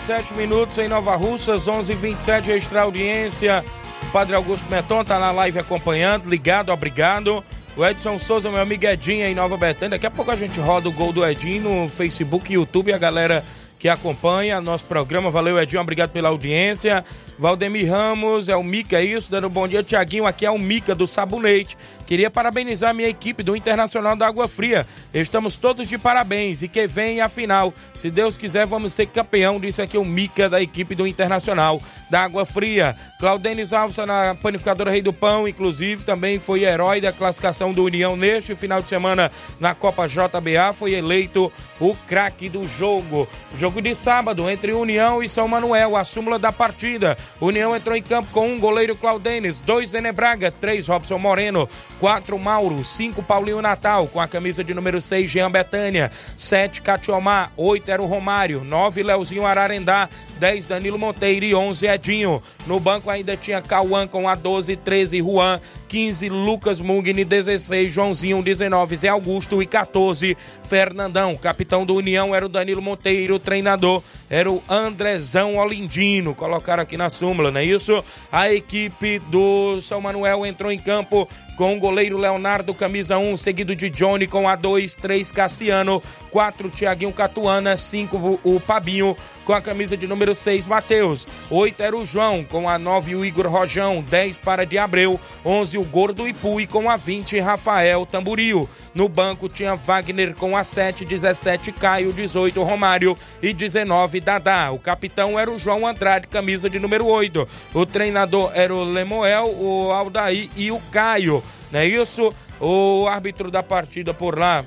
27 0.06 0.36
minutos 0.36 0.78
em 0.78 0.88
Nova 0.88 1.16
Russas, 1.16 1.68
11 1.68 1.92
e 1.92 1.96
27 1.96 2.52
extra 2.52 2.84
audiência. 2.84 3.66
O 4.04 4.12
Padre 4.12 4.36
Augusto 4.36 4.70
Meton 4.70 5.04
tá 5.04 5.18
na 5.18 5.32
live 5.32 5.58
acompanhando, 5.58 6.30
ligado, 6.30 6.72
obrigado. 6.72 7.44
O 7.76 7.84
Edson 7.84 8.20
Souza, 8.20 8.52
meu 8.52 8.62
amigo 8.62 8.86
Edinho 8.86 9.26
em 9.26 9.34
Nova 9.34 9.58
Betânia. 9.58 9.98
Daqui 9.98 10.06
a 10.06 10.12
pouco 10.12 10.30
a 10.30 10.36
gente 10.36 10.60
roda 10.60 10.88
o 10.88 10.92
gol 10.92 11.12
do 11.12 11.26
Edinho 11.26 11.64
no 11.64 11.90
Facebook 11.90 12.52
e 12.52 12.54
YouTube. 12.54 12.94
A 12.94 13.00
galera 13.00 13.44
que 13.80 13.90
acompanha 13.90 14.62
nosso 14.62 14.86
programa. 14.86 15.32
Valeu, 15.32 15.60
Edinho, 15.60 15.82
obrigado 15.82 16.12
pela 16.12 16.30
audiência. 16.30 17.04
Valdemir 17.38 17.92
Ramos, 17.92 18.48
é 18.48 18.56
o 18.56 18.64
Mica, 18.64 18.98
é 18.98 19.04
isso? 19.04 19.30
Dando 19.30 19.50
bom 19.50 19.68
dia, 19.68 19.84
Tiaguinho. 19.84 20.26
Aqui 20.26 20.46
é 20.46 20.52
o 20.52 20.58
Mica 20.58 20.96
do 20.96 21.06
Sabonete. 21.06 21.78
Queria 22.08 22.30
parabenizar 22.32 22.92
a 22.92 22.94
minha 22.94 23.10
equipe 23.10 23.44
do 23.44 23.56
Internacional 23.56 24.16
da 24.16 24.28
Água 24.28 24.48
Fria. 24.48 24.88
Estamos 25.14 25.58
todos 25.58 25.90
de 25.90 25.98
parabéns 25.98 26.62
e 26.62 26.68
que 26.68 26.88
vem 26.88 27.20
a 27.20 27.28
final. 27.28 27.74
Se 27.94 28.10
Deus 28.10 28.38
quiser, 28.38 28.66
vamos 28.66 28.94
ser 28.94 29.08
campeão. 29.08 29.60
Disse 29.60 29.82
aqui 29.82 29.98
o 29.98 30.06
Mica 30.06 30.48
da 30.48 30.62
equipe 30.62 30.96
do 30.96 31.06
Internacional 31.06 31.82
da 32.10 32.24
Água 32.24 32.46
Fria. 32.46 32.96
Claudenis 33.20 33.74
Alves 33.74 33.98
tá 33.98 34.06
na 34.06 34.36
panificadora 34.36 34.92
Rei 34.92 35.02
do 35.02 35.12
Pão, 35.12 35.48
inclusive, 35.48 36.06
também 36.06 36.40
foi 36.40 36.64
herói 36.64 37.02
da 37.02 37.12
classificação 37.12 37.74
do 37.74 37.84
União 37.84 38.16
neste 38.16 38.56
final 38.56 38.82
de 38.82 38.88
semana 38.88 39.32
na 39.60 39.76
Copa 39.76 40.08
JBA. 40.08 40.72
Foi 40.74 40.94
eleito 40.94 41.52
o 41.80 41.96
craque 42.08 42.48
do 42.48 42.68
jogo. 42.68 43.28
Jogo 43.58 43.82
de 43.82 43.94
sábado 43.96 44.50
entre 44.50 44.72
União 44.72 45.22
e 45.22 45.28
São 45.28 45.48
Manuel, 45.48 45.98
a 45.98 46.06
súmula 46.06 46.40
da 46.40 46.52
partida. 46.52 47.18
União 47.40 47.76
entrou 47.76 47.96
em 47.96 48.02
campo 48.02 48.30
com 48.32 48.48
um 48.48 48.60
goleiro 48.60 48.96
Claudenes, 48.96 49.60
dois 49.60 49.94
Enebraga, 49.94 50.52
três 50.52 50.88
Robson 50.88 51.18
Moreno, 51.18 51.68
quatro 52.00 52.38
Mauro, 52.40 52.84
cinco 52.84 53.22
Paulinho 53.22 53.62
Natal, 53.62 54.08
com 54.08 54.20
a 54.20 54.28
camisa 54.28 54.64
de 54.64 54.74
número 54.74 55.02
seis 55.02 55.30
Jean 55.30 55.52
Betânia, 55.52 56.12
sete 56.38 56.82
Catiomar, 56.82 57.52
oito 57.58 57.90
era 57.90 58.02
o 58.02 58.06
Romário, 58.06 58.64
nove 58.64 59.04
Leozinho 59.04 59.46
Ararendá, 59.46 60.10
10 60.40 60.68
Danilo 60.68 61.00
Monteiro 61.00 61.46
e 61.46 61.56
11 61.56 61.88
Edinho. 61.88 62.42
No 62.68 62.80
banco 62.80 63.10
ainda 63.10 63.38
tinha 63.38 63.62
Cauã 63.62 64.08
com 64.08 64.28
a 64.28 64.36
12, 64.36 64.76
13 64.76 65.20
Juan, 65.20 65.60
15 65.88 66.30
Lucas 66.30 66.82
Mugni, 66.82 67.24
16 67.24 67.92
Joãozinho, 67.92 68.42
19 68.42 68.98
Zé 68.98 69.08
Augusto 69.08 69.62
e 69.62 69.66
14 69.66 70.38
Fernandão. 70.64 71.36
Capitão 71.36 71.86
do 71.86 71.96
União 71.96 72.34
era 72.34 72.46
o 72.46 72.50
Danilo 72.50 72.82
Monteiro, 72.82 73.40
treinador 73.40 74.02
era 74.30 74.52
o 74.52 74.64
Andrezão 74.70 75.58
Olindino. 75.58 76.34
Colocaram 76.34 76.84
aqui 76.84 76.98
na 76.98 77.10
súmula, 77.10 77.52
não 77.52 77.60
é 77.60 77.66
isso? 77.66 78.04
A 78.32 78.52
equipe 78.52 79.20
do 79.20 79.82
São 79.82 80.02
Manuel 80.02 80.46
entrou 80.46 80.72
em 80.72 80.80
campo 80.80 81.28
com 81.56 81.76
o 81.76 81.80
goleiro 81.80 82.18
Leonardo, 82.18 82.74
camisa 82.74 83.18
1, 83.18 83.38
seguido 83.38 83.76
de 83.76 83.90
Johnny 83.90 84.28
com 84.28 84.48
a 84.48 84.56
2, 84.56 84.96
3 84.96 85.32
Cassiano, 85.32 86.02
4 86.32 86.70
Tiaguinho 86.70 87.14
Catuana, 87.14 87.78
5 87.78 88.40
o 88.44 88.60
Pabinho 88.60 89.16
com 89.46 89.54
a 89.54 89.62
camisa 89.62 89.96
de 89.96 90.08
número 90.08 90.34
6 90.34 90.66
Matheus, 90.66 91.28
8 91.50 91.82
era 91.82 91.96
o 91.96 92.06
João 92.06 92.44
com 92.44 92.68
a 92.68 92.80
9 92.80 93.16
o 93.16 93.24
Igor 93.24 93.48
Rojão, 93.48 94.02
10 94.02 94.40
para 94.40 94.66
de 94.66 94.78
Abreu, 94.78 95.20
11 95.46 95.78
o 95.78 95.84
Gordo 95.84 96.28
Ipu 96.28 96.60
e 96.60 96.68
com 96.68 96.90
a 96.90 96.98
20 96.98 97.40
Rafael 97.40 98.06
Tamburil. 98.06 98.68
No 98.94 99.08
banco 99.08 99.48
tinha 99.48 99.76
Wagner 99.76 100.36
com 100.36 100.58
a 100.58 100.64
7, 100.64 101.06
17 101.06 101.72
Caio, 101.74 102.12
18 102.12 102.62
Romário 102.64 103.16
e 103.42 103.54
19 103.54 104.20
Dadá. 104.20 104.72
O 104.72 104.80
capitão 104.80 105.38
era 105.38 105.52
o 105.52 105.60
João 105.60 105.86
Andrade, 105.86 106.28
camisa 106.28 106.70
de 106.70 106.80
número 106.80 107.06
8. 107.06 107.48
O 107.74 107.86
treinador 107.86 108.52
era 108.54 108.74
o 108.74 108.84
Lemoel, 108.84 109.54
o 109.58 109.92
Aldaí 109.92 110.50
e 110.56 110.72
o 110.72 110.80
Caio. 110.92 111.44
Não 111.72 111.80
é 111.80 111.86
isso? 111.86 112.34
O 112.60 113.06
árbitro 113.08 113.52
da 113.52 113.62
partida 113.62 114.14
por 114.14 114.38
lá 114.38 114.66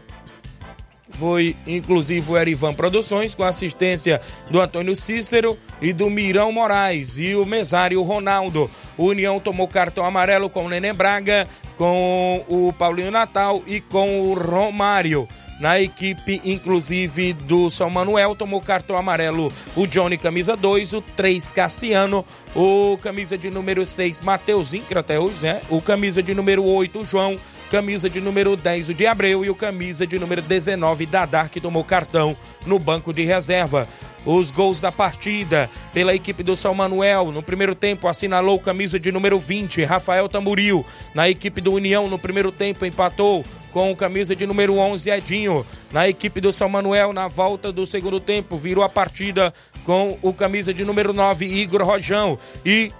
foi 1.10 1.56
inclusive 1.66 2.30
o 2.30 2.38
Erivan 2.38 2.74
Produções, 2.74 3.34
com 3.34 3.42
assistência 3.42 4.20
do 4.50 4.60
Antônio 4.60 4.94
Cícero 4.94 5.58
e 5.80 5.92
do 5.92 6.10
Mirão 6.10 6.52
Moraes 6.52 7.16
e 7.16 7.34
o 7.34 7.46
mesário 7.46 8.02
Ronaldo. 8.02 8.70
O 8.96 9.06
União 9.06 9.40
tomou 9.40 9.66
cartão 9.66 10.04
amarelo 10.04 10.50
com 10.50 10.66
o 10.66 10.68
Nenê 10.68 10.92
Braga, 10.92 11.48
com 11.76 12.44
o 12.48 12.72
Paulinho 12.72 13.10
Natal 13.10 13.62
e 13.66 13.80
com 13.80 14.20
o 14.20 14.34
Romário. 14.34 15.28
Na 15.58 15.80
equipe, 15.80 16.40
inclusive, 16.44 17.32
do 17.32 17.68
São 17.68 17.90
Manuel, 17.90 18.34
tomou 18.36 18.60
cartão 18.60 18.96
amarelo 18.96 19.52
o 19.74 19.86
Johnny, 19.86 20.16
camisa 20.16 20.56
2, 20.56 20.92
o 20.92 21.00
3, 21.02 21.50
Cassiano, 21.50 22.24
o 22.54 22.96
camisa 23.02 23.36
de 23.36 23.50
número 23.50 23.84
6, 23.84 24.20
Mateuzinho, 24.20 24.84
Crateus, 24.84 25.42
né? 25.42 25.60
O 25.68 25.82
camisa 25.82 26.22
de 26.22 26.32
número 26.32 26.64
8, 26.64 27.00
o 27.00 27.04
João, 27.04 27.36
camisa 27.70 28.08
de 28.08 28.20
número 28.20 28.56
10, 28.56 28.88
o 28.88 28.94
de 28.94 29.06
Abreu, 29.06 29.44
e 29.44 29.50
o 29.50 29.54
camisa 29.54 30.06
de 30.06 30.18
número 30.18 30.42
19, 30.42 31.06
Dadar, 31.06 31.50
que 31.50 31.60
tomou 31.60 31.84
cartão 31.84 32.36
no 32.66 32.78
banco 32.78 33.12
de 33.12 33.22
reserva. 33.24 33.86
Os 34.24 34.50
gols 34.50 34.80
da 34.80 34.90
partida 34.90 35.70
pela 35.92 36.14
equipe 36.14 36.42
do 36.42 36.56
São 36.56 36.74
Manuel. 36.74 37.30
No 37.30 37.42
primeiro 37.42 37.74
tempo, 37.74 38.08
assinalou 38.08 38.58
camisa 38.58 38.98
de 38.98 39.12
número 39.12 39.38
20, 39.38 39.84
Rafael 39.84 40.28
Tamburil. 40.28 40.84
Na 41.14 41.28
equipe 41.28 41.60
do 41.60 41.72
União, 41.72 42.08
no 42.08 42.18
primeiro 42.18 42.50
tempo, 42.50 42.84
empatou 42.84 43.44
com 43.72 43.94
camisa 43.94 44.34
de 44.34 44.46
número 44.46 44.76
11, 44.76 45.10
Edinho. 45.10 45.64
Na 45.92 46.08
equipe 46.08 46.40
do 46.40 46.52
São 46.52 46.68
Manuel, 46.68 47.12
na 47.12 47.28
volta 47.28 47.70
do 47.70 47.86
segundo 47.86 48.18
tempo, 48.18 48.56
virou 48.56 48.82
a 48.82 48.88
partida 48.88 49.52
com 49.84 50.18
o 50.22 50.32
camisa 50.32 50.74
de 50.74 50.84
número 50.84 51.12
9, 51.12 51.46
Igor 51.46 51.82
Rojão. 51.82 52.38
E 52.64 52.92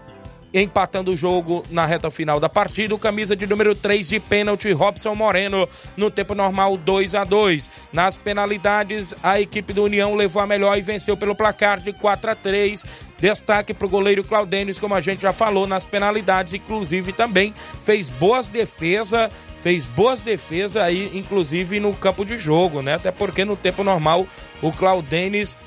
empatando 0.52 1.11
o 1.11 1.16
jogo 1.16 1.62
na 1.70 1.84
reta 1.84 2.11
final 2.11 2.40
da 2.40 2.48
partida, 2.48 2.94
o 2.94 2.98
camisa 2.98 3.37
de 3.37 3.46
número 3.46 3.74
3 3.74 4.08
de 4.08 4.20
pênalti, 4.20 4.72
Robson 4.72 5.14
Moreno, 5.14 5.68
no 5.96 6.11
tempo 6.11 6.34
normal 6.34 6.76
2 6.76 7.14
a 7.14 7.24
2 7.24 7.70
Nas 7.92 8.16
penalidades, 8.16 9.14
a 9.22 9.40
equipe 9.40 9.72
do 9.72 9.84
União 9.84 10.14
levou 10.14 10.42
a 10.42 10.46
melhor 10.46 10.76
e 10.76 10.82
venceu 10.82 11.16
pelo 11.16 11.34
placar 11.34 11.80
de 11.80 11.92
4 11.92 12.30
a 12.30 12.34
3 12.34 12.84
Destaque 13.20 13.74
para 13.74 13.87
o 13.87 13.90
goleiro 13.90 14.22
Claudênis, 14.22 14.78
como 14.78 14.94
a 14.94 15.00
gente 15.00 15.22
já 15.22 15.32
falou 15.32 15.66
nas 15.66 15.84
penalidades, 15.84 16.54
inclusive 16.54 17.12
também 17.12 17.52
fez 17.80 18.08
boas 18.08 18.46
defesas, 18.46 19.28
fez 19.56 19.88
boas 19.88 20.22
defesas 20.22 20.80
aí, 20.80 21.11
inclusive 21.14 21.80
no 21.80 21.92
campo 21.94 22.24
de 22.24 22.38
jogo, 22.38 22.80
né? 22.80 22.94
Até 22.94 23.11
porque 23.11 23.44
no 23.44 23.56
tempo 23.56 23.82
normal 23.82 24.24
o 24.62 24.70
Claudênis 24.70 25.58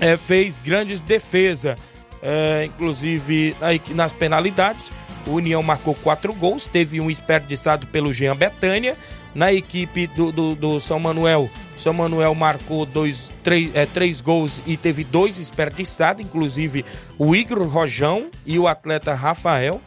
é, 0.00 0.16
fez 0.16 0.58
grandes 0.58 1.02
defesas 1.02 1.76
é, 2.22 2.64
inclusive 2.64 3.56
nas 3.90 4.12
penalidades. 4.12 4.90
O 5.26 5.32
União 5.32 5.62
marcou 5.62 5.94
quatro 5.94 6.32
gols, 6.32 6.66
teve 6.66 7.00
um 7.00 7.06
desperdiçado 7.06 7.86
pelo 7.88 8.12
Jean 8.12 8.36
Betânia. 8.36 8.96
Na 9.34 9.52
equipe 9.52 10.06
do, 10.08 10.30
do, 10.30 10.54
do 10.54 10.80
São 10.80 10.98
Manuel, 10.98 11.48
São 11.76 11.94
Manuel 11.94 12.34
marcou 12.34 12.84
dois, 12.84 13.32
três, 13.42 13.74
é, 13.74 13.86
três 13.86 14.20
gols 14.20 14.60
e 14.66 14.76
teve 14.76 15.04
dois 15.04 15.38
desperdiçados, 15.38 16.22
inclusive 16.22 16.84
o 17.18 17.34
Igor 17.34 17.66
Rojão 17.66 18.30
e 18.44 18.58
o 18.58 18.68
atleta 18.68 19.14
Rafael. 19.14 19.80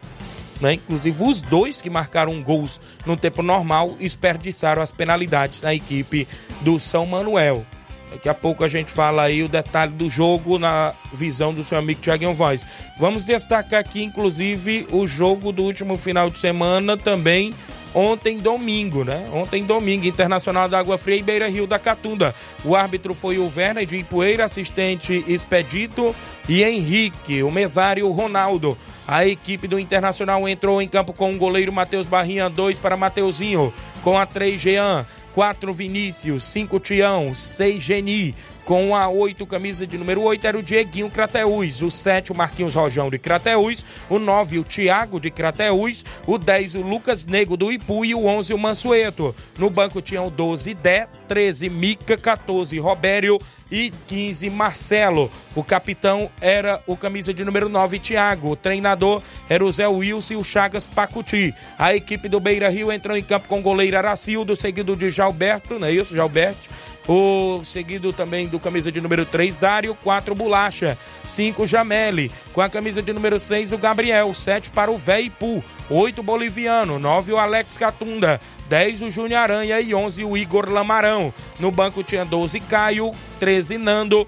Né? 0.60 0.74
Inclusive 0.74 1.24
os 1.24 1.42
dois 1.42 1.82
que 1.82 1.90
marcaram 1.90 2.42
gols 2.42 2.80
no 3.06 3.16
tempo 3.16 3.44
normal 3.44 3.96
desperdiçaram 4.00 4.82
as 4.82 4.90
penalidades 4.90 5.62
na 5.62 5.76
equipe 5.76 6.28
do 6.62 6.80
São 6.80 7.06
Manuel. 7.06 7.66
Daqui 8.12 8.30
a 8.30 8.34
pouco 8.34 8.64
a 8.64 8.68
gente 8.68 8.92
fala 8.92 9.24
aí 9.24 9.44
o 9.44 9.50
detalhe 9.50 9.92
do 9.92 10.10
jogo 10.10 10.58
na 10.58 10.94
visão 11.14 11.54
do 11.54 11.64
seu 11.64 11.78
amigo 11.78 12.02
Thiaguinho 12.02 12.34
Voz. 12.34 12.66
Vamos 12.98 13.26
destacar 13.26 13.80
aqui, 13.80 14.04
inclusive, 14.04 14.88
o 14.92 15.06
jogo 15.06 15.52
do 15.52 15.64
último 15.64 15.98
final 15.98 16.30
de 16.30 16.38
semana 16.38 16.96
também. 16.96 17.54
Ontem, 17.94 18.38
domingo, 18.38 19.06
né? 19.06 19.30
Ontem, 19.32 19.64
domingo, 19.64 20.06
Internacional 20.06 20.68
da 20.68 20.78
Água 20.78 20.98
Fria 20.98 21.16
e 21.16 21.24
Beira 21.24 21.48
Rio 21.48 21.66
da 21.66 21.80
Catunda. 21.80 22.36
O 22.64 22.76
árbitro 22.76 23.14
foi 23.14 23.38
o 23.38 23.50
Werner 23.56 23.86
de 23.86 23.96
Ipueira, 23.96 24.44
assistente 24.44 25.24
Expedito 25.26 26.14
e 26.50 26.62
Henrique, 26.62 27.42
o 27.42 27.50
mesário 27.50 28.10
Ronaldo. 28.12 28.78
A 29.08 29.26
equipe 29.26 29.66
do 29.66 29.80
Internacional 29.80 30.46
entrou 30.46 30.82
em 30.82 30.90
campo 30.90 31.14
com 31.14 31.32
o 31.32 31.38
goleiro 31.38 31.72
Matheus 31.72 32.06
Barrinha, 32.06 32.50
2 32.50 32.80
para 32.80 32.98
Mateuzinho, 32.98 33.72
com 34.04 34.18
a 34.18 34.26
3 34.26 34.60
Jean, 34.60 35.06
4 35.36 35.74
Vinícius, 35.74 36.46
5 36.46 36.80
Tião, 36.80 37.36
6 37.36 37.84
Geni, 37.84 38.34
com 38.66 38.96
a 38.96 39.08
8, 39.08 39.46
camisa 39.46 39.86
de 39.86 39.98
número 39.98 40.24
8, 40.24 40.46
era 40.46 40.58
o 40.58 40.64
Dieguinho 40.64 41.10
Crateús. 41.10 41.82
O 41.82 41.92
7, 41.92 42.32
o 42.32 42.36
Marquinhos 42.36 42.74
Rojão 42.74 43.10
de 43.12 43.20
Crateús. 43.20 43.86
O 44.10 44.18
9, 44.18 44.60
o 44.60 44.64
Thiago 44.64 45.20
de 45.20 45.30
Crateús. 45.30 46.04
O 46.26 46.38
10, 46.38 46.76
o 46.76 46.82
Lucas 46.82 47.28
Nego 47.28 47.56
do 47.56 47.72
Ipu. 47.72 48.04
E 48.04 48.16
o 48.16 48.26
11, 48.26 48.54
o 48.54 48.58
Mansueto. 48.58 49.36
No 49.58 49.70
banco 49.70 50.02
tinham 50.02 50.30
12, 50.30 50.74
Dé, 50.74 51.08
13, 51.28 51.70
Mica, 51.70 52.18
14, 52.18 52.78
Robério 52.80 53.40
e 53.72 53.92
15, 54.08 54.50
Marcelo. 54.50 55.32
O 55.56 55.64
capitão 55.64 56.30
era 56.42 56.82
o 56.88 56.98
camisa 56.98 57.34
de 57.34 57.46
número 57.46 57.70
9, 57.70 58.00
Thiago. 58.00 58.52
O 58.52 58.56
treinador 58.56 59.22
era 59.48 59.64
o 59.64 59.72
Zé 59.72 59.88
Wilson 59.88 60.34
e 60.34 60.38
o 60.38 60.44
Chagas 60.44 60.88
Pacuti. 60.88 61.54
A 61.78 61.96
equipe 61.96 62.28
do 62.28 62.40
Beira 62.40 62.70
Rio 62.70 62.92
entrou 62.92 63.16
em 63.16 63.24
campo 63.24 63.48
com 63.48 63.60
o 63.60 63.64
goleiro 63.64 63.98
Aracildo, 63.98 64.56
seguido 64.56 64.96
de 64.96 65.10
Jalberto, 65.10 65.80
não 65.80 65.88
é 65.88 65.92
isso, 65.92 66.16
Jalberto? 66.16 66.70
O 67.08 67.64
seguido 67.64 68.12
também 68.12 68.48
do 68.48 68.60
camisa 68.60 68.92
de 68.92 69.00
número 69.00 69.26
3, 69.26 69.58
Dário, 69.58 69.94
4, 70.04 70.34
Bolacha, 70.34 70.98
5, 71.28 71.66
Jamele, 71.66 72.32
com 72.52 72.62
a 72.62 72.70
camisa 72.70 73.02
de 73.02 73.14
número 73.14 73.40
6, 73.40 73.74
o 73.74 73.78
Gabriel, 73.78 74.34
7 74.34 74.72
para 74.72 74.90
o 74.90 74.98
Veipu, 74.98 75.64
8, 75.90 76.24
Boliviano, 76.24 76.98
9, 76.98 77.34
o 77.34 77.38
Alex 77.38 77.78
Catunda, 77.78 78.42
10, 78.70 79.04
o 79.04 79.12
Júnior 79.12 79.40
Aranha 79.40 79.80
e 79.80 79.94
11, 79.94 80.24
o 80.24 80.36
Igor 80.36 80.68
Lamarão. 80.68 81.32
No 81.60 81.70
banco 81.70 82.04
tinha 82.04 82.26
12, 82.26 82.60
Caio, 82.62 83.12
13, 83.40 83.78
Nando, 83.78 84.28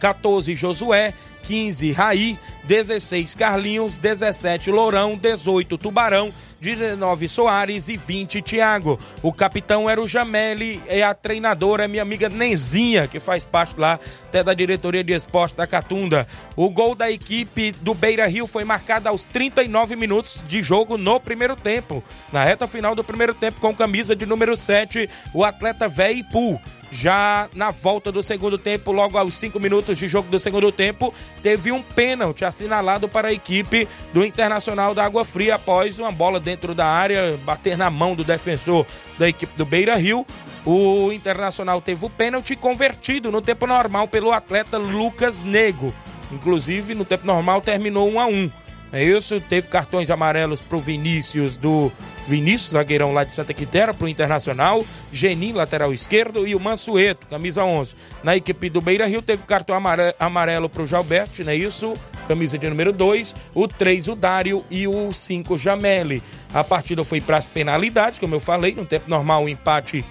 14 0.00 0.56
Josué, 0.56 1.14
15 1.44 1.92
Raí, 1.92 2.38
16 2.64 3.36
Carlinhos, 3.36 3.96
17 3.96 4.72
Lourão, 4.72 5.16
18 5.16 5.78
Tubarão, 5.78 6.32
19 6.60 7.28
Soares 7.28 7.88
e 7.88 7.96
20 7.96 8.42
Thiago. 8.42 8.98
O 9.22 9.32
capitão 9.32 9.88
era 9.88 10.00
o 10.00 10.08
Jameli 10.08 10.80
e 10.90 11.02
a 11.02 11.14
treinadora 11.14 11.84
é 11.84 11.88
minha 11.88 12.02
amiga 12.02 12.28
Nenzinha, 12.28 13.06
que 13.06 13.20
faz 13.20 13.44
parte 13.44 13.78
lá 13.78 13.98
até 14.28 14.42
da 14.42 14.54
diretoria 14.54 15.04
de 15.04 15.12
esporte 15.12 15.56
da 15.56 15.66
Catunda. 15.66 16.26
O 16.54 16.70
gol 16.70 16.94
da 16.94 17.10
equipe 17.10 17.72
do 17.80 17.94
Beira 17.94 18.26
Rio 18.26 18.46
foi 18.46 18.64
marcado 18.64 19.08
aos 19.08 19.24
39 19.24 19.96
minutos 19.96 20.42
de 20.46 20.62
jogo 20.62 20.96
no 20.96 21.20
primeiro 21.20 21.56
tempo. 21.56 22.02
Na 22.32 22.44
reta 22.44 22.66
final 22.66 22.94
do 22.94 23.04
primeiro 23.04 23.34
tempo, 23.34 23.60
com 23.60 23.74
camisa 23.74 24.14
de 24.14 24.26
número 24.26 24.56
7, 24.56 25.08
o 25.34 25.44
atleta 25.44 25.88
Veipu. 25.88 26.60
Já 26.90 27.48
na 27.54 27.70
volta 27.70 28.12
do 28.12 28.22
segundo 28.22 28.56
tempo, 28.56 28.92
logo 28.92 29.18
aos 29.18 29.34
5 29.34 29.58
minutos 29.58 29.98
de 29.98 30.06
jogo 30.06 30.30
do 30.30 30.38
segundo 30.38 30.70
tempo, 30.70 31.12
teve 31.42 31.72
um 31.72 31.82
pênalti 31.82 32.44
assinalado 32.44 33.08
para 33.08 33.28
a 33.28 33.32
equipe 33.32 33.88
do 34.12 34.24
Internacional 34.24 34.94
da 34.94 35.04
Água 35.04 35.24
Fria 35.24 35.56
após 35.56 35.98
uma 35.98 36.12
bola 36.12 36.38
dentro 36.38 36.74
da 36.74 36.86
área 36.86 37.38
bater 37.44 37.76
na 37.76 37.90
mão 37.90 38.14
do 38.14 38.22
defensor 38.22 38.86
da 39.18 39.28
equipe 39.28 39.56
do 39.56 39.66
Beira 39.66 39.96
Rio. 39.96 40.24
O 40.64 41.12
Internacional 41.12 41.80
teve 41.80 42.04
o 42.04 42.10
pênalti 42.10 42.56
convertido 42.56 43.30
no 43.30 43.40
tempo 43.40 43.66
normal 43.66 44.08
pelo 44.08 44.32
atleta 44.32 44.78
Lucas 44.78 45.42
Nego. 45.42 45.92
Inclusive, 46.32 46.94
no 46.94 47.04
tempo 47.04 47.26
normal 47.26 47.60
terminou 47.60 48.08
1 48.10 48.20
a 48.20 48.26
1. 48.26 48.50
É 48.96 49.04
isso, 49.04 49.38
teve 49.42 49.68
cartões 49.68 50.08
amarelos 50.08 50.62
pro 50.62 50.80
Vinícius 50.80 51.54
do 51.54 51.92
Vinícius, 52.26 52.70
zagueirão 52.70 53.12
lá 53.12 53.24
de 53.24 53.34
Santa 53.34 53.52
Quitéria, 53.52 53.92
pro 53.92 54.08
Internacional, 54.08 54.82
Genin, 55.12 55.52
lateral 55.52 55.92
esquerdo, 55.92 56.48
e 56.48 56.54
o 56.54 56.58
Mansueto, 56.60 57.26
camisa 57.26 57.62
11. 57.62 57.94
Na 58.24 58.34
equipe 58.34 58.70
do 58.70 58.80
Beira 58.80 59.06
Rio 59.06 59.20
teve 59.20 59.44
cartão 59.44 59.76
amare- 59.76 60.14
amarelo 60.18 60.66
pro 60.66 60.86
Jalberto, 60.86 61.44
não 61.44 61.52
é 61.52 61.56
isso? 61.56 61.92
Camisa 62.26 62.56
de 62.56 62.70
número 62.70 62.90
2, 62.90 63.36
o 63.54 63.68
3 63.68 64.08
o 64.08 64.16
Dário 64.16 64.64
e 64.70 64.88
o 64.88 65.12
5 65.12 65.58
Jameli. 65.58 66.22
A 66.54 66.64
partida 66.64 67.04
foi 67.04 67.20
para 67.20 67.36
as 67.36 67.44
penalidades, 67.44 68.18
como 68.18 68.34
eu 68.34 68.40
falei, 68.40 68.74
no 68.74 68.86
tempo 68.86 69.10
normal 69.10 69.44
o 69.44 69.48
empate 69.50 70.02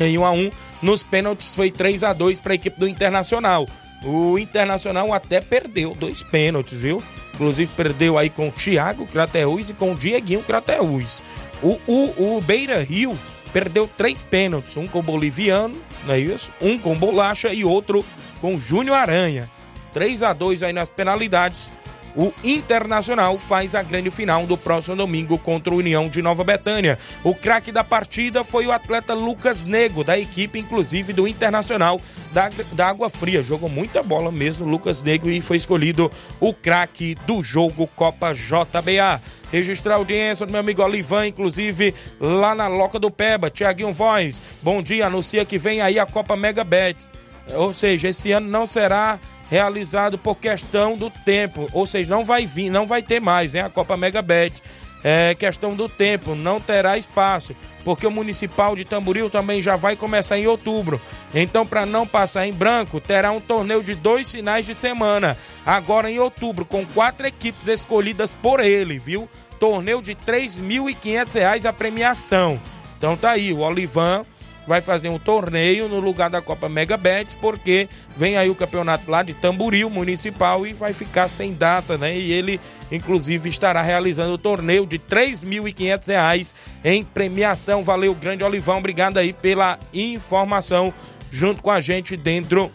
em 0.00 0.16
1 0.16 0.24
a 0.24 0.30
1 0.30 0.50
Nos 0.80 1.02
pênaltis 1.02 1.54
foi 1.54 1.70
3 1.70 2.02
a 2.04 2.14
2 2.14 2.40
para 2.40 2.52
a 2.52 2.56
equipe 2.56 2.80
do 2.80 2.88
Internacional. 2.88 3.68
O 4.02 4.38
Internacional 4.38 5.12
até 5.12 5.42
perdeu 5.42 5.94
dois 5.94 6.22
pênaltis, 6.22 6.80
viu? 6.80 7.02
Inclusive 7.38 7.70
perdeu 7.76 8.18
aí 8.18 8.28
com 8.28 8.48
o 8.48 8.52
Thiago 8.52 9.06
Crateus 9.06 9.70
e 9.70 9.74
com 9.74 9.92
o 9.92 9.94
Dieguinho 9.94 10.42
Crateus. 10.42 11.22
O, 11.62 11.78
o, 11.86 12.36
o 12.36 12.40
Beira 12.40 12.82
Rio 12.82 13.16
perdeu 13.52 13.88
três 13.96 14.24
pênaltis, 14.24 14.76
um 14.76 14.88
com 14.88 14.98
o 14.98 15.02
Boliviano, 15.02 15.80
não 16.04 16.14
é 16.14 16.18
isso? 16.18 16.52
Um 16.60 16.76
com 16.76 16.98
Bolacha 16.98 17.54
e 17.54 17.64
outro 17.64 18.04
com 18.40 18.58
Júnior 18.58 18.96
Aranha. 18.96 19.48
3 19.92 20.24
a 20.24 20.32
2 20.32 20.64
aí 20.64 20.72
nas 20.72 20.90
penalidades. 20.90 21.70
O 22.18 22.32
Internacional 22.42 23.38
faz 23.38 23.76
a 23.76 23.82
grande 23.84 24.10
final 24.10 24.44
do 24.44 24.58
próximo 24.58 24.96
domingo 24.96 25.38
contra 25.38 25.72
o 25.72 25.76
União 25.76 26.08
de 26.08 26.20
Nova 26.20 26.42
Betânia. 26.42 26.98
O 27.22 27.32
craque 27.32 27.70
da 27.70 27.84
partida 27.84 28.42
foi 28.42 28.66
o 28.66 28.72
atleta 28.72 29.14
Lucas 29.14 29.64
Nego, 29.64 30.02
da 30.02 30.18
equipe, 30.18 30.58
inclusive, 30.58 31.12
do 31.12 31.28
Internacional 31.28 32.00
da, 32.32 32.50
da 32.72 32.88
Água 32.88 33.08
Fria. 33.08 33.40
Jogou 33.40 33.68
muita 33.68 34.02
bola 34.02 34.32
mesmo, 34.32 34.66
Lucas 34.66 35.00
Nego, 35.00 35.30
e 35.30 35.40
foi 35.40 35.58
escolhido 35.58 36.10
o 36.40 36.52
craque 36.52 37.14
do 37.24 37.40
jogo 37.40 37.86
Copa 37.94 38.32
JBA. 38.32 39.22
Registrar 39.52 39.94
a 39.94 39.98
audiência 39.98 40.44
do 40.44 40.50
meu 40.50 40.60
amigo 40.60 40.82
Olivan, 40.82 41.28
inclusive, 41.28 41.94
lá 42.20 42.52
na 42.52 42.66
Loca 42.66 42.98
do 42.98 43.12
Peba. 43.12 43.48
Tiaguinho 43.48 43.92
Voz, 43.92 44.42
bom 44.60 44.82
dia, 44.82 45.06
anuncia 45.06 45.44
que 45.44 45.56
vem 45.56 45.80
aí 45.80 46.00
a 46.00 46.04
Copa 46.04 46.36
Mega 46.36 46.64
Bet. 46.64 47.08
Ou 47.54 47.72
seja, 47.72 48.08
esse 48.08 48.32
ano 48.32 48.48
não 48.48 48.66
será 48.66 49.20
realizado 49.48 50.18
por 50.18 50.38
questão 50.38 50.96
do 50.96 51.10
tempo, 51.10 51.68
ou 51.72 51.86
seja, 51.86 52.10
não 52.10 52.24
vai 52.24 52.46
vir, 52.46 52.70
não 52.70 52.86
vai 52.86 53.02
ter 53.02 53.20
mais, 53.20 53.52
né? 53.52 53.60
A 53.62 53.70
Copa 53.70 53.96
Mega 53.96 54.22
Bet. 54.22 54.62
É 55.02 55.32
questão 55.36 55.76
do 55.76 55.88
tempo, 55.88 56.34
não 56.34 56.60
terá 56.60 56.98
espaço, 56.98 57.54
porque 57.84 58.04
o 58.04 58.10
Municipal 58.10 58.74
de 58.74 58.84
Tamboril 58.84 59.30
também 59.30 59.62
já 59.62 59.76
vai 59.76 59.94
começar 59.94 60.36
em 60.36 60.48
outubro. 60.48 61.00
Então, 61.32 61.64
para 61.64 61.86
não 61.86 62.04
passar 62.04 62.48
em 62.48 62.52
branco, 62.52 63.00
terá 63.00 63.30
um 63.30 63.40
torneio 63.40 63.80
de 63.80 63.94
dois 63.94 64.32
finais 64.32 64.66
de 64.66 64.74
semana, 64.74 65.38
agora 65.64 66.10
em 66.10 66.18
outubro, 66.18 66.64
com 66.64 66.84
quatro 66.84 67.28
equipes 67.28 67.68
escolhidas 67.68 68.34
por 68.34 68.58
ele, 68.58 68.98
viu? 68.98 69.30
Torneio 69.60 70.02
de 70.02 70.12
R$ 70.12 70.18
3.500 70.26 71.64
a 71.64 71.72
premiação. 71.72 72.60
Então 72.96 73.16
tá 73.16 73.30
aí, 73.30 73.52
o 73.52 73.60
Olivan 73.60 74.26
vai 74.68 74.82
fazer 74.82 75.08
um 75.08 75.18
torneio 75.18 75.88
no 75.88 75.98
lugar 75.98 76.28
da 76.28 76.42
Copa 76.42 76.68
Mega 76.68 76.98
Bets, 76.98 77.34
porque 77.34 77.88
vem 78.14 78.36
aí 78.36 78.50
o 78.50 78.54
campeonato 78.54 79.10
lá 79.10 79.22
de 79.22 79.32
Tamboril 79.32 79.88
Municipal 79.88 80.66
e 80.66 80.74
vai 80.74 80.92
ficar 80.92 81.26
sem 81.26 81.54
data, 81.54 81.96
né? 81.96 82.14
E 82.14 82.30
ele, 82.30 82.60
inclusive, 82.92 83.48
estará 83.48 83.80
realizando 83.80 84.34
o 84.34 84.38
torneio 84.38 84.84
de 84.84 84.96
R$ 84.96 85.02
3.500 85.08 86.52
em 86.84 87.02
premiação. 87.02 87.82
Valeu, 87.82 88.14
grande 88.14 88.44
Olivão, 88.44 88.76
obrigado 88.76 89.16
aí 89.16 89.32
pela 89.32 89.78
informação 89.94 90.92
junto 91.30 91.62
com 91.62 91.70
a 91.70 91.80
gente 91.80 92.14
dentro 92.14 92.70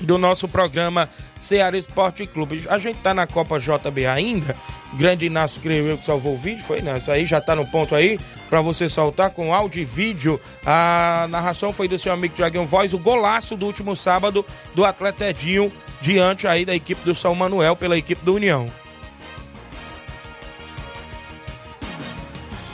do 0.00 0.18
nosso 0.18 0.46
programa 0.48 1.08
Ceará 1.38 1.76
Esporte 1.76 2.26
Clube. 2.26 2.64
A 2.68 2.78
gente 2.78 2.98
tá 2.98 3.14
na 3.14 3.26
Copa 3.26 3.58
JB 3.58 4.06
ainda. 4.06 4.56
Grande 4.94 5.26
Inácio 5.26 5.58
escreveu 5.58 5.98
que 5.98 6.04
salvou 6.04 6.34
o 6.34 6.36
vídeo, 6.36 6.62
foi 6.62 6.78
Inácio? 6.78 7.12
Aí 7.12 7.26
já 7.26 7.40
tá 7.40 7.54
no 7.54 7.66
ponto 7.66 7.94
aí 7.94 8.18
para 8.48 8.60
você 8.60 8.88
soltar 8.88 9.30
com 9.30 9.54
áudio 9.54 9.80
e 9.80 9.84
vídeo. 9.84 10.40
A 10.64 11.26
narração 11.30 11.72
foi 11.72 11.88
do 11.88 11.98
seu 11.98 12.12
amigo 12.12 12.34
Tiaguinho 12.34 12.64
Voz, 12.64 12.92
o 12.92 12.98
golaço 12.98 13.56
do 13.56 13.66
último 13.66 13.96
sábado 13.96 14.44
do 14.74 14.84
atleta 14.84 15.28
Edinho 15.28 15.72
diante 16.00 16.46
aí 16.46 16.64
da 16.64 16.74
equipe 16.74 17.02
do 17.04 17.14
São 17.14 17.34
Manuel 17.34 17.76
pela 17.76 17.96
equipe 17.96 18.24
do 18.24 18.34
União. 18.34 18.66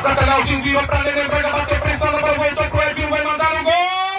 Satanalzinho 0.02 0.62
virou 0.62 0.82
pra 0.82 1.02
Nenê 1.04 1.28
Braga, 1.28 1.50
bateu 1.50 1.80
pressão, 1.80 2.10
bola 2.10 2.34
voltou 2.34 2.70
pro 2.70 2.82
Edinho, 2.90 3.08
vai 3.08 3.24
mandar 3.24 3.54
um 3.54 3.64
gol! 3.64 4.11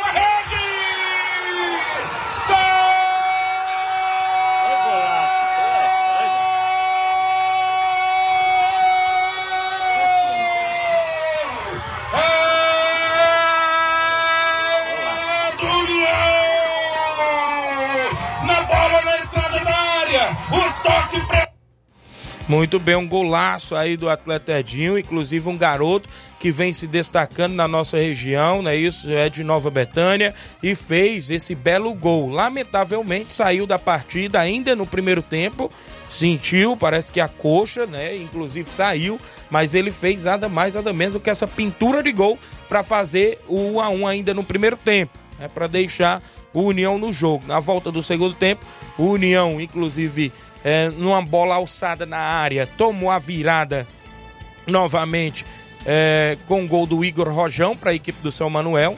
Muito 22.53 22.77
bem, 22.77 22.95
um 22.95 23.07
golaço 23.07 23.75
aí 23.75 23.97
do 23.97 24.07
atleta 24.07 24.59
Edinho, 24.59 24.95
inclusive 24.95 25.49
um 25.49 25.57
garoto 25.57 26.07
que 26.39 26.51
vem 26.51 26.71
se 26.71 26.85
destacando 26.85 27.55
na 27.55 27.67
nossa 27.67 27.97
região, 27.97 28.61
né? 28.61 28.75
Isso 28.75 29.11
é 29.11 29.27
de 29.27 29.43
Nova 29.43 29.71
Betânia 29.71 30.35
e 30.61 30.75
fez 30.75 31.31
esse 31.31 31.55
belo 31.55 31.91
gol. 31.95 32.29
Lamentavelmente 32.29 33.33
saiu 33.33 33.65
da 33.65 33.79
partida 33.79 34.39
ainda 34.39 34.75
no 34.75 34.85
primeiro 34.85 35.23
tempo, 35.23 35.71
sentiu, 36.07 36.77
parece 36.77 37.11
que 37.11 37.19
a 37.19 37.27
coxa, 37.27 37.87
né? 37.87 38.15
Inclusive 38.15 38.69
saiu, 38.69 39.19
mas 39.49 39.73
ele 39.73 39.91
fez 39.91 40.25
nada 40.25 40.47
mais 40.47 40.75
nada 40.75 40.93
menos 40.93 41.15
do 41.15 41.19
que 41.19 41.31
essa 41.31 41.47
pintura 41.47 42.03
de 42.03 42.11
gol 42.11 42.37
para 42.69 42.83
fazer 42.83 43.39
o 43.47 43.77
1 43.77 43.81
a 43.81 43.89
1 43.89 44.07
ainda 44.07 44.31
no 44.31 44.43
primeiro 44.43 44.77
tempo. 44.77 45.17
É 45.39 45.47
para 45.47 45.65
deixar 45.65 46.21
o 46.53 46.61
União 46.61 46.99
no 46.99 47.11
jogo. 47.11 47.45
Na 47.47 47.59
volta 47.59 47.91
do 47.91 48.03
segundo 48.03 48.35
tempo, 48.35 48.63
o 48.95 49.05
União, 49.05 49.59
inclusive, 49.59 50.31
é, 50.63 50.89
numa 50.89 51.21
bola 51.21 51.55
alçada 51.55 52.05
na 52.05 52.17
área, 52.17 52.65
tomou 52.65 53.11
a 53.11 53.19
virada 53.19 53.87
novamente 54.65 55.45
é, 55.85 56.37
com 56.47 56.63
o 56.63 56.67
gol 56.67 56.85
do 56.85 57.03
Igor 57.03 57.29
Rojão 57.29 57.75
para 57.75 57.91
a 57.91 57.95
equipe 57.95 58.21
do 58.21 58.31
São 58.31 58.49
Manuel. 58.49 58.97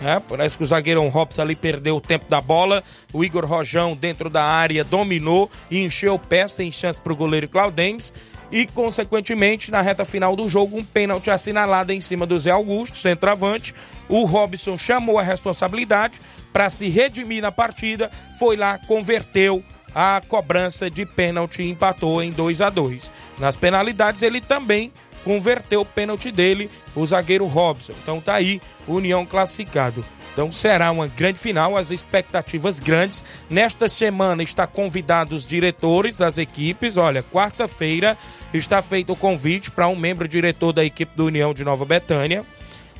É, 0.00 0.20
parece 0.20 0.56
que 0.56 0.62
o 0.62 0.66
zagueirão 0.66 1.08
Robson 1.08 1.42
ali 1.42 1.56
perdeu 1.56 1.96
o 1.96 2.00
tempo 2.00 2.26
da 2.28 2.40
bola. 2.40 2.84
O 3.12 3.24
Igor 3.24 3.44
Rojão, 3.44 3.96
dentro 3.96 4.30
da 4.30 4.44
área, 4.44 4.84
dominou 4.84 5.50
e 5.70 5.84
encheu 5.84 6.14
o 6.14 6.18
pé 6.18 6.46
sem 6.46 6.70
chance 6.70 7.00
para 7.00 7.12
o 7.12 7.16
goleiro 7.16 7.48
Claudentes. 7.48 8.12
E, 8.50 8.64
consequentemente, 8.66 9.70
na 9.70 9.80
reta 9.82 10.04
final 10.04 10.36
do 10.36 10.48
jogo, 10.48 10.78
um 10.78 10.84
pênalti 10.84 11.30
assinalado 11.30 11.92
em 11.92 12.00
cima 12.00 12.24
do 12.26 12.38
Zé 12.38 12.50
Augusto, 12.50 12.96
centroavante. 12.96 13.74
O 14.08 14.24
Robson 14.24 14.78
chamou 14.78 15.18
a 15.18 15.22
responsabilidade 15.22 16.20
para 16.52 16.70
se 16.70 16.88
redimir 16.88 17.42
na 17.42 17.52
partida, 17.52 18.10
foi 18.38 18.56
lá, 18.56 18.78
converteu 18.78 19.62
a 19.94 20.20
cobrança 20.26 20.90
de 20.90 21.04
pênalti 21.04 21.62
empatou 21.62 22.22
em 22.22 22.30
2 22.30 22.60
a 22.60 22.70
2 22.70 23.10
Nas 23.38 23.56
penalidades, 23.56 24.22
ele 24.22 24.40
também 24.40 24.92
converteu 25.24 25.82
o 25.82 25.84
pênalti 25.84 26.30
dele, 26.30 26.70
o 26.94 27.06
zagueiro 27.06 27.46
Robson. 27.46 27.92
Então 28.02 28.20
tá 28.20 28.34
aí, 28.34 28.60
União 28.86 29.26
classificado. 29.26 30.04
Então 30.32 30.52
será 30.52 30.92
uma 30.92 31.08
grande 31.08 31.38
final, 31.38 31.76
as 31.76 31.90
expectativas 31.90 32.78
grandes. 32.78 33.24
Nesta 33.50 33.88
semana 33.88 34.42
está 34.42 34.68
convidados 34.68 35.42
os 35.42 35.48
diretores 35.48 36.18
das 36.18 36.38
equipes. 36.38 36.96
Olha, 36.96 37.24
quarta-feira 37.24 38.16
está 38.54 38.80
feito 38.80 39.12
o 39.12 39.16
convite 39.16 39.70
para 39.70 39.88
um 39.88 39.96
membro 39.96 40.28
diretor 40.28 40.72
da 40.72 40.84
equipe 40.84 41.10
do 41.16 41.26
União 41.26 41.52
de 41.52 41.64
Nova 41.64 41.84
Betânia. 41.84 42.46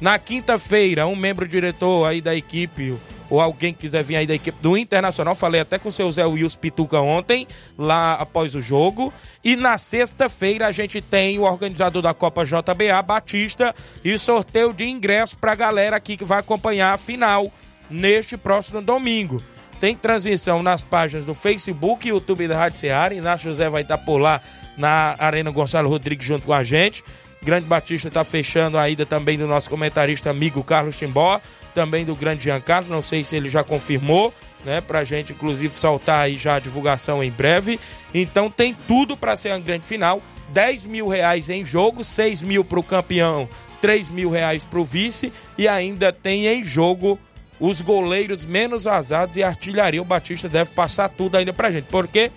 Na 0.01 0.19
quinta-feira, 0.19 1.07
um 1.07 1.17
membro 1.17 1.47
diretor 1.47 2.07
aí 2.07 2.21
da 2.21 2.35
equipe, 2.35 2.97
ou 3.29 3.41
alguém 3.41 3.73
que 3.73 3.81
quiser 3.81 4.03
vir 4.05 4.17
aí 4.17 4.27
da 4.27 4.35
equipe 4.35 4.57
do 4.63 4.77
Internacional, 4.77 5.35
falei 5.35 5.61
até 5.61 5.79
com 5.79 5.89
o 5.89 5.93
seu 5.93 6.11
Zé 6.11 6.25
Wilson 6.25 6.59
Pituca 6.59 7.01
ontem, 7.01 7.47
lá 7.77 8.15
após 8.15 8.55
o 8.55 8.61
jogo. 8.61 9.13
E 9.45 9.57
na 9.57 9.77
sexta-feira 9.77 10.67
a 10.67 10.73
gente 10.73 11.01
tem 11.01 11.39
o 11.39 11.43
organizador 11.43 12.01
da 12.01 12.15
Copa 12.15 12.45
JBA, 12.45 13.03
Batista, 13.03 13.75
e 14.05 14.17
sorteio 14.19 14.73
de 14.73 14.85
ingresso 14.85 15.37
pra 15.37 15.55
galera 15.55 15.97
aqui 15.97 16.17
que 16.17 16.25
vai 16.25 16.39
acompanhar 16.39 16.95
a 16.95 16.99
final 16.99 17.53
neste 17.91 18.37
próximo 18.37 18.81
domingo. 18.81 19.43
Tem 19.81 19.95
transmissão 19.95 20.63
nas 20.63 20.83
páginas 20.83 21.27
do 21.27 21.35
Facebook 21.35 22.07
e 22.07 22.11
YouTube 22.11 22.49
da 22.49 22.57
Rádio 22.57 22.81
Ceará. 22.81 23.15
Inácio 23.15 23.49
José 23.49 23.69
vai 23.69 23.83
estar 23.83 23.99
por 23.99 24.19
lá 24.19 24.41
na 24.77 25.15
Arena 25.19 25.51
Gonçalo 25.51 25.89
Rodrigues 25.89 26.27
junto 26.27 26.47
com 26.47 26.53
a 26.53 26.65
gente. 26.65 27.05
Grande 27.43 27.67
Batista 27.67 28.09
está 28.09 28.25
fechando 28.25 28.77
a 28.77 28.89
ida 28.89 29.07
também 29.07 29.39
do 29.39 29.47
nosso 29.47 29.71
comentarista 29.71 30.31
amigo 30.31 30.63
Carlos 30.65 30.99
Timbó, 30.99 31.41
também 31.75 32.05
do 32.05 32.17
grande 32.17 32.45
Jean 32.45 32.61
Carlos, 32.61 32.91
não 32.91 33.01
sei 33.01 33.25
se 33.25 33.37
ele 33.37 33.49
já 33.49 33.63
confirmou, 33.63 34.35
né, 34.65 34.81
pra 34.81 35.05
gente 35.05 35.33
inclusive 35.33 35.73
soltar 35.75 36.21
aí 36.21 36.37
já 36.37 36.57
a 36.57 36.59
divulgação 36.59 37.23
em 37.23 37.31
breve. 37.31 37.79
Então 38.13 38.51
tem 38.51 38.75
tudo 38.75 39.17
para 39.17 39.37
ser 39.37 39.51
uma 39.51 39.61
grande 39.61 39.87
final, 39.87 40.21
10 40.51 40.85
mil 40.87 41.09
reais 41.09 41.49
em 41.49 41.65
jogo, 41.65 42.03
6 42.03 42.43
mil 42.43 42.65
para 42.65 42.81
o 42.81 42.83
campeão, 42.83 43.49
3 43.81 44.11
mil 44.11 44.31
reais 44.31 44.65
para 44.65 44.79
o 44.79 44.85
vice. 44.85 45.33
E 45.57 45.69
ainda 45.69 46.13
tem 46.13 46.47
em 46.47 46.65
jogo 46.65 47.19
os 47.61 47.81
goleiros 47.81 48.45
menos 48.45 48.85
vazados 48.85 49.37
e 49.37 49.43
a 49.43 49.49
artilharia. 49.49 50.03
O 50.03 50.05
Batista 50.05 50.49
deve 50.49 50.71
passar 50.71 51.09
tudo 51.09 51.37
ainda 51.37 51.53
pra 51.53 51.71
gente, 51.71 51.87
porque 51.87 52.31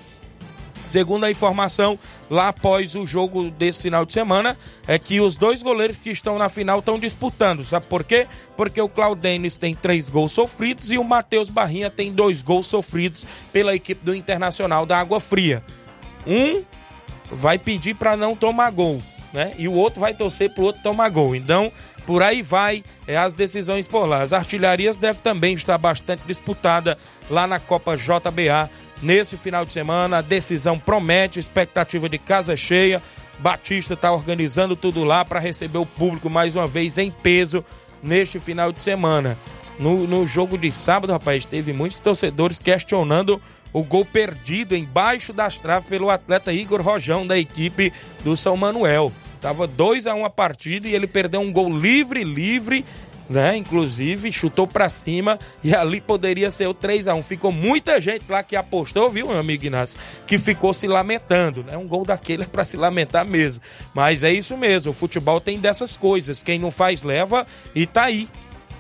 Segundo 0.92 1.24
a 1.24 1.32
informação, 1.32 1.98
lá 2.30 2.50
após 2.50 2.96
o 2.96 3.06
jogo 3.06 3.50
desse 3.50 3.84
final 3.84 4.06
de 4.06 4.12
semana, 4.12 4.58
é 4.86 5.00
que 5.00 5.22
os 5.22 5.38
dois 5.38 5.64
goleiros 5.64 6.04
que 6.04 6.10
estão 6.10 6.38
na 6.38 6.50
final 6.50 6.80
estão 6.80 7.00
disputando. 7.00 7.64
Sabe 7.64 7.86
por 7.86 8.04
quê? 8.04 8.28
Porque 8.58 8.82
o 8.82 8.90
Claudenis 8.90 9.58
tem 9.58 9.74
três 9.74 10.10
gols 10.10 10.34
sofridos 10.34 10.92
e 10.92 10.98
o 10.98 11.04
Matheus 11.06 11.50
Barrinha 11.50 11.90
tem 11.90 12.12
dois 12.12 12.42
gols 12.42 12.68
sofridos 12.68 13.26
pela 13.54 13.74
equipe 13.74 14.04
do 14.04 14.14
Internacional 14.14 14.86
da 14.86 15.00
Água 15.00 15.22
Fria. 15.22 15.64
Um 16.28 16.62
vai 17.32 17.58
pedir 17.58 17.96
para 17.96 18.18
não 18.18 18.36
tomar 18.36 18.70
gol, 18.72 19.02
né? 19.32 19.54
E 19.58 19.70
o 19.70 19.74
outro 19.74 20.02
vai 20.02 20.14
torcer 20.14 20.54
para 20.54 20.62
o 20.62 20.66
outro 20.66 20.84
tomar 20.84 21.08
gol. 21.08 21.34
Então, 21.34 21.72
por 22.06 22.22
aí 22.22 22.42
vai 22.42 22.84
é, 23.08 23.16
as 23.16 23.34
decisões 23.34 23.88
por 23.88 24.06
lá. 24.06 24.22
As 24.22 24.34
artilharias 24.34 25.00
devem 25.00 25.22
também 25.22 25.54
estar 25.54 25.78
bastante 25.78 26.24
disputada 26.28 26.98
lá 27.30 27.48
na 27.48 27.60
Copa 27.60 27.96
JBA 27.96 28.70
nesse 29.02 29.36
final 29.38 29.66
de 29.66 29.74
semana. 29.74 30.18
A 30.18 30.22
decisão 30.22 30.78
promete, 30.78 31.40
expectativa 31.40 32.08
de 32.08 32.18
casa 32.18 32.56
cheia. 32.56 33.02
Batista 33.40 33.96
está 33.96 34.12
organizando 34.12 34.76
tudo 34.76 35.04
lá 35.04 35.26
para 35.26 35.40
receber 35.40 35.80
o 35.80 35.86
público 35.86 36.30
mais 36.30 36.56
uma 36.56 36.68
vez 36.68 36.98
em 36.98 37.10
peso 37.10 37.66
neste 38.04 38.40
final 38.40 38.72
de 38.72 38.80
semana. 38.80 39.38
No, 39.80 40.06
no 40.06 40.28
jogo 40.28 40.58
de 40.58 40.72
sábado, 40.72 41.12
rapaz, 41.12 41.46
teve 41.46 41.74
muitos 41.74 42.00
torcedores 42.00 42.60
questionando 42.60 43.42
o 43.74 43.84
gol 43.84 44.06
perdido 44.06 44.76
embaixo 44.76 45.34
das 45.34 45.58
traves 45.58 45.90
pelo 45.90 46.10
atleta 46.10 46.54
Igor 46.54 46.82
Rojão 46.82 47.26
da 47.26 47.38
equipe 47.38 47.92
do 48.24 48.38
São 48.38 48.56
Manuel. 48.56 49.12
Tava 49.40 49.66
2 49.66 50.06
a 50.06 50.14
1 50.14 50.20
um 50.20 50.26
a 50.26 50.30
partida 50.30 50.88
e 50.88 50.94
ele 50.94 51.08
perdeu 51.08 51.42
um 51.42 51.52
gol 51.52 51.76
livre, 51.76 52.24
livre 52.24 52.86
né? 53.30 53.56
Inclusive, 53.56 54.32
chutou 54.32 54.68
para 54.68 54.90
cima 54.90 55.40
e 55.64 55.74
ali 55.74 56.02
poderia 56.02 56.52
ser 56.52 56.68
o 56.68 56.74
3 56.74 57.08
a 57.08 57.16
1 57.16 57.24
Ficou 57.24 57.52
muita 57.52 58.00
gente 58.02 58.26
lá 58.30 58.44
que 58.44 58.56
apostou, 58.56 59.10
viu, 59.10 59.28
meu 59.28 59.40
amigo 59.40 59.66
Inácio? 59.66 60.00
Que 60.28 60.38
ficou 60.38 60.74
se 60.74 60.88
lamentando, 60.88 61.64
né? 61.64 61.78
Um 61.78 61.88
gol 61.88 62.06
daquele 62.06 62.44
é 62.44 62.48
para 62.48 62.66
se 62.66 62.78
lamentar 62.78 63.26
mesmo. 63.26 63.64
Mas 63.94 64.24
é 64.24 64.32
isso 64.32 64.58
mesmo, 64.58 64.92
o 64.92 64.94
futebol 64.94 65.40
tem 65.40 65.60
dessas 65.60 65.96
coisas. 65.96 66.44
Quem 66.44 66.60
não 66.60 66.72
faz, 66.72 67.04
leva 67.04 67.46
e 67.74 67.86
tá 67.86 68.04
aí. 68.04 68.28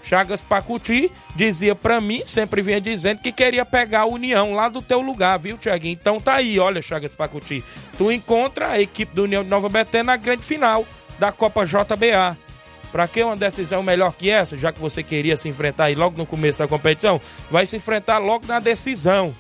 Chagas 0.04 0.42
Pacuti 0.42 1.12
dizia 1.36 1.76
para 1.76 2.02
mim, 2.02 2.24
sempre 2.26 2.62
vinha 2.62 2.82
dizendo 2.82 3.20
que 3.20 3.32
queria 3.32 3.64
pegar 3.64 4.02
a 4.02 4.06
União 4.06 4.54
lá 4.54 4.68
do 4.68 4.82
teu 4.82 5.00
lugar, 5.00 5.38
viu, 5.38 5.58
Tiaguinho? 5.58 5.94
Então 5.94 6.20
tá 6.20 6.34
aí, 6.36 6.60
olha, 6.60 6.82
Chagas 6.82 7.16
Pacuti. 7.16 7.64
Tu 7.98 8.12
encontra 8.12 8.70
a 8.70 8.82
equipe 8.82 9.14
do 9.14 9.24
União 9.24 9.44
de 9.44 9.50
Nova 9.50 9.70
Betânia 9.70 10.06
na 10.06 10.18
grande 10.18 10.44
final 10.44 10.86
da 11.20 11.32
Copa 11.32 11.66
JBA. 11.66 12.51
Para 12.92 13.08
que 13.08 13.24
uma 13.24 13.36
decisão 13.36 13.82
melhor 13.82 14.14
que 14.14 14.30
essa, 14.30 14.58
já 14.58 14.72
que 14.72 14.80
você 14.80 15.02
queria 15.02 15.38
se 15.38 15.48
enfrentar 15.48 15.86
aí 15.86 15.96
logo 15.96 16.18
no 16.18 16.26
começo 16.26 16.60
da 16.60 16.68
competição, 16.68 17.22
vai 17.50 17.66
se 17.66 17.78
enfrentar 17.78 18.18
logo 18.18 18.46
na 18.46 18.60
decisão. 18.60 19.34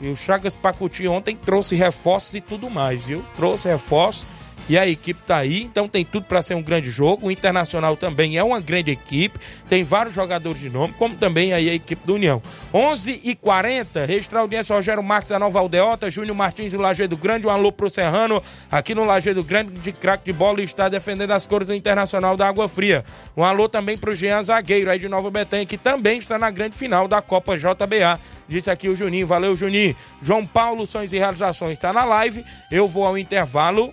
E 0.00 0.08
o 0.08 0.16
Chagas 0.16 0.54
Pacuti 0.54 1.08
ontem 1.08 1.34
trouxe 1.34 1.74
reforços 1.74 2.34
e 2.34 2.40
tudo 2.40 2.68
mais, 2.68 3.06
viu? 3.06 3.24
Trouxe 3.34 3.68
reforços 3.68 4.26
e 4.68 4.76
a 4.76 4.86
equipe 4.86 5.20
tá 5.24 5.36
aí, 5.36 5.62
então 5.62 5.88
tem 5.88 6.04
tudo 6.04 6.26
para 6.26 6.42
ser 6.42 6.54
um 6.54 6.62
grande 6.62 6.90
jogo. 6.90 7.28
O 7.28 7.30
Internacional 7.30 7.96
também 7.96 8.36
é 8.36 8.42
uma 8.42 8.60
grande 8.60 8.90
equipe, 8.90 9.38
tem 9.68 9.84
vários 9.84 10.14
jogadores 10.14 10.60
de 10.60 10.70
nome, 10.70 10.94
como 10.98 11.14
também 11.14 11.52
aí 11.52 11.70
a 11.70 11.74
equipe 11.74 12.06
do 12.06 12.14
União. 12.14 12.42
11 12.72 13.20
e 13.22 13.34
40 13.34 14.04
registrar 14.04 14.40
audiência 14.40 14.74
Rogério 14.74 15.02
Marques 15.02 15.30
da 15.30 15.38
Nova 15.38 15.58
Aldeota, 15.58 16.10
Júnior 16.10 16.36
Martins 16.36 16.72
do 16.72 16.78
Lajeado 16.78 17.16
Grande, 17.16 17.46
um 17.46 17.50
alô 17.50 17.70
pro 17.70 17.88
Serrano, 17.88 18.42
aqui 18.70 18.94
no 18.94 19.04
Lajeado 19.04 19.42
Grande 19.44 19.72
de 19.72 19.92
craque 19.92 20.24
de 20.24 20.32
bola 20.32 20.60
e 20.60 20.64
está 20.64 20.88
defendendo 20.88 21.30
as 21.30 21.46
cores 21.46 21.68
do 21.68 21.74
Internacional 21.74 22.36
da 22.36 22.48
Água 22.48 22.68
Fria. 22.68 23.04
Um 23.36 23.44
alô 23.44 23.68
também 23.68 23.96
pro 23.96 24.14
Jean 24.14 24.42
Zagueiro 24.42 24.90
aí 24.90 24.98
de 24.98 25.08
Nova 25.08 25.30
Betânia, 25.30 25.66
que 25.66 25.78
também 25.78 26.18
está 26.18 26.38
na 26.38 26.50
grande 26.50 26.76
final 26.76 27.06
da 27.06 27.22
Copa 27.22 27.56
JBA. 27.56 28.18
Disse 28.48 28.70
aqui 28.70 28.88
o 28.88 28.96
Juninho, 28.96 29.26
valeu 29.26 29.56
Juninho. 29.56 29.94
João 30.20 30.46
Paulo 30.46 30.86
Sonhos 30.86 31.12
e 31.12 31.18
Realizações 31.18 31.72
está 31.72 31.92
na 31.92 32.04
live. 32.04 32.44
Eu 32.70 32.88
vou 32.88 33.06
ao 33.06 33.16
intervalo 33.16 33.92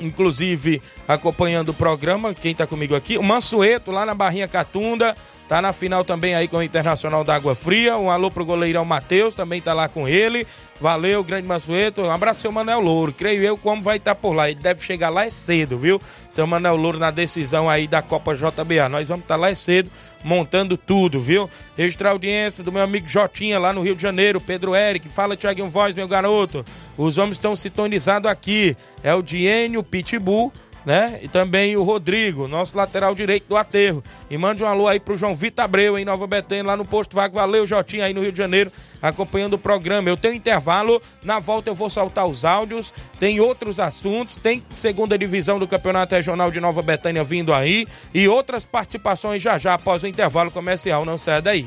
inclusive 0.00 0.80
acompanhando 1.06 1.70
o 1.70 1.74
programa, 1.74 2.34
quem 2.34 2.52
está 2.52 2.66
comigo 2.66 2.94
aqui, 2.94 3.18
o 3.18 3.22
Mansueto 3.22 3.90
lá 3.90 4.04
na 4.06 4.14
Barrinha 4.14 4.48
Catunda, 4.48 5.16
tá 5.48 5.62
na 5.62 5.72
final 5.72 6.04
também 6.04 6.34
aí 6.34 6.46
com 6.46 6.58
o 6.58 6.62
Internacional 6.62 7.24
da 7.24 7.34
Água 7.34 7.54
Fria. 7.54 7.96
Um 7.96 8.10
alô 8.10 8.30
pro 8.30 8.44
goleirão 8.44 8.84
Matheus, 8.84 9.34
também 9.34 9.62
tá 9.62 9.72
lá 9.72 9.88
com 9.88 10.06
ele. 10.06 10.46
Valeu, 10.80 11.24
grande 11.24 11.48
Mansueto. 11.48 12.02
Um 12.02 12.10
abraço, 12.10 12.42
seu 12.42 12.52
Manel 12.52 12.80
Louro. 12.80 13.12
Creio 13.12 13.42
eu 13.42 13.56
como 13.56 13.82
vai 13.82 13.96
estar 13.96 14.14
tá 14.14 14.20
por 14.20 14.32
lá. 14.32 14.50
Ele 14.50 14.60
deve 14.60 14.84
chegar 14.84 15.08
lá 15.08 15.24
é 15.24 15.30
cedo, 15.30 15.78
viu? 15.78 16.00
Seu 16.28 16.46
Manel 16.46 16.76
Louro 16.76 16.98
na 16.98 17.10
decisão 17.10 17.68
aí 17.68 17.88
da 17.88 18.02
Copa 18.02 18.34
JBA. 18.34 18.88
Nós 18.90 19.08
vamos 19.08 19.24
estar 19.24 19.34
tá 19.34 19.40
lá 19.40 19.50
é 19.50 19.54
cedo, 19.54 19.90
montando 20.22 20.76
tudo, 20.76 21.18
viu? 21.18 21.50
Registrar 21.76 22.10
audiência 22.10 22.62
do 22.62 22.70
meu 22.70 22.82
amigo 22.82 23.08
Jotinha 23.08 23.58
lá 23.58 23.72
no 23.72 23.82
Rio 23.82 23.96
de 23.96 24.02
Janeiro, 24.02 24.40
Pedro 24.40 24.76
Eric. 24.76 25.08
Fala, 25.08 25.36
Tiaguinho 25.36 25.68
Voz, 25.68 25.96
meu 25.96 26.06
garoto. 26.06 26.64
Os 26.96 27.16
homens 27.16 27.38
estão 27.38 27.56
sintonizados 27.56 28.30
aqui. 28.30 28.76
É 29.02 29.14
o 29.14 29.22
Diênio 29.22 29.82
Pitbull 29.82 30.52
né? 30.88 31.18
E 31.20 31.28
também 31.28 31.76
o 31.76 31.82
Rodrigo, 31.82 32.48
nosso 32.48 32.74
lateral 32.74 33.14
direito 33.14 33.46
do 33.46 33.58
aterro. 33.58 34.02
E 34.30 34.38
mande 34.38 34.64
um 34.64 34.66
alô 34.66 34.88
aí 34.88 34.98
pro 34.98 35.18
João 35.18 35.34
Vitor 35.34 35.62
Abreu, 35.62 35.98
em 35.98 36.04
Nova 36.04 36.26
Betânia, 36.26 36.64
lá 36.64 36.78
no 36.78 36.84
Posto 36.86 37.14
Vago. 37.14 37.34
Valeu, 37.34 37.66
Jotinha, 37.66 38.06
aí 38.06 38.14
no 38.14 38.22
Rio 38.22 38.32
de 38.32 38.38
Janeiro, 38.38 38.72
acompanhando 39.02 39.52
o 39.52 39.58
programa. 39.58 40.08
Eu 40.08 40.16
tenho 40.16 40.32
intervalo, 40.32 40.98
na 41.22 41.38
volta 41.40 41.68
eu 41.68 41.74
vou 41.74 41.90
soltar 41.90 42.26
os 42.26 42.42
áudios, 42.42 42.94
tem 43.20 43.38
outros 43.38 43.78
assuntos, 43.78 44.36
tem 44.36 44.64
segunda 44.74 45.18
divisão 45.18 45.58
do 45.58 45.68
Campeonato 45.68 46.14
Regional 46.14 46.50
de 46.50 46.58
Nova 46.58 46.80
Betânia 46.80 47.22
vindo 47.22 47.52
aí 47.52 47.86
e 48.14 48.26
outras 48.26 48.64
participações 48.64 49.42
já 49.42 49.58
já 49.58 49.74
após 49.74 50.02
o 50.02 50.06
intervalo 50.06 50.50
comercial. 50.50 51.04
Não 51.04 51.18
sai 51.18 51.42
daí. 51.42 51.66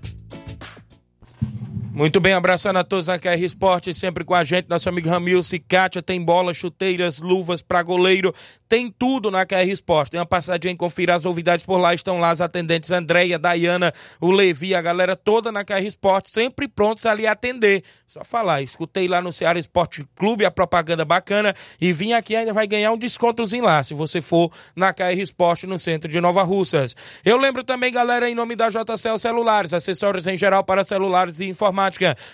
Muito 1.93 2.21
bem, 2.21 2.31
abraçando 2.31 2.79
a 2.79 2.85
todos 2.85 3.07
na 3.07 3.19
KR 3.19 3.43
Esporte, 3.43 3.93
sempre 3.93 4.23
com 4.23 4.33
a 4.33 4.45
gente, 4.45 4.69
nosso 4.69 4.87
amigo 4.87 5.09
Ramil 5.09 5.43
Cicatia, 5.43 6.01
tem 6.01 6.23
bola, 6.23 6.53
chuteiras, 6.53 7.19
luvas 7.19 7.61
para 7.61 7.83
goleiro, 7.83 8.33
tem 8.69 8.89
tudo 8.89 9.29
na 9.29 9.45
KR 9.45 9.69
Esporte. 9.69 10.11
Tem 10.11 10.19
uma 10.19 10.25
passadinha, 10.25 10.73
conferir 10.73 11.13
as 11.13 11.25
novidades 11.25 11.65
por 11.65 11.77
lá, 11.77 11.93
estão 11.93 12.17
lá 12.17 12.29
as 12.29 12.39
atendentes 12.39 12.91
Andréia, 12.91 13.37
Dayana, 13.37 13.93
o 14.21 14.31
Levi, 14.31 14.73
a 14.73 14.81
galera 14.81 15.17
toda 15.17 15.51
na 15.51 15.65
KR 15.65 15.85
Esporte, 15.85 16.29
sempre 16.31 16.69
prontos 16.69 17.05
ali 17.05 17.27
a 17.27 17.33
atender. 17.33 17.83
Só 18.07 18.23
falar, 18.23 18.61
escutei 18.61 19.09
lá 19.09 19.21
no 19.21 19.33
Ceará 19.33 19.59
Esporte 19.59 20.05
Clube 20.15 20.45
a 20.45 20.51
propaganda 20.51 21.03
bacana 21.03 21.53
e 21.81 21.91
vim 21.91 22.13
aqui 22.13 22.37
ainda 22.37 22.53
vai 22.53 22.65
ganhar 22.67 22.93
um 22.93 22.97
descontozinho 22.97 23.65
lá, 23.65 23.83
se 23.83 23.93
você 23.93 24.21
for 24.21 24.49
na 24.73 24.93
KR 24.93 25.19
Esporte 25.19 25.67
no 25.67 25.77
centro 25.77 26.09
de 26.09 26.21
Nova 26.21 26.41
Russas. 26.41 26.95
Eu 27.25 27.37
lembro 27.37 27.65
também, 27.65 27.91
galera, 27.91 28.29
em 28.29 28.35
nome 28.35 28.55
da 28.55 28.69
JCL 28.69 29.19
Celulares, 29.19 29.73
acessórios 29.73 30.25
em 30.25 30.37
geral 30.37 30.63
para 30.63 30.85
celulares 30.85 31.41
e 31.41 31.45
informática 31.45 31.80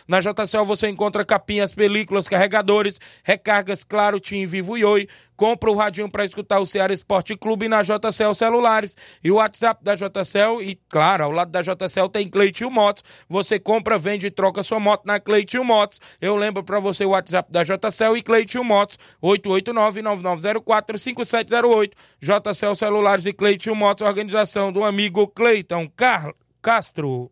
Na 0.07 0.19
JCL 0.19 0.65
você 0.65 0.87
encontra 0.87 1.23
capinhas, 1.23 1.71
películas, 1.71 2.27
carregadores, 2.27 2.99
recargas, 3.23 3.83
claro, 3.83 4.19
Tim, 4.19 4.45
Vivo 4.45 4.77
e 4.77 4.83
Oi. 4.83 5.07
Compra 5.37 5.69
o 5.69 5.75
radinho 5.75 6.09
para 6.09 6.25
escutar 6.25 6.59
o 6.59 6.65
Ceará 6.65 6.91
Esporte 6.91 7.37
Clube 7.37 7.69
na 7.69 7.83
JCL 7.83 8.33
Celulares 8.33 8.97
e 9.23 9.29
o 9.29 9.35
WhatsApp 9.35 9.83
da 9.83 9.93
JCL. 9.93 10.63
E, 10.63 10.79
claro, 10.89 11.25
ao 11.25 11.31
lado 11.31 11.51
da 11.51 11.61
JCL 11.61 12.09
tem 12.09 12.27
Cleitinho 12.27 12.71
Motos. 12.71 13.03
Você 13.29 13.59
compra, 13.59 13.99
vende 13.99 14.25
e 14.25 14.31
troca 14.31 14.63
sua 14.63 14.79
moto 14.79 15.03
na 15.05 15.19
Cleitinho 15.19 15.63
Motos. 15.63 16.01
Eu 16.19 16.35
lembro 16.35 16.63
para 16.63 16.79
você 16.79 17.05
o 17.05 17.09
WhatsApp 17.09 17.51
da 17.51 17.63
JCL 17.63 18.17
e 18.17 18.23
Cleitinho 18.23 18.63
Motos, 18.63 18.97
889-9904-5708. 19.23 21.91
JCL 22.19 22.75
Celulares 22.75 23.27
e 23.27 23.33
Cleitinho 23.33 23.75
Motos, 23.75 24.07
organização 24.07 24.71
do 24.71 24.83
amigo 24.83 25.27
Cleiton 25.27 25.87
Car 25.95 26.33
Castro. 26.63 27.29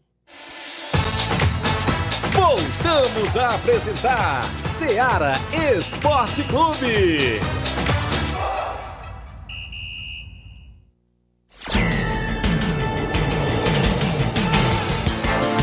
Voltamos 2.47 3.35
a 3.35 3.55
apresentar 3.55 4.43
Seara 4.63 5.33
Esporte 5.75 6.43
Clube. 6.43 7.39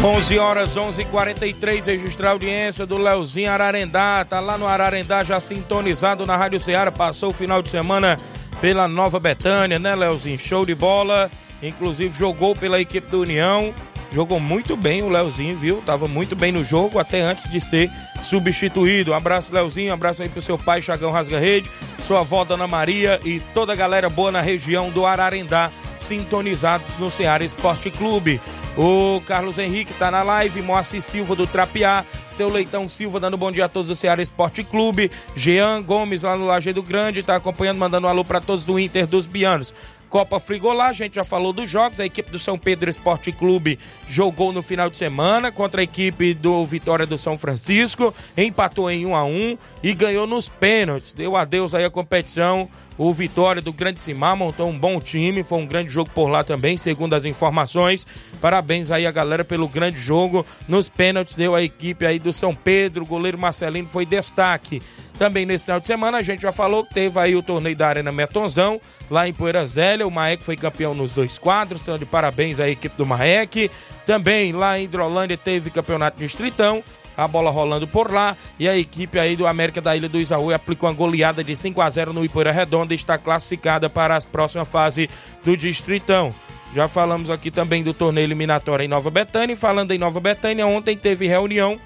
11 0.03 0.39
horas 0.41 0.76
11:43 0.76 1.87
registrar 1.87 2.30
a 2.30 2.33
audiência 2.33 2.85
do 2.85 2.99
Leozinho 2.99 3.53
Ararendá, 3.53 4.24
tá 4.24 4.41
lá 4.41 4.59
no 4.59 4.66
Ararendá 4.66 5.22
já 5.22 5.41
sintonizado 5.41 6.26
na 6.26 6.37
Rádio 6.37 6.59
Ceará, 6.59 6.91
passou 6.91 7.30
o 7.30 7.33
final 7.33 7.62
de 7.62 7.68
semana 7.68 8.18
pela 8.61 8.89
Nova 8.89 9.20
Betânia, 9.20 9.78
né, 9.78 9.95
Leozinho? 9.95 10.37
Show 10.37 10.66
de 10.66 10.74
bola, 10.74 11.30
inclusive 11.62 12.18
jogou 12.18 12.57
pela 12.57 12.80
equipe 12.80 13.09
do 13.09 13.20
União. 13.20 13.72
Jogou 14.12 14.38
muito 14.38 14.76
bem 14.76 15.02
o 15.02 15.08
Leozinho, 15.08 15.56
viu? 15.56 15.82
Tava 15.86 16.06
muito 16.06 16.36
bem 16.36 16.52
no 16.52 16.62
jogo, 16.62 16.98
até 16.98 17.22
antes 17.22 17.50
de 17.50 17.60
ser 17.60 17.90
substituído. 18.22 19.12
Um 19.12 19.14
abraço, 19.14 19.52
Leozinho. 19.52 19.90
Um 19.90 19.94
abraço 19.94 20.22
aí 20.22 20.28
pro 20.28 20.42
seu 20.42 20.58
pai, 20.58 20.82
Chagão 20.82 21.10
Rasga 21.10 21.38
Rede, 21.38 21.70
sua 22.02 22.20
avó, 22.20 22.44
Dona 22.44 22.66
Maria 22.66 23.18
e 23.24 23.40
toda 23.54 23.72
a 23.72 23.76
galera 23.76 24.10
boa 24.10 24.30
na 24.30 24.42
região 24.42 24.90
do 24.90 25.06
Ararendá, 25.06 25.70
sintonizados 25.98 26.98
no 26.98 27.10
Ceará 27.10 27.42
Esporte 27.42 27.90
Clube. 27.90 28.38
O 28.76 29.20
Carlos 29.26 29.58
Henrique 29.58 29.92
tá 29.94 30.10
na 30.10 30.22
live, 30.22 30.62
Moacir 30.62 31.02
Silva 31.02 31.36
do 31.36 31.46
Trapiá, 31.46 32.06
seu 32.30 32.48
Leitão 32.48 32.88
Silva 32.88 33.20
dando 33.20 33.36
bom 33.36 33.52
dia 33.52 33.66
a 33.66 33.68
todos 33.68 33.88
do 33.88 33.94
Ceará 33.94 34.22
Esporte 34.22 34.64
Clube, 34.64 35.10
Jean 35.34 35.82
Gomes 35.82 36.22
lá 36.22 36.36
no 36.36 36.46
Lajeado 36.46 36.82
Grande, 36.82 37.22
tá 37.22 37.36
acompanhando, 37.36 37.78
mandando 37.78 38.06
um 38.06 38.10
alô 38.10 38.24
para 38.24 38.40
todos 38.40 38.64
do 38.64 38.78
Inter 38.78 39.06
dos 39.06 39.26
Bianos. 39.26 39.74
Copa 40.12 40.38
Frigolá, 40.38 40.88
a 40.88 40.92
gente 40.92 41.14
já 41.14 41.24
falou 41.24 41.54
dos 41.54 41.70
jogos. 41.70 41.98
A 41.98 42.04
equipe 42.04 42.30
do 42.30 42.38
São 42.38 42.58
Pedro 42.58 42.90
Esporte 42.90 43.32
Clube 43.32 43.78
jogou 44.06 44.52
no 44.52 44.60
final 44.60 44.90
de 44.90 44.98
semana 44.98 45.50
contra 45.50 45.80
a 45.80 45.84
equipe 45.84 46.34
do 46.34 46.62
Vitória 46.66 47.06
do 47.06 47.16
São 47.16 47.34
Francisco, 47.34 48.14
empatou 48.36 48.90
em 48.90 49.06
1 49.06 49.16
a 49.16 49.24
1 49.24 49.58
e 49.82 49.94
ganhou 49.94 50.26
nos 50.26 50.50
pênaltis. 50.50 51.14
Deu 51.14 51.34
adeus 51.34 51.74
aí 51.74 51.86
a 51.86 51.90
competição. 51.90 52.68
O 52.99 53.12
Vitória 53.12 53.62
do 53.62 53.72
Grande 53.72 54.01
Simar 54.01 54.36
montou 54.36 54.68
um 54.68 54.78
bom 54.78 55.01
time, 55.01 55.43
foi 55.43 55.59
um 55.59 55.66
grande 55.66 55.93
jogo 55.93 56.11
por 56.14 56.28
lá 56.28 56.45
também, 56.45 56.76
segundo 56.76 57.14
as 57.14 57.24
informações. 57.24 58.07
Parabéns 58.40 58.90
aí 58.90 59.07
a 59.07 59.11
galera 59.11 59.45
pelo 59.45 59.66
grande 59.66 59.99
jogo. 59.99 60.45
Nos 60.68 60.88
pênaltis 60.88 61.34
deu 61.34 61.55
a 61.55 61.62
equipe 61.62 62.05
aí 62.05 62.18
do 62.18 62.32
São 62.32 62.55
Pedro, 62.55 63.05
o 63.05 63.07
goleiro 63.07 63.38
Marcelino 63.38 63.86
foi 63.86 64.05
destaque. 64.05 64.82
Também 65.18 65.47
nesse 65.47 65.66
final 65.66 65.78
de 65.78 65.86
semana 65.86 66.18
a 66.18 66.22
gente 66.22 66.43
já 66.43 66.53
falou 66.53 66.84
que 66.84 66.95
teve 66.95 67.18
aí 67.18 67.36
o 67.36 67.43
torneio 67.43 67.76
da 67.76 67.88
Arena 67.88 68.11
Metonzão, 68.11 68.80
lá 69.11 69.28
em 69.28 69.32
Poeira 69.32 69.66
Zélia. 69.66 70.07
O 70.07 70.11
Maek 70.11 70.45
foi 70.45 70.57
campeão 70.57 70.95
nos 70.95 71.12
dois 71.12 71.38
quadros, 71.38 71.80
então 71.80 71.99
de 71.99 72.05
parabéns 72.05 72.59
à 72.59 72.68
equipe 72.68 72.97
do 72.97 73.07
Maek. 73.07 73.70
Também 74.05 74.53
lá 74.53 74.78
em 74.78 74.84
Hidrolândia 74.84 75.36
teve 75.36 75.70
campeonato 75.70 76.18
distritão 76.18 76.82
a 77.16 77.28
bola 77.28 77.50
rolando 77.50 77.86
por 77.86 78.12
lá 78.12 78.36
e 78.58 78.68
a 78.68 78.76
equipe 78.76 79.18
aí 79.18 79.36
do 79.36 79.46
América 79.46 79.80
da 79.80 79.96
Ilha 79.96 80.08
do 80.08 80.20
Isaú 80.20 80.52
aplicou 80.52 80.88
uma 80.88 80.94
goleada 80.94 81.42
de 81.44 81.56
5 81.56 81.80
a 81.80 81.90
0 81.90 82.12
no 82.12 82.24
Ipoeira 82.24 82.52
Redonda 82.52 82.94
e 82.94 82.96
está 82.96 83.18
classificada 83.18 83.88
para 83.90 84.16
a 84.16 84.20
próxima 84.20 84.64
fase 84.64 85.08
do 85.44 85.56
Distritão. 85.56 86.34
Já 86.74 86.88
falamos 86.88 87.28
aqui 87.28 87.50
também 87.50 87.82
do 87.82 87.92
torneio 87.92 88.24
eliminatório 88.24 88.84
em 88.84 88.88
Nova 88.88 89.10
Betânia 89.10 89.56
falando 89.56 89.90
em 89.90 89.98
Nova 89.98 90.20
Betânia, 90.20 90.66
ontem 90.66 90.96
teve 90.96 91.26
reunião 91.26 91.78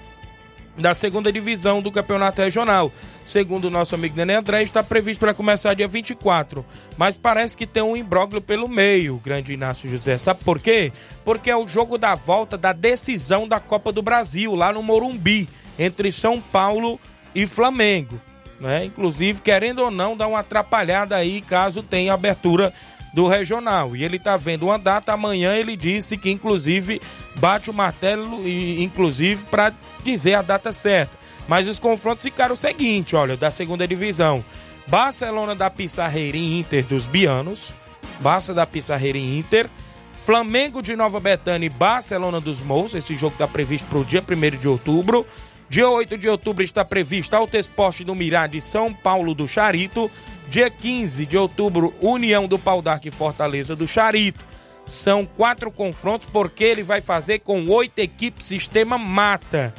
da 0.77 0.93
segunda 0.93 1.31
divisão 1.31 1.81
do 1.81 1.91
campeonato 1.91 2.41
regional. 2.41 2.91
Segundo 3.27 3.65
o 3.65 3.69
nosso 3.69 3.93
amigo 3.93 4.15
Nenê 4.15 4.35
André, 4.35 4.63
está 4.63 4.81
previsto 4.81 5.19
para 5.19 5.33
começar 5.33 5.73
dia 5.73 5.85
24. 5.85 6.65
Mas 6.95 7.17
parece 7.17 7.57
que 7.57 7.67
tem 7.67 7.83
um 7.83 7.97
imbróglio 7.97 8.41
pelo 8.41 8.69
meio, 8.69 9.17
grande 9.17 9.51
Inácio 9.51 9.89
José. 9.89 10.17
Sabe 10.17 10.45
por 10.45 10.61
quê? 10.61 10.93
Porque 11.25 11.51
é 11.51 11.57
o 11.57 11.67
jogo 11.67 11.97
da 11.97 12.15
volta 12.15 12.57
da 12.57 12.71
decisão 12.71 13.45
da 13.45 13.59
Copa 13.59 13.91
do 13.91 14.01
Brasil, 14.01 14.55
lá 14.55 14.71
no 14.71 14.81
Morumbi, 14.81 15.49
entre 15.77 16.09
São 16.09 16.39
Paulo 16.39 16.97
e 17.35 17.45
Flamengo. 17.45 18.17
Né? 18.61 18.85
Inclusive, 18.85 19.41
querendo 19.41 19.79
ou 19.79 19.91
não, 19.91 20.15
dá 20.15 20.25
uma 20.25 20.39
atrapalhada 20.39 21.17
aí 21.17 21.41
caso 21.41 21.83
tenha 21.83 22.13
abertura 22.13 22.73
do 23.13 23.27
regional. 23.27 23.93
E 23.93 24.05
ele 24.05 24.15
está 24.15 24.37
vendo 24.37 24.67
uma 24.67 24.79
data, 24.79 25.11
amanhã 25.11 25.53
ele 25.53 25.75
disse 25.75 26.17
que 26.17 26.31
inclusive 26.31 27.01
bate 27.41 27.69
o 27.69 27.73
martelo 27.73 28.47
e 28.47 28.81
inclusive 28.81 29.45
para 29.47 29.73
dizer 30.01 30.35
a 30.35 30.41
data 30.41 30.71
certa. 30.71 31.26
Mas 31.47 31.67
os 31.67 31.79
confrontos 31.79 32.23
ficaram 32.23 32.53
o 32.53 32.57
seguinte, 32.57 33.15
olha, 33.15 33.37
da 33.37 33.49
segunda 33.51 33.87
divisão. 33.87 34.43
Barcelona 34.87 35.55
da 35.55 35.69
Pissarreira 35.69 36.37
e 36.37 36.59
Inter 36.59 36.85
dos 36.85 37.05
Bianos. 37.05 37.73
Barça 38.19 38.53
da 38.53 38.65
Pissarreira 38.65 39.17
e 39.17 39.37
Inter. 39.37 39.69
Flamengo 40.13 40.81
de 40.81 40.95
Nova 40.95 41.19
Betânia 41.19 41.67
e 41.67 41.69
Barcelona 41.69 42.41
dos 42.41 42.59
Mous. 42.59 42.95
Esse 42.95 43.15
jogo 43.15 43.33
está 43.33 43.47
previsto 43.47 43.87
para 43.87 43.99
o 43.99 44.05
dia 44.05 44.23
1 44.23 44.57
de 44.57 44.67
outubro. 44.67 45.25
Dia 45.69 45.89
8 45.89 46.17
de 46.17 46.29
outubro 46.29 46.63
está 46.63 46.85
previsto 46.85 47.35
Alto 47.35 47.57
Esporte 47.57 48.03
do 48.03 48.15
Mirá 48.15 48.47
de 48.47 48.61
São 48.61 48.93
Paulo 48.93 49.33
do 49.33 49.47
Charito. 49.47 50.09
Dia 50.49 50.69
15 50.69 51.25
de 51.25 51.37
outubro, 51.37 51.93
União 52.01 52.47
do 52.47 52.57
Pau 52.57 52.81
d'Arco 52.81 53.09
e 53.09 53.11
Fortaleza 53.11 53.75
do 53.75 53.85
Charito. 53.85 54.45
São 54.85 55.25
quatro 55.25 55.69
confrontos 55.69 56.27
porque 56.31 56.63
ele 56.63 56.83
vai 56.83 57.01
fazer 57.01 57.39
com 57.39 57.65
oito 57.67 57.99
equipes 57.99 58.45
sistema 58.45 58.97
mata. 58.97 59.73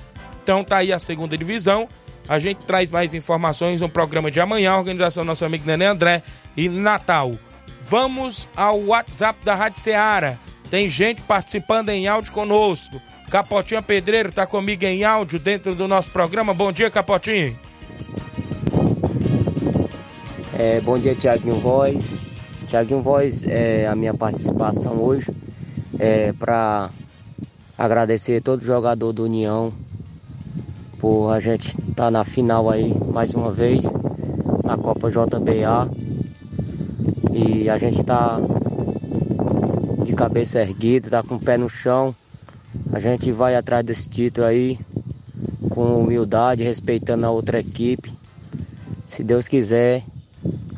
Então 0.49 0.64
tá 0.64 0.78
aí 0.78 0.94
a 0.94 0.99
segunda 0.99 1.36
divisão. 1.36 1.86
A 2.26 2.38
gente 2.38 2.64
traz 2.64 2.88
mais 2.88 3.12
informações 3.12 3.82
no 3.82 3.88
programa 3.88 4.30
de 4.30 4.40
amanhã, 4.40 4.76
organização 4.76 5.22
do 5.22 5.26
nosso 5.26 5.44
amigo 5.44 5.66
Nenê 5.66 5.84
André 5.84 6.22
e 6.57 6.70
Natal. 6.70 7.32
Vamos 7.82 8.49
ao 8.57 8.80
WhatsApp 8.80 9.44
da 9.44 9.55
Rádio 9.55 9.82
Ceará. 9.82 10.38
Tem 10.70 10.88
gente 10.88 11.20
participando 11.20 11.90
em 11.90 12.09
áudio 12.09 12.32
conosco. 12.32 12.99
Capotinha 13.30 13.82
Pedreiro 13.82 14.32
tá 14.32 14.46
comigo 14.46 14.86
em 14.86 15.05
áudio 15.05 15.38
dentro 15.38 15.74
do 15.74 15.86
nosso 15.86 16.11
programa. 16.11 16.55
Bom 16.55 16.72
dia, 16.72 16.90
Capotinho. 16.90 17.55
É, 20.59 20.80
bom 20.80 20.99
dia, 20.99 21.14
Tiaguinho 21.14 21.61
Voz. 21.61 22.16
Tiaguinho 22.68 23.03
Voz, 23.03 23.44
é, 23.44 23.86
a 23.86 23.94
minha 23.94 24.14
participação 24.14 24.94
hoje 24.94 25.30
é 25.99 26.32
para 26.32 26.88
agradecer 27.76 28.40
todo 28.40 28.64
jogador 28.64 29.12
do 29.12 29.24
União 29.24 29.74
por 30.99 31.30
a 31.30 31.38
gente 31.38 31.68
estar 31.68 31.94
tá 31.94 32.11
na 32.11 32.24
final 32.24 32.68
aí 32.68 32.92
mais 33.12 33.32
uma 33.34 33.51
vez 33.51 33.84
na 34.64 34.76
Copa 34.76 35.09
JBA 35.11 35.88
e 37.32 37.70
a 37.70 37.78
gente 37.78 37.99
está 37.99 38.40
de 40.05 40.12
cabeça 40.12 40.61
erguida, 40.61 41.09
tá 41.09 41.22
com 41.22 41.36
o 41.36 41.40
pé 41.40 41.57
no 41.57 41.68
chão. 41.68 42.14
A 42.92 42.99
gente 42.99 43.30
vai 43.30 43.55
atrás 43.55 43.84
desse 43.84 44.09
título 44.09 44.46
aí 44.46 44.78
com 45.70 46.01
humildade, 46.01 46.64
respeitando 46.64 47.26
a 47.26 47.30
outra 47.30 47.61
equipe. 47.61 48.12
Se 49.07 49.22
Deus 49.22 49.46
quiser, 49.46 50.03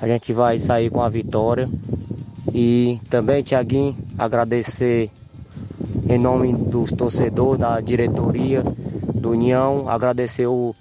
a 0.00 0.06
gente 0.06 0.32
vai 0.32 0.58
sair 0.58 0.90
com 0.90 1.02
a 1.02 1.08
vitória. 1.08 1.68
E 2.52 3.00
também, 3.08 3.42
Tiaguinho, 3.42 3.96
agradecer 4.18 5.10
em 6.08 6.18
nome 6.18 6.52
dos 6.52 6.92
torcedores, 6.92 7.60
da 7.60 7.80
diretoria 7.80 8.62
do 9.20 9.30
União, 9.30 9.88
agradecer 9.88 10.46
o 10.46 10.74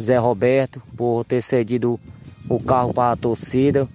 Zé 0.00 0.18
Roberto 0.18 0.82
por 0.96 1.24
ter 1.24 1.42
cedido 1.42 1.98
o 2.48 2.60
carro 2.60 2.92
para 2.92 3.12
a 3.12 3.16
torcida 3.16 3.88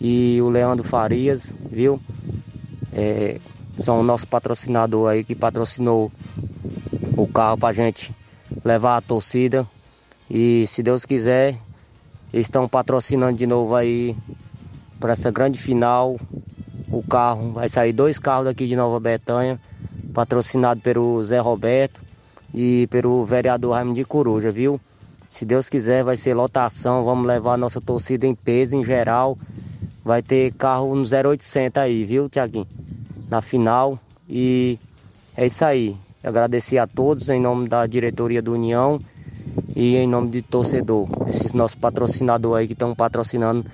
e 0.00 0.40
o 0.40 0.48
Leandro 0.48 0.84
Farias, 0.84 1.52
viu? 1.70 2.00
É, 2.92 3.40
são 3.78 4.00
o 4.00 4.04
nosso 4.04 4.26
patrocinador 4.28 5.10
aí 5.10 5.24
que 5.24 5.34
patrocinou 5.34 6.10
o 7.16 7.26
carro 7.26 7.58
pra 7.58 7.72
gente 7.72 8.14
levar 8.64 8.96
a 8.96 9.00
torcida. 9.00 9.66
E 10.30 10.64
se 10.68 10.82
Deus 10.82 11.04
quiser, 11.04 11.58
estão 12.32 12.68
patrocinando 12.68 13.36
de 13.36 13.46
novo 13.46 13.74
aí 13.74 14.16
para 15.00 15.12
essa 15.12 15.30
grande 15.30 15.58
final. 15.58 16.16
O 16.90 17.02
carro 17.02 17.52
vai 17.52 17.68
sair 17.68 17.92
dois 17.92 18.18
carros 18.18 18.44
daqui 18.44 18.66
de 18.66 18.76
Nova 18.76 19.00
Betânia, 19.00 19.58
patrocinado 20.14 20.80
pelo 20.80 21.22
Zé 21.24 21.40
Roberto 21.40 22.05
e 22.54 22.86
pelo 22.88 23.24
vereador 23.24 23.74
Raimundo 23.74 23.96
de 23.96 24.04
Coruja, 24.04 24.50
viu? 24.50 24.80
Se 25.28 25.44
Deus 25.44 25.68
quiser, 25.68 26.04
vai 26.04 26.16
ser 26.16 26.34
lotação. 26.34 27.04
Vamos 27.04 27.26
levar 27.26 27.54
a 27.54 27.56
nossa 27.56 27.80
torcida 27.80 28.26
em 28.26 28.34
peso, 28.34 28.76
em 28.76 28.84
geral. 28.84 29.36
Vai 30.04 30.22
ter 30.22 30.52
carro 30.52 30.94
no 30.94 31.02
0800 31.02 31.82
aí, 31.82 32.04
viu, 32.04 32.28
Tiaguinho? 32.28 32.66
Na 33.28 33.42
final. 33.42 33.98
E 34.28 34.78
é 35.36 35.46
isso 35.46 35.64
aí. 35.64 35.96
Agradecer 36.22 36.78
a 36.78 36.86
todos 36.86 37.28
em 37.28 37.40
nome 37.40 37.68
da 37.68 37.86
diretoria 37.86 38.40
do 38.40 38.54
União 38.54 39.00
e 39.76 39.96
em 39.96 40.06
nome 40.08 40.28
de 40.28 40.42
torcedor, 40.42 41.06
esses 41.28 41.52
nossos 41.52 41.74
patrocinadores 41.74 42.62
aí 42.62 42.66
que 42.66 42.72
estão 42.72 42.94
patrocinando 42.94 43.64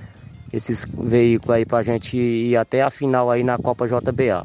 esses 0.53 0.85
veículos 0.85 1.57
aí 1.57 1.64
pra 1.64 1.83
gente 1.83 2.16
ir 2.16 2.57
até 2.57 2.83
a 2.83 2.91
final 2.91 3.31
aí 3.31 3.43
na 3.43 3.57
Copa 3.57 3.87
JBA. 3.87 4.45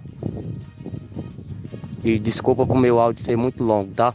E 2.08 2.18
desculpa 2.18 2.66
pro 2.66 2.78
meu 2.78 3.01
áudio 3.01 3.22
ser 3.22 3.36
muito 3.36 3.62
longo, 3.62 3.91
tá? 3.93 4.14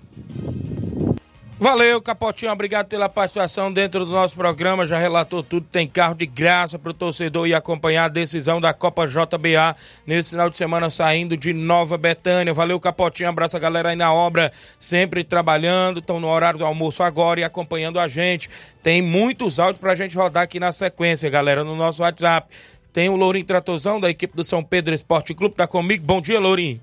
Valeu, 1.58 2.00
Capotinho. 2.00 2.50
Obrigado 2.50 2.88
pela 2.88 3.06
participação 3.06 3.70
dentro 3.70 4.06
do 4.06 4.10
nosso 4.10 4.34
programa. 4.34 4.86
Já 4.86 4.96
relatou 4.96 5.42
tudo. 5.42 5.66
Tem 5.70 5.86
carro 5.86 6.14
de 6.14 6.24
graça 6.24 6.78
para 6.78 6.90
o 6.90 6.94
torcedor 6.94 7.46
ir 7.46 7.52
acompanhar 7.52 8.06
a 8.06 8.08
decisão 8.08 8.62
da 8.62 8.72
Copa 8.72 9.06
JBA 9.06 9.76
nesse 10.06 10.30
final 10.30 10.48
de 10.48 10.56
semana 10.56 10.88
saindo 10.88 11.36
de 11.36 11.52
Nova 11.52 11.98
Betânia. 11.98 12.54
Valeu, 12.54 12.80
Capotinho. 12.80 13.28
Abraço 13.28 13.58
a 13.58 13.60
galera 13.60 13.90
aí 13.90 13.96
na 13.96 14.10
obra, 14.10 14.50
sempre 14.80 15.22
trabalhando. 15.22 16.00
Estão 16.00 16.18
no 16.18 16.28
horário 16.28 16.58
do 16.58 16.64
almoço 16.64 17.02
agora 17.02 17.40
e 17.40 17.44
acompanhando 17.44 18.00
a 18.00 18.08
gente. 18.08 18.48
Tem 18.82 19.02
muitos 19.02 19.60
áudios 19.60 19.78
para 19.78 19.92
a 19.92 19.96
gente 19.96 20.16
rodar 20.16 20.44
aqui 20.44 20.58
na 20.58 20.72
sequência, 20.72 21.28
galera, 21.28 21.62
no 21.62 21.76
nosso 21.76 22.02
WhatsApp. 22.02 22.48
Tem 22.90 23.10
o 23.10 23.16
Lourinho 23.16 23.44
Tratozão 23.44 24.00
da 24.00 24.08
equipe 24.08 24.34
do 24.34 24.42
São 24.42 24.64
Pedro 24.64 24.94
Esporte 24.94 25.34
Clube. 25.34 25.54
Tá 25.54 25.66
comigo. 25.66 26.02
Bom 26.04 26.22
dia, 26.22 26.40
Lourinho. 26.40 26.80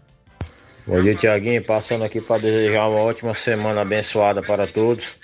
Bom 0.89 1.03
dia, 1.03 1.13
Tiaguinho. 1.13 1.63
Passando 1.63 2.03
aqui 2.03 2.19
para 2.19 2.41
desejar 2.41 2.87
uma 2.87 3.01
ótima 3.01 3.35
semana 3.35 3.81
abençoada 3.81 4.41
para 4.41 4.65
todos. 4.65 5.15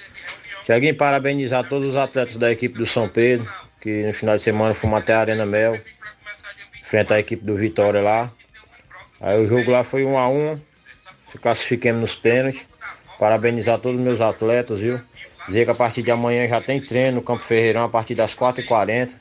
Tiaguinho, 0.64 0.96
parabenizar 0.96 1.68
todos 1.68 1.90
os 1.90 1.96
atletas 1.96 2.36
da 2.36 2.52
equipe 2.52 2.78
do 2.78 2.86
São 2.86 3.10
Pedro, 3.10 3.52
que 3.82 4.04
no 4.04 4.14
final 4.14 4.38
de 4.38 4.44
semana 4.44 4.76
fomos 4.76 5.00
até 5.00 5.16
a 5.16 5.22
Arena 5.22 5.44
Mel, 5.44 5.82
enfrentar 6.84 7.16
a 7.16 7.20
equipe 7.20 7.44
do 7.44 7.56
Vitória 7.56 8.00
lá. 8.00 8.30
Aí 9.20 9.44
o 9.44 9.48
jogo 9.48 9.72
lá 9.72 9.84
foi 9.84 10.06
um 10.06 10.20
a 10.20 10.30
um, 10.30 10.56
classifiquemos 11.42 12.00
nos 12.00 12.16
pênaltis. 12.16 12.64
Parabenizar 13.18 13.80
todos 13.80 14.00
os 14.00 14.06
meus 14.06 14.22
atletas, 14.22 14.80
viu? 14.80 15.02
Dizer 15.48 15.66
que 15.66 15.72
a 15.72 15.76
partir 15.76 16.04
de 16.04 16.12
amanhã 16.12 16.48
já 16.48 16.62
tem 16.62 16.80
treino 16.80 17.16
no 17.16 17.24
Campo 17.24 17.42
Ferreirão 17.42 17.86
a 17.86 17.90
partir 17.90 18.14
das 18.14 18.36
4h40. 18.36 19.14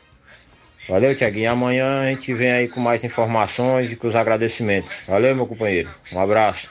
Valeu, 0.88 1.14
Tiaguinho. 1.14 1.50
Amanhã 1.50 2.02
a 2.02 2.06
gente 2.06 2.32
vem 2.34 2.50
aí 2.50 2.68
com 2.68 2.80
mais 2.80 3.02
informações 3.02 3.90
e 3.90 3.96
com 3.96 4.06
os 4.06 4.14
agradecimentos. 4.14 4.90
Valeu, 5.06 5.34
meu 5.34 5.46
companheiro. 5.46 5.88
Um 6.12 6.20
abraço. 6.20 6.68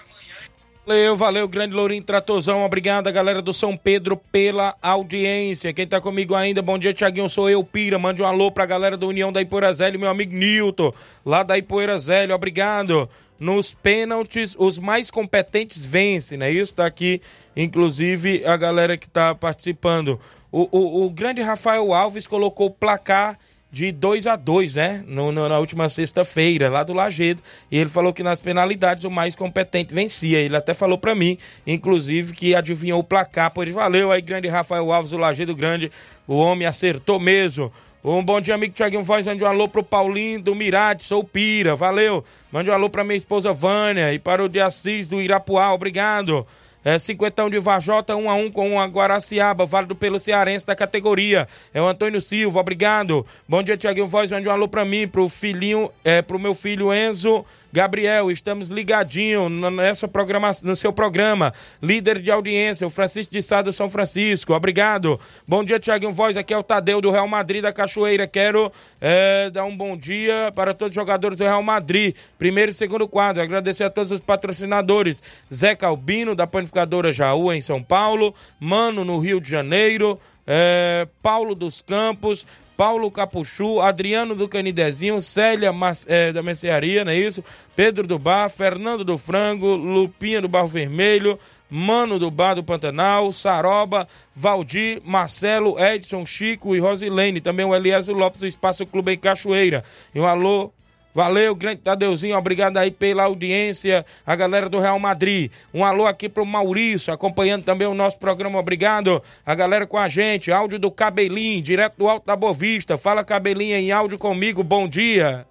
Valeu, 0.85 1.15
valeu, 1.15 1.47
grande 1.47 1.73
Lourinho 1.73 2.03
Tratozão. 2.03 2.65
Obrigado, 2.65 3.09
galera 3.09 3.41
do 3.41 3.53
São 3.53 3.77
Pedro, 3.77 4.17
pela 4.17 4.75
audiência. 4.81 5.71
Quem 5.71 5.87
tá 5.87 6.01
comigo 6.01 6.35
ainda, 6.35 6.61
bom 6.61 6.77
dia, 6.77 6.93
Tiaguinho. 6.93 7.29
Sou 7.29 7.49
eu, 7.49 7.63
Pira. 7.63 7.97
Mande 7.97 8.21
um 8.21 8.25
alô 8.25 8.51
pra 8.51 8.65
galera 8.65 8.97
da 8.97 9.07
União 9.07 9.31
da 9.31 9.41
Ipoeira 9.41 9.73
Zélio, 9.73 9.97
meu 9.97 10.09
amigo 10.09 10.35
Nilton, 10.35 10.91
lá 11.25 11.41
da 11.41 11.57
Ipoeira 11.57 11.97
Zélio. 11.97 12.35
Obrigado. 12.35 13.09
Nos 13.39 13.73
pênaltis, 13.73 14.57
os 14.59 14.77
mais 14.77 15.09
competentes 15.09 15.85
vencem, 15.85 16.37
né? 16.37 16.51
Isso 16.51 16.75
tá 16.75 16.85
aqui, 16.85 17.21
inclusive, 17.55 18.45
a 18.45 18.57
galera 18.57 18.97
que 18.97 19.09
tá 19.09 19.33
participando. 19.33 20.19
O, 20.51 20.67
o, 20.69 21.05
o 21.05 21.09
grande 21.09 21.41
Rafael 21.41 21.93
Alves 21.93 22.27
colocou 22.27 22.69
placar 22.69 23.39
de 23.73 23.91
2 23.91 24.27
a 24.27 24.35
2 24.35 24.75
né? 24.75 25.03
No, 25.07 25.31
no, 25.31 25.49
na 25.49 25.57
última 25.57 25.89
sexta-feira, 25.89 26.69
lá 26.69 26.83
do 26.83 26.93
Lagedo. 26.93 27.41
E 27.71 27.77
ele 27.79 27.89
falou 27.89 28.13
que 28.13 28.21
nas 28.21 28.39
penalidades 28.39 29.03
o 29.03 29.09
mais 29.09 29.35
competente 29.35 29.95
vencia. 29.95 30.37
Ele 30.37 30.55
até 30.55 30.75
falou 30.75 30.95
para 30.95 31.15
mim, 31.15 31.39
inclusive, 31.65 32.33
que 32.33 32.53
adivinhou 32.53 32.99
o 32.99 33.03
placar. 33.03 33.49
Por 33.49 33.67
valeu 33.71 34.11
aí, 34.11 34.21
grande 34.21 34.47
Rafael 34.47 34.93
Alves, 34.93 35.11
o 35.11 35.17
Lagedo 35.17 35.55
Grande. 35.55 35.91
O 36.27 36.35
homem 36.35 36.67
acertou 36.67 37.19
mesmo. 37.19 37.73
Um 38.03 38.23
bom 38.23 38.39
dia, 38.39 38.53
amigo 38.53 38.75
Tiaguinho 38.75 39.01
Voz. 39.01 39.25
Mande 39.25 39.43
um 39.43 39.47
alô 39.47 39.67
pro 39.67 39.81
Paulinho 39.81 40.39
do 40.39 40.53
Mirade, 40.53 41.03
sou 41.03 41.23
Pira, 41.23 41.75
valeu. 41.75 42.23
Mande 42.51 42.69
um 42.69 42.73
alô 42.73 42.91
pra 42.91 43.03
minha 43.03 43.17
esposa 43.17 43.51
Vânia 43.51 44.13
e 44.13 44.19
para 44.19 44.43
o 44.43 44.47
de 44.47 44.59
Assis 44.59 45.07
do 45.07 45.19
Irapuá, 45.19 45.73
obrigado. 45.73 46.45
É, 46.83 46.99
cinquentão 46.99 47.49
de 47.49 47.59
Vajota, 47.59 48.15
um 48.15 48.29
a 48.29 48.35
um 48.35 48.51
com 48.51 48.79
a 48.79 48.85
Guaraciaba, 48.85 49.65
válido 49.65 49.95
pelo 49.95 50.19
Cearense 50.19 50.65
da 50.65 50.75
categoria. 50.75 51.47
É 51.73 51.81
o 51.81 51.87
Antônio 51.87 52.21
Silva, 52.21 52.59
obrigado. 52.59 53.25
Bom 53.47 53.63
dia, 53.63 53.77
Tiaguinho 53.77 54.05
Voz, 54.05 54.31
mande 54.31 54.49
um 54.49 54.51
alô 54.51 54.67
pra 54.67 54.83
mim, 54.83 55.07
pro 55.07 55.29
filhinho, 55.29 55.89
é, 56.03 56.21
pro 56.21 56.37
meu 56.37 56.53
filho 56.53 56.93
Enzo 56.93 57.45
Gabriel, 57.73 58.29
estamos 58.29 58.67
ligadinho 58.67 59.49
nessa 59.49 60.07
programação, 60.07 60.69
no 60.69 60.75
seu 60.75 60.93
programa. 60.93 61.51
Líder 61.81 62.21
de 62.21 62.29
audiência, 62.29 62.85
o 62.85 62.89
Francisco 62.89 63.33
de 63.33 63.41
Sá 63.41 63.63
do 63.63 63.73
São 63.73 63.89
Francisco. 63.89 64.53
Obrigado. 64.53 65.19
Bom 65.47 65.63
dia, 65.63 65.79
Tiaguinho 65.79 66.11
Voz. 66.11 66.37
Aqui 66.37 66.53
é 66.53 66.57
o 66.57 66.61
Tadeu 66.61 67.01
do 67.01 67.09
Real 67.09 67.27
Madrid 67.27 67.63
da 67.63 67.73
Cachoeira. 67.73 68.27
Quero 68.27 68.71
é, 69.01 69.49
dar 69.49 69.65
um 69.65 69.75
bom 69.75 69.97
dia 69.97 70.51
para 70.53 70.75
todos 70.75 70.91
os 70.91 70.95
jogadores 70.95 71.35
do 71.35 71.45
Real 71.45 71.63
Madrid. 71.63 72.15
Primeiro 72.37 72.69
e 72.69 72.75
segundo 72.75 73.07
quadro. 73.07 73.41
Agradecer 73.41 73.85
a 73.85 73.89
todos 73.89 74.11
os 74.11 74.19
patrocinadores. 74.19 75.23
Zé 75.51 75.75
Calbino, 75.75 76.35
da 76.35 76.45
Panificadora 76.45 77.11
Jaú, 77.11 77.51
em 77.51 77.59
São 77.59 77.81
Paulo. 77.81 78.35
Mano, 78.59 79.03
no 79.03 79.17
Rio 79.17 79.41
de 79.41 79.49
Janeiro. 79.49 80.19
É, 80.45 81.07
Paulo 81.21 81.55
dos 81.55 81.81
Campos, 81.81 82.45
Paulo 82.75 83.11
Capuchu, 83.11 83.79
Adriano 83.79 84.35
do 84.35 84.47
Canidezinho, 84.47 85.21
Célia 85.21 85.71
é, 86.07 86.33
da 86.33 86.41
Mercearia, 86.41 87.05
não 87.05 87.11
é 87.11 87.17
isso? 87.17 87.43
Pedro 87.75 88.07
do 88.07 88.17
Bar, 88.17 88.49
Fernando 88.49 89.03
do 89.03 89.17
Frango, 89.17 89.75
Lupinha 89.75 90.41
do 90.41 90.47
Barro 90.47 90.67
Vermelho, 90.67 91.37
Mano 91.69 92.19
do 92.19 92.29
Bar 92.29 92.55
do 92.55 92.63
Pantanal, 92.63 93.31
Saroba, 93.33 94.07
Valdir, 94.35 95.01
Marcelo, 95.03 95.79
Edson, 95.79 96.25
Chico 96.25 96.75
e 96.75 96.79
Rosilene. 96.79 97.41
Também 97.41 97.65
o 97.65 97.73
Eliezer 97.73 98.15
Lopes 98.15 98.41
do 98.41 98.47
Espaço 98.47 98.85
Clube 98.85 99.13
em 99.13 99.17
Cachoeira. 99.17 99.83
E 100.13 100.19
um 100.19 100.25
alô 100.25 100.71
Valeu, 101.13 101.53
grande 101.53 101.81
Tadeuzinho, 101.81 102.35
obrigado 102.35 102.77
aí 102.77 102.89
pela 102.89 103.25
audiência, 103.25 104.03
a 104.25 104.35
galera 104.35 104.67
do 104.67 104.79
Real 104.79 104.97
Madrid. 104.97 105.51
Um 105.71 105.85
alô 105.85 106.07
aqui 106.07 106.27
pro 106.27 106.43
Maurício, 106.43 107.13
acompanhando 107.13 107.63
também 107.63 107.87
o 107.87 107.93
nosso 107.93 108.17
programa, 108.17 108.57
obrigado. 108.57 109.21
A 109.45 109.53
galera 109.53 109.85
com 109.85 109.97
a 109.97 110.09
gente, 110.09 110.51
áudio 110.51 110.79
do 110.79 110.89
Cabelinho, 110.89 111.61
direto 111.61 111.97
do 111.99 112.09
Alto 112.09 112.25
da 112.25 112.35
Bovista. 112.35 112.97
Fala 112.97 113.23
Cabelinho 113.23 113.75
em 113.75 113.91
áudio 113.91 114.17
comigo, 114.17 114.63
bom 114.63 114.87
dia. 114.87 115.45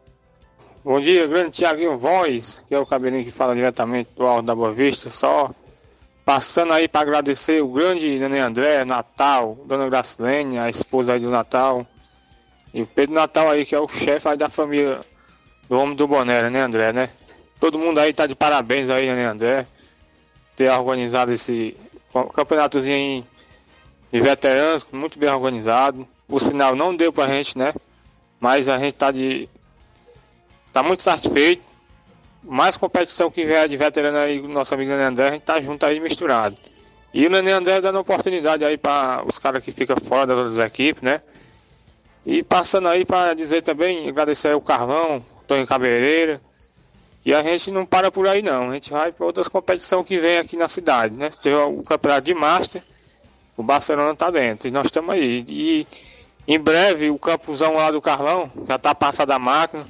Bom 0.84 1.00
dia, 1.00 1.28
grande 1.28 1.50
Tiaguinho 1.50 1.96
Voz, 1.96 2.60
que 2.66 2.74
é 2.74 2.78
o 2.78 2.84
Cabelinho 2.84 3.24
que 3.24 3.30
fala 3.30 3.54
diretamente 3.54 4.10
do 4.16 4.26
Alto 4.26 4.44
da 4.44 4.56
Bovista, 4.56 5.08
só 5.10 5.48
passando 6.24 6.72
aí 6.72 6.88
para 6.88 7.02
agradecer 7.02 7.62
o 7.62 7.68
grande 7.68 8.18
Nenê 8.18 8.40
André, 8.40 8.84
Natal, 8.84 9.56
Dona 9.64 9.88
Gracilene, 9.88 10.58
a 10.58 10.68
esposa 10.68 11.12
aí 11.12 11.20
do 11.20 11.30
Natal, 11.30 11.86
e 12.74 12.82
o 12.82 12.86
Pedro 12.86 13.14
Natal 13.14 13.48
aí, 13.48 13.64
que 13.64 13.76
é 13.76 13.80
o 13.80 13.86
chefe 13.86 14.26
aí 14.26 14.36
da 14.36 14.48
família 14.48 15.00
do 15.72 15.78
homem 15.78 15.96
do 15.96 16.06
boné, 16.06 16.50
né, 16.50 16.60
André, 16.60 16.92
né? 16.92 17.08
Todo 17.58 17.78
mundo 17.78 17.98
aí 17.98 18.12
tá 18.12 18.26
de 18.26 18.34
parabéns 18.34 18.90
aí, 18.90 19.06
né, 19.06 19.24
André? 19.24 19.66
Ter 20.54 20.70
organizado 20.70 21.32
esse 21.32 21.74
campeonatozinho 22.34 23.26
de 24.12 24.20
veteranos, 24.20 24.86
muito 24.92 25.18
bem 25.18 25.30
organizado. 25.30 26.06
O 26.28 26.38
sinal 26.38 26.76
não 26.76 26.94
deu 26.94 27.10
pra 27.10 27.26
gente, 27.26 27.56
né? 27.56 27.72
Mas 28.38 28.68
a 28.68 28.76
gente 28.76 28.92
tá 28.92 29.10
de. 29.10 29.48
tá 30.74 30.82
muito 30.82 31.02
satisfeito. 31.02 31.62
Mais 32.42 32.76
competição 32.76 33.30
que 33.30 33.42
vier 33.46 33.66
de 33.66 33.76
veterano 33.78 34.18
aí, 34.18 34.42
nosso 34.42 34.74
amigo 34.74 34.90
Nenê 34.90 35.04
André, 35.04 35.28
a 35.28 35.32
gente 35.32 35.42
tá 35.42 35.58
junto 35.58 35.86
aí 35.86 35.98
misturado. 36.00 36.54
E 37.14 37.26
o 37.26 37.30
Nenê 37.30 37.52
André 37.52 37.80
dando 37.80 37.98
oportunidade 37.98 38.62
aí 38.62 38.76
para 38.76 39.24
os 39.26 39.38
caras 39.38 39.64
que 39.64 39.72
ficam 39.72 39.96
fora 39.96 40.26
das 40.26 40.58
equipes, 40.58 41.02
né? 41.02 41.22
E 42.26 42.42
passando 42.42 42.88
aí 42.88 43.06
para 43.06 43.32
dizer 43.32 43.62
também, 43.62 44.06
agradecer 44.06 44.50
ao 44.50 44.60
Carlão, 44.60 45.24
Tonho 45.52 45.66
Cabeleireira. 45.66 46.40
E 47.24 47.32
a 47.32 47.42
gente 47.42 47.70
não 47.70 47.86
para 47.86 48.10
por 48.10 48.26
aí 48.26 48.42
não, 48.42 48.70
a 48.70 48.74
gente 48.74 48.90
vai 48.90 49.12
para 49.12 49.24
outras 49.24 49.48
competições 49.48 50.04
que 50.04 50.18
vem 50.18 50.38
aqui 50.38 50.56
na 50.56 50.66
cidade, 50.66 51.14
né? 51.14 51.30
Tem 51.40 51.54
o 51.54 51.82
campeonato 51.84 52.22
de 52.22 52.34
Master, 52.34 52.82
o 53.56 53.62
Barcelona 53.62 54.12
tá 54.16 54.28
dentro, 54.28 54.66
e 54.66 54.72
nós 54.72 54.86
estamos 54.86 55.14
aí. 55.14 55.44
E 55.46 55.86
em 56.48 56.58
breve 56.58 57.10
o 57.10 57.18
campuzão 57.18 57.74
lá 57.74 57.92
do 57.92 58.00
Carlão 58.00 58.50
já 58.66 58.76
tá 58.76 58.92
passado 58.92 59.30
a 59.30 59.38
máquina, 59.38 59.86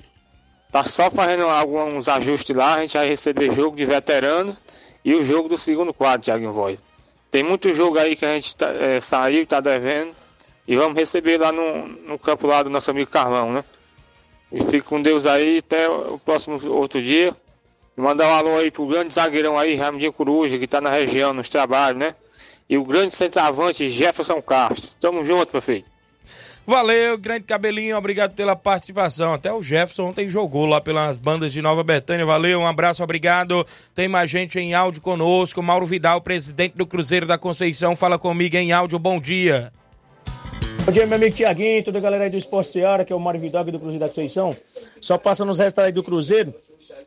tá 0.70 0.84
só 0.84 1.10
fazendo 1.10 1.44
alguns 1.44 2.06
ajustes 2.06 2.54
lá, 2.54 2.74
a 2.74 2.80
gente 2.80 2.98
vai 2.98 3.08
receber 3.08 3.54
jogo 3.54 3.76
de 3.76 3.86
veteranos 3.86 4.60
e 5.02 5.14
o 5.14 5.24
jogo 5.24 5.48
do 5.48 5.56
segundo 5.56 5.94
quadro, 5.94 6.26
Thiago 6.26 6.52
Voz. 6.52 6.78
Tem 7.30 7.42
muito 7.42 7.72
jogo 7.72 7.98
aí 7.98 8.14
que 8.14 8.26
a 8.26 8.34
gente 8.34 8.54
tá, 8.54 8.68
é, 8.74 9.00
saiu 9.00 9.46
tá 9.46 9.58
devendo, 9.58 10.14
e 10.68 10.76
vamos 10.76 10.98
receber 10.98 11.40
lá 11.40 11.50
no, 11.50 11.88
no 11.88 12.18
campo 12.18 12.46
lá 12.46 12.62
do 12.62 12.68
nosso 12.68 12.90
amigo 12.90 13.10
Carlão, 13.10 13.52
né? 13.52 13.64
E 14.52 14.60
fique 14.64 14.82
com 14.82 15.00
Deus 15.00 15.26
aí 15.26 15.58
até 15.58 15.88
o 15.88 16.18
próximo 16.18 16.60
outro 16.68 17.00
dia. 17.00 17.34
Mandar 17.96 18.28
um 18.28 18.32
alô 18.32 18.56
aí 18.56 18.70
pro 18.70 18.86
grande 18.86 19.12
zagueirão 19.12 19.58
aí, 19.58 19.76
Ramidinho 19.76 20.12
Coruja, 20.12 20.58
que 20.58 20.66
tá 20.66 20.80
na 20.80 20.90
região, 20.90 21.32
nos 21.32 21.48
trabalhos, 21.48 21.98
né? 21.98 22.14
E 22.68 22.76
o 22.76 22.84
grande 22.84 23.14
centroavante 23.14 23.88
Jefferson 23.88 24.40
Castro. 24.40 24.90
Tamo 25.00 25.24
junto, 25.24 25.50
meu 25.52 25.62
filho. 25.62 25.84
Valeu, 26.64 27.18
grande 27.18 27.44
cabelinho, 27.44 27.96
obrigado 27.96 28.34
pela 28.34 28.54
participação. 28.54 29.34
Até 29.34 29.52
o 29.52 29.62
Jefferson 29.62 30.04
ontem 30.04 30.28
jogou 30.28 30.64
lá 30.64 30.80
pelas 30.80 31.16
bandas 31.16 31.52
de 31.52 31.60
Nova 31.60 31.82
Betânia. 31.82 32.24
Valeu, 32.24 32.60
um 32.60 32.66
abraço, 32.66 33.02
obrigado. 33.02 33.66
Tem 33.94 34.06
mais 34.06 34.30
gente 34.30 34.60
em 34.60 34.72
áudio 34.72 35.02
conosco. 35.02 35.62
Mauro 35.62 35.86
Vidal, 35.86 36.20
presidente 36.20 36.76
do 36.76 36.86
Cruzeiro 36.86 37.26
da 37.26 37.36
Conceição, 37.36 37.96
fala 37.96 38.18
comigo 38.18 38.56
em 38.56 38.70
áudio. 38.72 38.98
Bom 38.98 39.20
dia. 39.20 39.72
Bom 40.84 40.90
dia, 40.90 41.06
meu 41.06 41.14
amigo 41.14 41.36
Tiaguinho, 41.36 41.84
toda 41.84 41.98
a 41.98 42.00
galera 42.00 42.24
aí 42.24 42.30
do 42.30 42.36
Esporte 42.36 42.70
Seara, 42.70 43.04
que 43.04 43.12
é 43.12 43.16
o 43.16 43.20
Mário 43.20 43.38
Vidal 43.38 43.62
do 43.62 43.78
Cruzeiro 43.78 44.00
da 44.00 44.08
Conceição. 44.08 44.56
Só 45.00 45.16
passa 45.16 45.44
nos 45.44 45.60
restos 45.60 45.84
aí 45.84 45.92
do 45.92 46.02
Cruzeiro. 46.02 46.52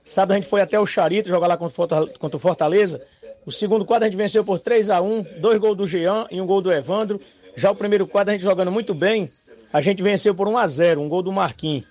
Sábado 0.02 0.32
a 0.32 0.36
gente 0.36 0.48
foi 0.48 0.62
até 0.62 0.80
o 0.80 0.86
Charito 0.86 1.28
jogar 1.28 1.48
lá 1.48 1.58
contra 1.58 2.38
o 2.38 2.40
Fortaleza. 2.40 3.06
O 3.46 3.52
segundo 3.52 3.84
quadro 3.84 4.06
a 4.06 4.10
gente 4.10 4.18
venceu 4.18 4.46
por 4.46 4.60
3 4.60 4.90
a 4.90 5.02
1 5.02 5.26
dois 5.42 5.58
gols 5.58 5.76
do 5.76 5.86
Jean 5.86 6.26
e 6.32 6.40
um 6.40 6.48
gol 6.48 6.62
do 6.62 6.72
Evandro. 6.72 7.20
Já 7.54 7.70
o 7.70 7.76
primeiro 7.76 8.08
quadro 8.08 8.32
a 8.32 8.34
gente 8.34 8.44
jogando 8.44 8.72
muito 8.72 8.94
bem, 8.94 9.30
a 9.74 9.82
gente 9.82 10.02
venceu 10.02 10.34
por 10.34 10.48
1 10.48 10.58
a 10.58 10.66
0 10.68 11.02
um 11.02 11.10
gol 11.10 11.22
do 11.22 11.34
Marquinhos. 11.34 11.84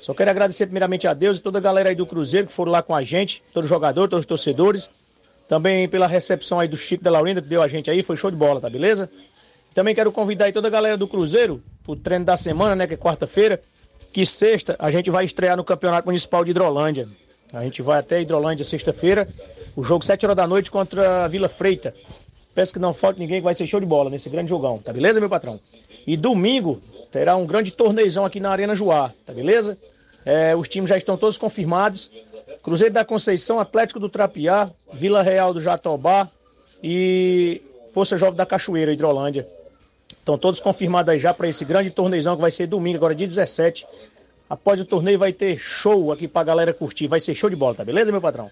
Só 0.00 0.14
quero 0.14 0.30
agradecer 0.30 0.66
primeiramente 0.66 1.08
a 1.08 1.14
Deus 1.14 1.38
e 1.38 1.42
toda 1.42 1.58
a 1.58 1.60
galera 1.60 1.88
aí 1.88 1.96
do 1.96 2.06
Cruzeiro 2.06 2.46
que 2.46 2.52
foram 2.52 2.70
lá 2.70 2.82
com 2.82 2.94
a 2.94 3.02
gente, 3.02 3.42
todos 3.52 3.64
os 3.64 3.68
jogadores, 3.68 4.08
todos 4.08 4.22
os 4.22 4.28
torcedores. 4.28 4.90
Também 5.48 5.88
pela 5.88 6.06
recepção 6.06 6.60
aí 6.60 6.68
do 6.68 6.76
Chico 6.76 7.02
da 7.02 7.10
Laurinda 7.10 7.42
que 7.42 7.48
deu 7.48 7.62
a 7.62 7.68
gente 7.68 7.90
aí, 7.90 8.00
foi 8.00 8.16
show 8.16 8.30
de 8.30 8.36
bola, 8.36 8.60
tá 8.60 8.70
beleza? 8.70 9.10
Também 9.74 9.94
quero 9.94 10.12
convidar 10.12 10.46
aí 10.46 10.52
toda 10.52 10.68
a 10.68 10.70
galera 10.70 10.96
do 10.96 11.08
Cruzeiro 11.08 11.62
pro 11.82 11.96
treino 11.96 12.24
da 12.24 12.36
semana, 12.36 12.76
né, 12.76 12.86
que 12.86 12.94
é 12.94 12.96
quarta-feira, 12.96 13.60
que 14.12 14.26
sexta 14.26 14.76
a 14.78 14.90
gente 14.90 15.10
vai 15.10 15.24
estrear 15.24 15.56
no 15.56 15.64
Campeonato 15.64 16.06
Municipal 16.06 16.44
de 16.44 16.50
Hidrolândia. 16.50 17.08
A 17.52 17.62
gente 17.62 17.80
vai 17.82 17.98
até 17.98 18.20
Hidrolândia 18.20 18.64
sexta-feira, 18.64 19.28
o 19.74 19.82
jogo 19.82 20.04
7 20.04 20.24
horas 20.26 20.36
da 20.36 20.46
noite 20.46 20.70
contra 20.70 21.24
a 21.24 21.28
Vila 21.28 21.48
Freita. 21.48 21.94
Peço 22.54 22.72
que 22.74 22.78
não 22.78 22.92
falte 22.92 23.18
ninguém 23.18 23.38
que 23.38 23.44
vai 23.44 23.54
ser 23.54 23.66
show 23.66 23.80
de 23.80 23.86
bola 23.86 24.10
nesse 24.10 24.28
grande 24.28 24.50
jogão, 24.50 24.78
tá 24.78 24.92
beleza, 24.92 25.18
meu 25.20 25.28
patrão? 25.28 25.58
E 26.06 26.16
domingo 26.16 26.80
terá 27.10 27.36
um 27.36 27.46
grande 27.46 27.72
torneizão 27.72 28.26
aqui 28.26 28.40
na 28.40 28.50
Arena 28.50 28.74
Joá, 28.74 29.12
tá 29.24 29.32
beleza? 29.32 29.78
É, 30.24 30.54
os 30.54 30.68
times 30.68 30.90
já 30.90 30.96
estão 30.96 31.16
todos 31.16 31.38
confirmados. 31.38 32.10
Cruzeiro 32.62 32.92
da 32.92 33.04
Conceição, 33.04 33.58
Atlético 33.58 33.98
do 33.98 34.08
Trapiá, 34.08 34.70
Vila 34.92 35.22
Real 35.22 35.54
do 35.54 35.60
Jatobá 35.60 36.28
e 36.82 37.62
Força 37.92 38.16
Jovem 38.16 38.36
da 38.36 38.46
Cachoeira, 38.46 38.92
Hidrolândia. 38.92 39.46
Estão 40.22 40.38
todos 40.38 40.60
confirmados 40.60 41.12
aí 41.12 41.18
já 41.18 41.34
para 41.34 41.48
esse 41.48 41.64
grande 41.64 41.90
torneizão 41.90 42.36
que 42.36 42.42
vai 42.42 42.50
ser 42.52 42.68
domingo, 42.68 42.96
agora 42.96 43.12
dia 43.12 43.26
17. 43.26 43.84
Após 44.48 44.80
o 44.80 44.84
torneio 44.84 45.18
vai 45.18 45.32
ter 45.32 45.58
show 45.58 46.12
aqui 46.12 46.28
pra 46.28 46.44
galera 46.44 46.72
curtir. 46.72 47.08
Vai 47.08 47.18
ser 47.18 47.34
show 47.34 47.50
de 47.50 47.56
bola, 47.56 47.74
tá 47.74 47.84
beleza, 47.84 48.12
meu 48.12 48.20
patrão? 48.20 48.48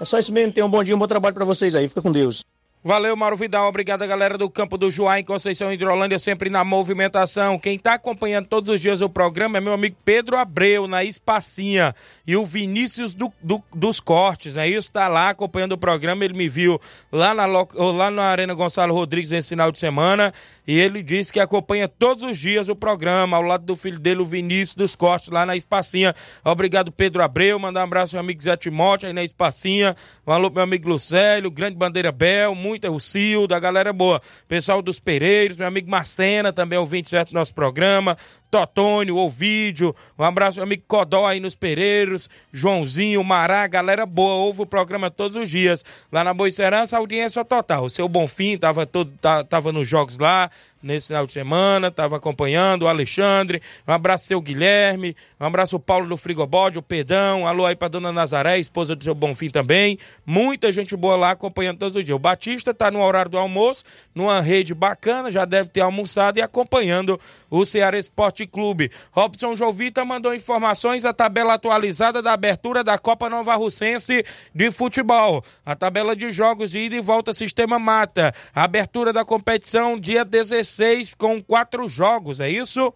É 0.00 0.04
só 0.04 0.16
isso 0.20 0.32
mesmo. 0.32 0.52
Tenham 0.52 0.68
um 0.68 0.70
bom 0.70 0.84
dia, 0.84 0.94
um 0.94 0.98
bom 0.98 1.08
trabalho 1.08 1.34
para 1.34 1.44
vocês 1.44 1.74
aí. 1.74 1.88
Fica 1.88 2.00
com 2.00 2.12
Deus. 2.12 2.44
Valeu, 2.82 3.16
Mauro 3.16 3.36
Vidal. 3.36 3.68
Obrigado, 3.68 4.06
galera 4.06 4.38
do 4.38 4.48
Campo 4.48 4.78
do 4.78 4.88
Juá, 4.88 5.18
em 5.18 5.24
Conceição 5.24 5.72
Hidrolândia, 5.72 6.16
sempre 6.16 6.48
na 6.48 6.62
movimentação. 6.62 7.58
Quem 7.58 7.74
está 7.74 7.94
acompanhando 7.94 8.46
todos 8.46 8.72
os 8.72 8.80
dias 8.80 9.00
o 9.00 9.08
programa 9.08 9.58
é 9.58 9.60
meu 9.60 9.72
amigo 9.72 9.96
Pedro 10.04 10.36
Abreu, 10.36 10.86
na 10.86 11.02
Espacinha. 11.02 11.92
E 12.24 12.36
o 12.36 12.44
Vinícius 12.44 13.14
do, 13.14 13.32
do, 13.42 13.60
dos 13.74 13.98
Cortes, 13.98 14.54
né? 14.54 14.68
Isso 14.68 14.78
está 14.88 15.08
lá 15.08 15.30
acompanhando 15.30 15.72
o 15.72 15.78
programa. 15.78 16.24
Ele 16.24 16.34
me 16.34 16.48
viu 16.48 16.80
lá 17.10 17.34
na, 17.34 17.46
lá 17.46 18.10
na 18.12 18.22
Arena 18.22 18.54
Gonçalo 18.54 18.94
Rodrigues 18.94 19.32
esse 19.32 19.48
final 19.48 19.72
de 19.72 19.80
semana. 19.80 20.32
E 20.64 20.78
ele 20.78 21.02
disse 21.02 21.32
que 21.32 21.40
acompanha 21.40 21.88
todos 21.88 22.22
os 22.22 22.38
dias 22.38 22.68
o 22.68 22.76
programa, 22.76 23.38
ao 23.38 23.42
lado 23.42 23.64
do 23.64 23.74
filho 23.74 23.98
dele, 23.98 24.20
o 24.20 24.24
Vinícius 24.24 24.76
dos 24.76 24.94
Cortes, 24.94 25.30
lá 25.30 25.44
na 25.44 25.56
Espacinha. 25.56 26.14
Obrigado, 26.44 26.92
Pedro 26.92 27.22
Abreu. 27.22 27.58
Mandar 27.58 27.80
um 27.80 27.84
abraço 27.84 28.14
meu 28.14 28.20
amigo 28.20 28.42
Zé 28.42 28.56
Timóteo 28.56 29.08
aí 29.08 29.12
na 29.12 29.24
Espacinha. 29.24 29.96
Pro 30.24 30.50
meu 30.50 30.62
amigo 30.62 30.88
Lucélio, 30.88 31.50
Grande 31.50 31.76
Bandeira 31.76 32.12
Bel, 32.12 32.54
muita, 32.68 32.90
o 32.90 33.00
Cio, 33.00 33.46
da 33.46 33.58
galera 33.58 33.92
boa. 33.92 34.20
Pessoal 34.46 34.82
dos 34.82 35.00
Pereiros, 35.00 35.56
meu 35.56 35.66
amigo 35.66 35.90
Marcena, 35.90 36.52
também 36.52 36.78
ouvinte 36.78 37.08
certo 37.08 37.30
do 37.30 37.34
nosso 37.34 37.54
programa. 37.54 38.16
Totônio, 38.50 39.16
Ovídio, 39.16 39.94
um 40.18 40.24
abraço 40.24 40.58
meu 40.58 40.64
amigo 40.64 40.82
Codó 40.86 41.26
aí 41.26 41.38
nos 41.38 41.54
Pereiros, 41.54 42.30
Joãozinho, 42.52 43.22
Mará, 43.22 43.66
galera 43.66 44.06
boa, 44.06 44.34
ouve 44.34 44.62
o 44.62 44.66
programa 44.66 45.10
todos 45.10 45.36
os 45.36 45.50
dias. 45.50 45.84
Lá 46.10 46.24
na 46.24 46.32
Boicerança, 46.32 46.96
audiência 46.96 47.44
total. 47.44 47.84
O 47.84 47.90
seu 47.90 48.08
Bonfim 48.08 48.56
tava, 48.56 48.86
todo, 48.86 49.12
tava 49.48 49.70
nos 49.72 49.86
jogos 49.86 50.16
lá, 50.16 50.50
nesse 50.82 51.08
final 51.08 51.26
de 51.26 51.32
semana, 51.32 51.88
estava 51.88 52.16
acompanhando, 52.16 52.82
o 52.82 52.88
Alexandre, 52.88 53.60
um 53.86 53.92
abraço 53.92 54.26
seu 54.26 54.40
Guilherme, 54.40 55.14
um 55.40 55.44
abraço 55.44 55.76
o 55.76 55.80
Paulo 55.80 56.06
do 56.08 56.16
Frigobode, 56.16 56.78
o 56.78 56.82
Pedão, 56.82 57.46
alô 57.46 57.66
aí 57.66 57.74
pra 57.74 57.88
dona 57.88 58.12
Nazaré, 58.12 58.58
esposa 58.58 58.94
do 58.94 59.02
seu 59.02 59.14
Bonfim 59.14 59.50
também, 59.50 59.98
muita 60.24 60.70
gente 60.70 60.96
boa 60.96 61.16
lá 61.16 61.30
acompanhando 61.32 61.78
todos 61.78 61.96
os 61.96 62.04
dias. 62.04 62.14
O 62.14 62.18
Batista 62.18 62.72
tá 62.72 62.90
no 62.90 63.02
horário 63.02 63.30
do 63.30 63.38
almoço, 63.38 63.84
numa 64.14 64.40
rede 64.40 64.74
bacana, 64.74 65.30
já 65.30 65.44
deve 65.44 65.68
ter 65.68 65.80
almoçado 65.80 66.38
e 66.38 66.42
acompanhando 66.42 67.18
o 67.50 67.64
Ceará 67.64 67.98
Esporte 67.98 68.37
Clube. 68.46 68.90
Robson 69.12 69.54
Jovita 69.56 70.04
mandou 70.04 70.34
informações, 70.34 71.04
a 71.04 71.12
tabela 71.12 71.54
atualizada 71.54 72.22
da 72.22 72.32
abertura 72.32 72.84
da 72.84 72.98
Copa 72.98 73.28
Nova 73.28 73.54
Russense 73.54 74.24
de 74.54 74.70
futebol, 74.70 75.44
a 75.64 75.74
tabela 75.74 76.14
de 76.14 76.30
jogos 76.30 76.70
de 76.70 76.78
ida 76.78 76.96
e 76.96 77.00
volta 77.00 77.32
Sistema 77.32 77.78
Mata, 77.78 78.34
a 78.54 78.64
abertura 78.64 79.12
da 79.12 79.24
competição 79.24 79.98
dia 79.98 80.24
16 80.24 80.58
16 80.68 81.14
com 81.14 81.42
quatro 81.42 81.88
jogos, 81.88 82.40
é 82.40 82.48
isso? 82.48 82.92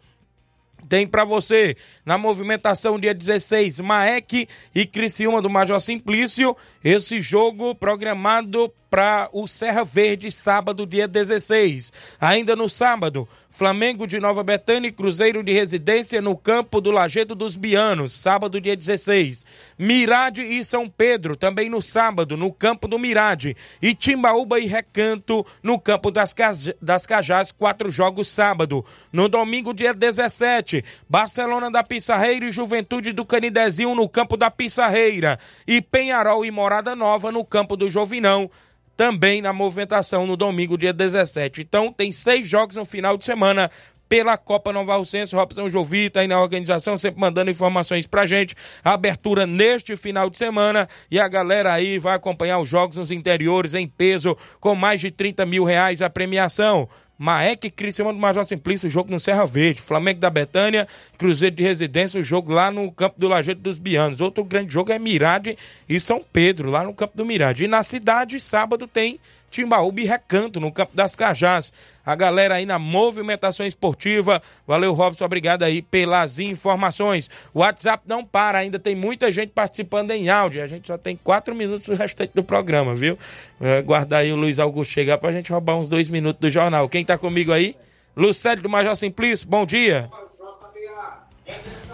Tem 0.88 1.06
para 1.06 1.24
você 1.24 1.76
na 2.04 2.18
movimentação 2.18 2.98
dia 2.98 3.14
16, 3.14 3.80
Maek 3.80 4.48
e 4.74 4.86
Criciúma 4.86 5.40
do 5.40 5.48
Major 5.48 5.80
Simplício. 5.80 6.56
Esse 6.82 7.20
jogo 7.20 7.74
programado 7.74 8.72
para 8.92 9.30
o 9.32 9.48
Serra 9.48 9.84
Verde, 9.84 10.30
sábado, 10.30 10.84
dia 10.84 11.08
16. 11.08 11.94
Ainda 12.20 12.54
no 12.54 12.68
sábado, 12.68 13.26
Flamengo 13.48 14.06
de 14.06 14.20
Nova 14.20 14.44
Betânia 14.44 14.88
e 14.88 14.92
Cruzeiro 14.92 15.42
de 15.42 15.50
Residência 15.50 16.20
no 16.20 16.36
campo 16.36 16.78
do 16.78 16.90
Lajedo 16.90 17.34
dos 17.34 17.56
Bianos, 17.56 18.12
sábado, 18.12 18.60
dia 18.60 18.76
16. 18.76 19.46
Mirade 19.78 20.42
e 20.42 20.62
São 20.62 20.86
Pedro, 20.86 21.38
também 21.38 21.70
no 21.70 21.80
sábado, 21.80 22.36
no 22.36 22.52
campo 22.52 22.86
do 22.86 22.98
Mirade. 22.98 23.56
E 23.80 23.94
Timbaúba 23.94 24.60
e 24.60 24.66
Recanto, 24.66 25.42
no 25.62 25.80
campo 25.80 26.10
das, 26.10 26.34
Caj 26.34 26.74
das 26.78 27.06
Cajás, 27.06 27.50
quatro 27.50 27.90
jogos 27.90 28.28
sábado. 28.28 28.84
No 29.10 29.26
domingo, 29.26 29.72
dia 29.72 29.94
17, 29.94 30.84
Barcelona 31.08 31.70
da 31.70 31.82
Pissarreira 31.82 32.44
e 32.44 32.52
Juventude 32.52 33.14
do 33.14 33.24
Canidezinho 33.24 33.94
no 33.94 34.06
campo 34.06 34.36
da 34.36 34.50
Pissarreira. 34.50 35.38
E 35.66 35.80
Penharol 35.80 36.44
e 36.44 36.50
Morada 36.50 36.94
Nova 36.94 37.32
no 37.32 37.42
campo 37.42 37.74
do 37.74 37.88
Jovinão 37.88 38.50
também 38.96 39.42
na 39.42 39.52
movimentação 39.52 40.26
no 40.26 40.36
domingo, 40.36 40.78
dia 40.78 40.92
17. 40.92 41.60
Então, 41.62 41.92
tem 41.92 42.12
seis 42.12 42.48
jogos 42.48 42.76
no 42.76 42.84
final 42.84 43.16
de 43.16 43.24
semana 43.24 43.70
pela 44.12 44.36
Copa 44.36 44.74
Nova 44.74 44.92
Alcense, 44.92 45.34
Robson 45.34 45.70
Jovita 45.70 46.20
aí 46.20 46.28
na 46.28 46.38
organização, 46.38 46.98
sempre 46.98 47.18
mandando 47.18 47.50
informações 47.50 48.06
pra 48.06 48.26
gente. 48.26 48.54
abertura 48.84 49.46
neste 49.46 49.96
final 49.96 50.28
de 50.28 50.36
semana 50.36 50.86
e 51.10 51.18
a 51.18 51.26
galera 51.26 51.72
aí 51.72 51.98
vai 51.98 52.14
acompanhar 52.14 52.58
os 52.58 52.68
jogos 52.68 52.98
nos 52.98 53.10
interiores 53.10 53.72
em 53.72 53.88
peso 53.88 54.36
com 54.60 54.74
mais 54.74 55.00
de 55.00 55.10
30 55.10 55.46
mil 55.46 55.64
reais 55.64 56.02
a 56.02 56.10
premiação. 56.10 56.86
Maek 57.22 57.70
Criciúma 57.70 58.12
do 58.12 58.18
Major 58.18 58.44
Simplício, 58.44 58.88
o 58.88 58.90
jogo 58.90 59.08
no 59.12 59.20
Serra 59.20 59.46
Verde. 59.46 59.80
Flamengo 59.80 60.18
da 60.18 60.28
Betânia, 60.28 60.88
Cruzeiro 61.16 61.54
de 61.54 61.62
Residência, 61.62 62.20
o 62.20 62.24
jogo 62.24 62.50
lá 62.50 62.68
no 62.68 62.90
campo 62.90 63.20
do 63.20 63.28
Lajeito 63.28 63.60
dos 63.60 63.78
Bianos. 63.78 64.20
Outro 64.20 64.42
grande 64.42 64.74
jogo 64.74 64.90
é 64.90 64.98
Mirade 64.98 65.56
e 65.88 66.00
São 66.00 66.20
Pedro, 66.32 66.68
lá 66.68 66.82
no 66.82 66.92
campo 66.92 67.16
do 67.16 67.24
Mirade. 67.24 67.62
E 67.62 67.68
na 67.68 67.84
cidade, 67.84 68.40
sábado, 68.40 68.88
tem 68.88 69.20
Timbaúba 69.52 70.00
e 70.00 70.04
Recanto, 70.04 70.58
no 70.58 70.72
Campo 70.72 70.96
das 70.96 71.14
Cajás. 71.14 71.72
A 72.04 72.16
galera 72.16 72.54
aí 72.54 72.66
na 72.66 72.78
movimentação 72.78 73.66
esportiva. 73.66 74.42
Valeu, 74.66 74.94
Robson, 74.94 75.26
obrigado 75.26 75.62
aí 75.62 75.82
pelas 75.82 76.38
informações. 76.38 77.30
O 77.52 77.60
WhatsApp 77.60 78.02
não 78.08 78.24
para, 78.24 78.58
ainda 78.58 78.78
tem 78.78 78.96
muita 78.96 79.30
gente 79.30 79.50
participando 79.50 80.10
em 80.10 80.30
áudio. 80.30 80.64
A 80.64 80.66
gente 80.66 80.88
só 80.88 80.96
tem 80.96 81.14
quatro 81.14 81.54
minutos 81.54 81.86
do 81.86 81.94
restante 81.94 82.32
do 82.34 82.42
programa, 82.42 82.94
viu? 82.94 83.16
É, 83.60 83.82
guardar 83.82 84.22
aí 84.22 84.32
o 84.32 84.36
Luiz 84.36 84.58
Augusto 84.58 84.92
chegar 84.92 85.18
pra 85.18 85.30
gente 85.30 85.52
roubar 85.52 85.76
uns 85.76 85.88
dois 85.88 86.08
minutos 86.08 86.40
do 86.40 86.50
jornal. 86.50 86.88
Quem 86.88 87.04
tá 87.04 87.18
comigo 87.18 87.52
aí? 87.52 87.76
Lucélio 88.16 88.62
do 88.62 88.68
Major 88.70 88.96
Simplício, 88.96 89.46
bom 89.46 89.66
dia. 89.66 90.10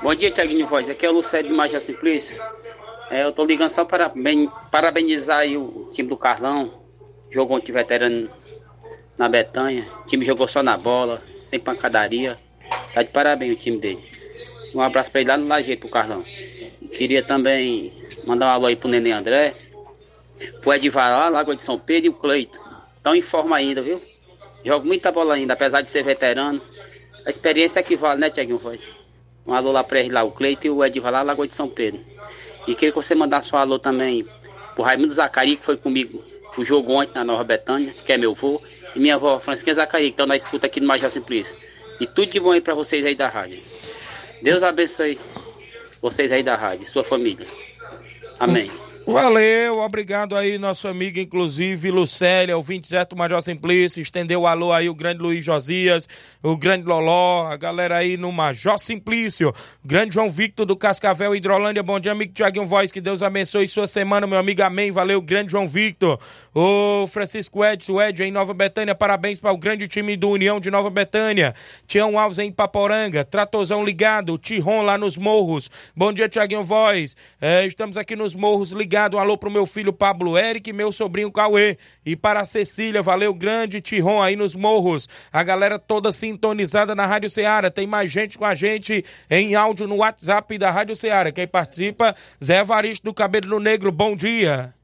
Bom 0.00 0.14
dia, 0.14 0.30
Tiaguinho 0.30 0.66
Voz. 0.66 0.88
Aqui 0.88 1.04
é 1.04 1.10
o 1.10 1.12
Lucélio 1.12 1.50
do 1.50 1.56
Major 1.56 1.80
Simplício. 1.80 2.40
É, 3.10 3.24
eu 3.24 3.32
tô 3.32 3.44
ligando 3.44 3.70
só 3.70 3.84
para 3.84 4.12
parabenizar 4.70 5.38
aí 5.38 5.56
o 5.56 5.88
time 5.90 6.08
do 6.08 6.16
Carlão, 6.16 6.70
jogou 7.30 7.56
ontem 7.56 7.72
veterano 7.72 8.28
na 9.16 9.28
Betanha. 9.28 9.84
O 10.04 10.06
time 10.06 10.24
jogou 10.24 10.46
só 10.46 10.62
na 10.62 10.76
bola, 10.76 11.22
sem 11.42 11.58
pancadaria. 11.58 12.38
Tá 12.92 13.02
de 13.02 13.10
parabéns 13.10 13.58
o 13.58 13.62
time 13.62 13.78
dele. 13.78 14.04
Um 14.74 14.80
abraço 14.80 15.10
pra 15.10 15.20
ele 15.20 15.30
lá 15.30 15.36
no 15.36 15.46
Lajeito, 15.46 15.80
pro 15.80 15.90
Carlão. 15.90 16.22
Queria 16.92 17.22
também 17.22 17.92
mandar 18.24 18.46
um 18.46 18.50
alô 18.50 18.66
aí 18.66 18.76
pro 18.76 18.88
Nenê 18.88 19.12
André, 19.12 19.54
pro 20.60 20.72
Edivar 20.72 21.30
Lagoa 21.30 21.56
de 21.56 21.62
São 21.62 21.78
Pedro 21.78 22.06
e 22.06 22.08
o 22.10 22.14
Cleito. 22.14 22.60
Estão 22.96 23.14
em 23.14 23.22
forma 23.22 23.56
ainda, 23.56 23.82
viu? 23.82 24.00
Joga 24.64 24.84
muita 24.84 25.10
bola 25.10 25.34
ainda, 25.34 25.54
apesar 25.54 25.80
de 25.80 25.90
ser 25.90 26.02
veterano. 26.02 26.60
A 27.24 27.30
experiência 27.30 27.80
é 27.80 27.82
que 27.82 27.96
vale, 27.96 28.20
né, 28.20 28.30
Tiaguinho 28.30 28.58
Voz? 28.58 28.86
Um 29.46 29.54
alô 29.54 29.72
lá 29.72 29.82
pra 29.82 30.00
ele 30.00 30.10
lá, 30.10 30.22
o 30.22 30.32
Cleito 30.32 30.66
e 30.66 30.70
o 30.70 30.84
Edivar 30.84 31.24
Lagoa 31.24 31.46
de 31.46 31.54
São 31.54 31.68
Pedro. 31.68 32.00
E 32.66 32.74
queria 32.74 32.90
que 32.90 32.96
você 32.96 33.14
mandasse 33.14 33.54
um 33.54 33.58
alô 33.58 33.78
também 33.78 34.26
o 34.76 34.82
Raimundo 34.82 35.12
Zacari, 35.12 35.56
que 35.56 35.64
foi 35.64 35.76
comigo 35.76 36.22
o 36.60 36.64
jogo 36.64 36.92
ontem 36.92 37.14
na 37.14 37.24
Nova 37.24 37.44
Betânia, 37.44 37.94
que 38.04 38.12
é 38.12 38.16
meu 38.16 38.32
avô, 38.32 38.60
e 38.94 38.98
minha 38.98 39.14
avó 39.14 39.38
Francisca 39.38 39.72
Zacari, 39.74 40.04
que 40.04 40.10
estão 40.10 40.26
na 40.26 40.36
escuta 40.36 40.66
aqui 40.66 40.80
no 40.80 40.86
Major 40.86 41.10
Simplício. 41.10 41.56
E 42.00 42.06
tudo 42.06 42.26
de 42.26 42.40
bom 42.40 42.52
aí 42.52 42.60
para 42.60 42.74
vocês 42.74 43.04
aí 43.04 43.14
da 43.14 43.28
rádio. 43.28 43.62
Deus 44.42 44.62
abençoe 44.62 45.18
vocês 46.00 46.30
aí 46.30 46.42
da 46.42 46.54
rádio, 46.54 46.86
sua 46.86 47.04
família. 47.04 47.46
Amém. 48.38 48.70
Valeu, 49.10 49.78
obrigado 49.78 50.36
aí, 50.36 50.58
nosso 50.58 50.86
amigo, 50.86 51.18
inclusive, 51.18 51.90
Lucélia, 51.90 52.58
o 52.58 52.62
27 52.62 53.16
Major 53.16 53.40
Simplício, 53.40 54.02
estendeu 54.02 54.42
o 54.42 54.46
alô 54.46 54.70
aí, 54.70 54.90
o 54.90 54.94
grande 54.94 55.22
Luiz 55.22 55.42
Josias, 55.42 56.06
o 56.42 56.54
grande 56.58 56.86
Loló, 56.86 57.46
a 57.46 57.56
galera 57.56 57.96
aí 57.96 58.18
no 58.18 58.30
Major 58.30 58.78
Simplício, 58.78 59.48
o 59.82 59.88
grande 59.88 60.12
João 60.12 60.28
Victor 60.28 60.66
do 60.66 60.76
Cascavel 60.76 61.34
Hidrolândia, 61.34 61.82
bom 61.82 61.98
dia, 61.98 62.12
amigo 62.12 62.34
Tiaguinho 62.34 62.66
Voz, 62.66 62.92
que 62.92 63.00
Deus 63.00 63.22
abençoe 63.22 63.66
sua 63.66 63.88
semana, 63.88 64.26
meu 64.26 64.38
amigo, 64.38 64.62
amém, 64.62 64.90
valeu, 64.90 65.22
grande 65.22 65.52
João 65.52 65.66
Victor, 65.66 66.20
o 66.54 67.06
Francisco 67.06 67.64
Edson, 67.64 67.94
o 67.94 68.02
Ed 68.02 68.22
em 68.22 68.30
Nova 68.30 68.52
Betânia, 68.52 68.94
parabéns 68.94 69.40
para 69.40 69.52
o 69.52 69.56
grande 69.56 69.88
time 69.88 70.18
do 70.18 70.28
União 70.28 70.60
de 70.60 70.70
Nova 70.70 70.90
Betânia, 70.90 71.54
Tião 71.86 72.18
Alves 72.18 72.36
em 72.36 72.52
Paporanga, 72.52 73.24
Tratozão 73.24 73.82
ligado, 73.82 74.36
Tiron 74.36 74.82
lá 74.82 74.98
nos 74.98 75.16
Morros, 75.16 75.70
bom 75.96 76.12
dia, 76.12 76.28
Tiaguinho 76.28 76.62
Voz, 76.62 77.16
é, 77.40 77.64
estamos 77.64 77.96
aqui 77.96 78.14
nos 78.14 78.34
Morros 78.34 78.70
ligados, 78.70 78.97
um 79.14 79.18
alô 79.18 79.36
pro 79.36 79.50
meu 79.50 79.66
filho 79.66 79.92
Pablo 79.92 80.36
Eric 80.36 80.72
meu 80.72 80.90
sobrinho 80.90 81.30
Cauê. 81.30 81.76
E 82.04 82.16
para 82.16 82.40
a 82.40 82.44
Cecília, 82.44 83.02
valeu 83.02 83.32
grande 83.32 83.80
Tiron 83.80 84.20
aí 84.20 84.34
nos 84.34 84.54
morros. 84.54 85.08
A 85.32 85.42
galera 85.42 85.78
toda 85.78 86.12
sintonizada 86.12 86.94
na 86.94 87.06
Rádio 87.06 87.30
Ceará. 87.30 87.70
Tem 87.70 87.86
mais 87.86 88.10
gente 88.10 88.36
com 88.36 88.44
a 88.44 88.54
gente 88.54 89.04
em 89.30 89.54
áudio 89.54 89.86
no 89.86 89.96
WhatsApp 89.96 90.58
da 90.58 90.70
Rádio 90.70 90.96
Ceará. 90.96 91.30
Quem 91.30 91.46
participa, 91.46 92.14
Zé 92.42 92.60
Evaristo 92.60 93.04
do 93.04 93.14
Cabelo 93.14 93.60
Negro, 93.60 93.92
bom 93.92 94.16
dia. 94.16 94.74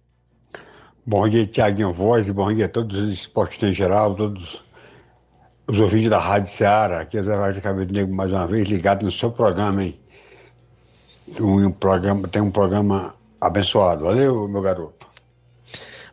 Bom 1.07 1.29
dia, 1.29 1.47
Tiaguinho 1.47 1.93
Voz, 1.93 2.31
bom 2.31 2.53
dia 2.53 2.67
a 2.67 2.69
todos 2.69 2.99
os 2.99 3.12
esportes 3.12 3.62
em 3.62 3.75
geral, 3.75 4.15
todos 4.15 4.62
os 5.67 5.79
ouvintes 5.79 6.09
da 6.09 6.19
Rádio 6.19 6.51
Ceará. 6.51 7.01
Aqui 7.01 7.19
é 7.19 7.23
Zé 7.23 7.53
do 7.53 7.61
Cabelo 7.61 7.93
Negro 7.93 8.15
mais 8.15 8.31
uma 8.31 8.47
vez, 8.47 8.69
ligado 8.69 9.05
no 9.05 9.12
seu 9.12 9.31
programa, 9.31 9.85
hein? 9.85 9.99
Um 11.41 11.71
programa, 11.71 12.29
tem 12.29 12.43
um 12.43 12.51
programa 12.51 13.15
abençoado. 13.47 14.05
Valeu, 14.05 14.49
meu 14.49 14.62
garoto. 14.62 15.07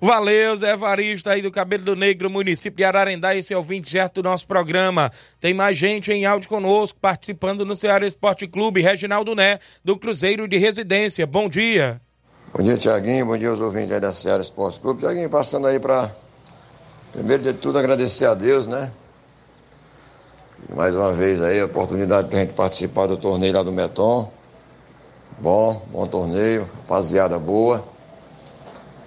Valeu, 0.03 0.55
Zé 0.55 0.71
Evaristo 0.71 1.29
aí 1.29 1.43
do 1.43 1.51
Cabelo 1.51 1.83
do 1.83 1.95
Negro, 1.95 2.27
município 2.27 2.77
de 2.77 2.83
Ararendá, 2.83 3.35
esse 3.35 3.53
é 3.53 3.57
o 3.57 3.61
20 3.61 3.87
certo 3.87 4.15
do 4.15 4.29
nosso 4.29 4.47
programa. 4.47 5.11
Tem 5.39 5.53
mais 5.53 5.77
gente 5.77 6.11
em 6.11 6.25
áudio 6.25 6.49
conosco, 6.49 6.97
participando 6.99 7.63
no 7.63 7.75
Ceará 7.75 8.07
Esporte 8.07 8.47
Clube, 8.47 8.81
Reginaldo 8.81 9.35
Né, 9.35 9.59
do 9.85 9.95
Cruzeiro 9.95 10.47
de 10.47 10.57
Residência. 10.57 11.27
Bom 11.27 11.47
dia. 11.47 12.01
Bom 12.51 12.63
dia, 12.63 12.75
Tiaguinho, 12.77 13.27
bom 13.27 13.37
dia 13.37 13.49
aos 13.49 13.61
ouvintes 13.61 13.91
aí 13.91 13.99
da 13.99 14.11
Ceará 14.11 14.41
Esporte 14.41 14.79
Clube. 14.79 15.01
Tiaguinho, 15.01 15.29
passando 15.29 15.67
aí 15.67 15.79
para, 15.79 16.11
primeiro 17.13 17.43
de 17.43 17.53
tudo, 17.53 17.77
agradecer 17.77 18.25
a 18.25 18.33
Deus, 18.33 18.65
né? 18.65 18.91
Mais 20.75 20.95
uma 20.95 21.13
vez 21.13 21.41
aí, 21.41 21.59
a 21.59 21.65
oportunidade 21.65 22.27
para 22.27 22.39
a 22.39 22.41
gente 22.41 22.53
participar 22.53 23.05
do 23.05 23.17
torneio 23.17 23.53
lá 23.53 23.61
do 23.61 23.71
Meton. 23.71 24.40
Bom, 25.41 25.81
bom 25.91 26.05
torneio, 26.05 26.69
rapaziada 26.81 27.39
boa. 27.39 27.83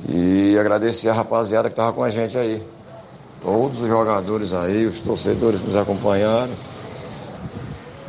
E 0.09 0.59
agradecer 0.59 1.09
a 1.09 1.13
rapaziada 1.13 1.69
que 1.69 1.75
estava 1.75 1.93
com 1.93 2.03
a 2.03 2.11
gente 2.11 2.37
aí. 2.37 2.61
Todos 3.41 3.81
os 3.81 3.87
jogadores 3.87 4.53
aí, 4.53 4.85
os 4.85 4.99
torcedores 4.99 5.61
que 5.61 5.69
nos 5.69 5.77
acompanharam. 5.77 6.53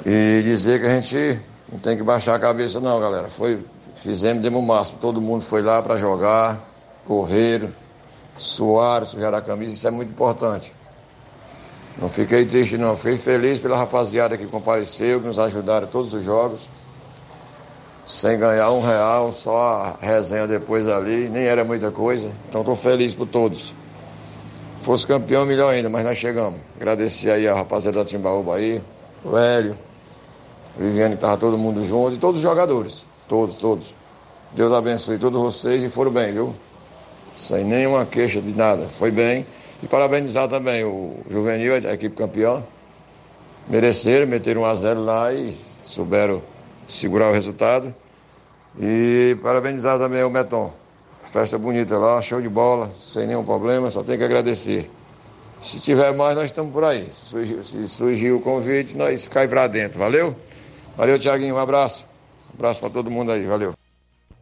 E 0.04 0.42
dizer 0.44 0.82
que 0.82 0.88
a 0.88 1.00
gente 1.00 1.40
não 1.72 1.78
tem 1.78 1.96
que 1.96 2.02
baixar 2.02 2.34
a 2.34 2.40
cabeça 2.40 2.80
não, 2.80 3.00
galera. 3.00 3.30
Foi, 3.30 3.64
fizemos, 4.02 4.42
demos 4.42 4.60
o 4.60 4.66
máximo. 4.66 4.98
Todo 5.00 5.22
mundo 5.22 5.44
foi 5.44 5.62
lá 5.62 5.80
para 5.84 5.96
jogar, 5.96 6.68
correram, 7.06 7.70
suaram, 8.36 9.06
sujaram 9.06 9.38
a 9.38 9.42
camisa, 9.42 9.72
isso 9.72 9.88
é 9.88 9.92
muito 9.92 10.10
importante. 10.10 10.74
Não 11.96 12.10
fiquei 12.10 12.44
triste 12.44 12.76
não, 12.76 12.98
fiquei 12.98 13.20
feliz 13.20 13.60
pela 13.60 13.78
rapaziada 13.78 14.36
que 14.36 14.48
compareceu, 14.48 15.20
que 15.22 15.28
nos 15.28 15.38
ajudaram 15.38 15.86
todos 15.86 16.12
os 16.12 16.24
jogos 16.24 16.68
sem 18.06 18.38
ganhar 18.38 18.72
um 18.72 18.82
real, 18.82 19.34
só 19.34 19.98
a 20.02 20.06
resenha 20.06 20.48
depois 20.48 20.88
ali, 20.88 21.28
nem 21.30 21.46
era 21.46 21.64
muita 21.64 21.90
coisa. 21.90 22.32
Então 22.48 22.62
estou 22.62 22.76
feliz 22.76 23.16
por 23.16 23.28
todos. 23.28 23.74
Se 24.80 24.84
fosse 24.84 25.08
campeão, 25.08 25.46
melhor 25.46 25.74
ainda, 25.74 25.90
mas 25.90 26.04
nós 26.04 26.18
chegamos. 26.18 26.60
Agradecer 26.76 27.32
aí 27.32 27.48
a 27.48 27.56
rapaziada 27.56 28.00
da 28.00 28.06
Timbaúba 28.06 28.56
aí, 28.56 28.82
o 29.24 29.36
Hélio, 29.36 29.78
Viviane, 30.78 31.16
que 31.16 31.16
estava 31.16 31.38
todo 31.38 31.58
mundo 31.58 31.84
junto, 31.84 32.16
e 32.16 32.18
todos 32.18 32.38
os 32.38 32.44
jogadores. 32.44 33.04
Todos, 33.28 33.56
todos. 33.56 33.94
Deus 34.52 34.72
abençoe 34.72 35.18
todos 35.18 35.42
vocês 35.42 35.84
e 35.84 35.90
foram 35.90 36.12
bem, 36.12 36.32
viu? 36.32 36.54
Sem 37.34 37.64
nenhuma 37.64 38.06
queixa 38.06 38.40
de 38.40 38.54
nada. 38.54 38.86
Foi 38.88 39.10
bem. 39.10 39.46
E 39.82 39.88
parabenizar 39.88 40.48
também 40.48 40.84
o 40.84 41.16
Juvenil, 41.30 41.74
a 41.74 41.94
equipe 41.94 42.16
campeã. 42.16 42.64
Mereceram, 43.68 44.28
meteram 44.28 44.62
um 44.62 44.66
a 44.66 44.76
zero 44.76 45.04
lá 45.04 45.34
e 45.34 45.58
souberam 45.86 46.42
segurar 46.88 47.30
o 47.30 47.34
resultado. 47.34 47.94
E 48.80 49.38
parabenizar 49.42 49.98
também 49.98 50.24
o 50.24 50.30
Meton. 50.30 50.74
Festa 51.24 51.58
bonita 51.58 51.98
lá, 51.98 52.22
show 52.22 52.42
de 52.42 52.50
bola, 52.50 52.92
sem 52.96 53.26
nenhum 53.28 53.44
problema, 53.44 53.90
só 53.90 54.04
tem 54.04 54.18
que 54.18 54.24
agradecer. 54.24 54.90
Se 55.62 55.80
tiver 55.80 56.14
mais, 56.14 56.36
nós 56.36 56.46
estamos 56.46 56.72
por 56.72 56.84
aí. 56.84 57.10
Se 57.12 57.88
surgir 57.88 58.32
o 58.32 58.40
convite, 58.40 58.96
nós 58.96 59.28
cai 59.28 59.48
para 59.48 59.66
dentro. 59.68 59.98
Valeu? 59.98 60.36
Valeu, 60.96 61.18
Tiaguinho. 61.18 61.56
Um 61.56 61.60
abraço. 61.60 62.06
Um 62.52 62.56
abraço 62.56 62.80
para 62.80 62.90
todo 62.90 63.10
mundo 63.10 63.32
aí. 63.32 63.46
Valeu. 63.46 63.85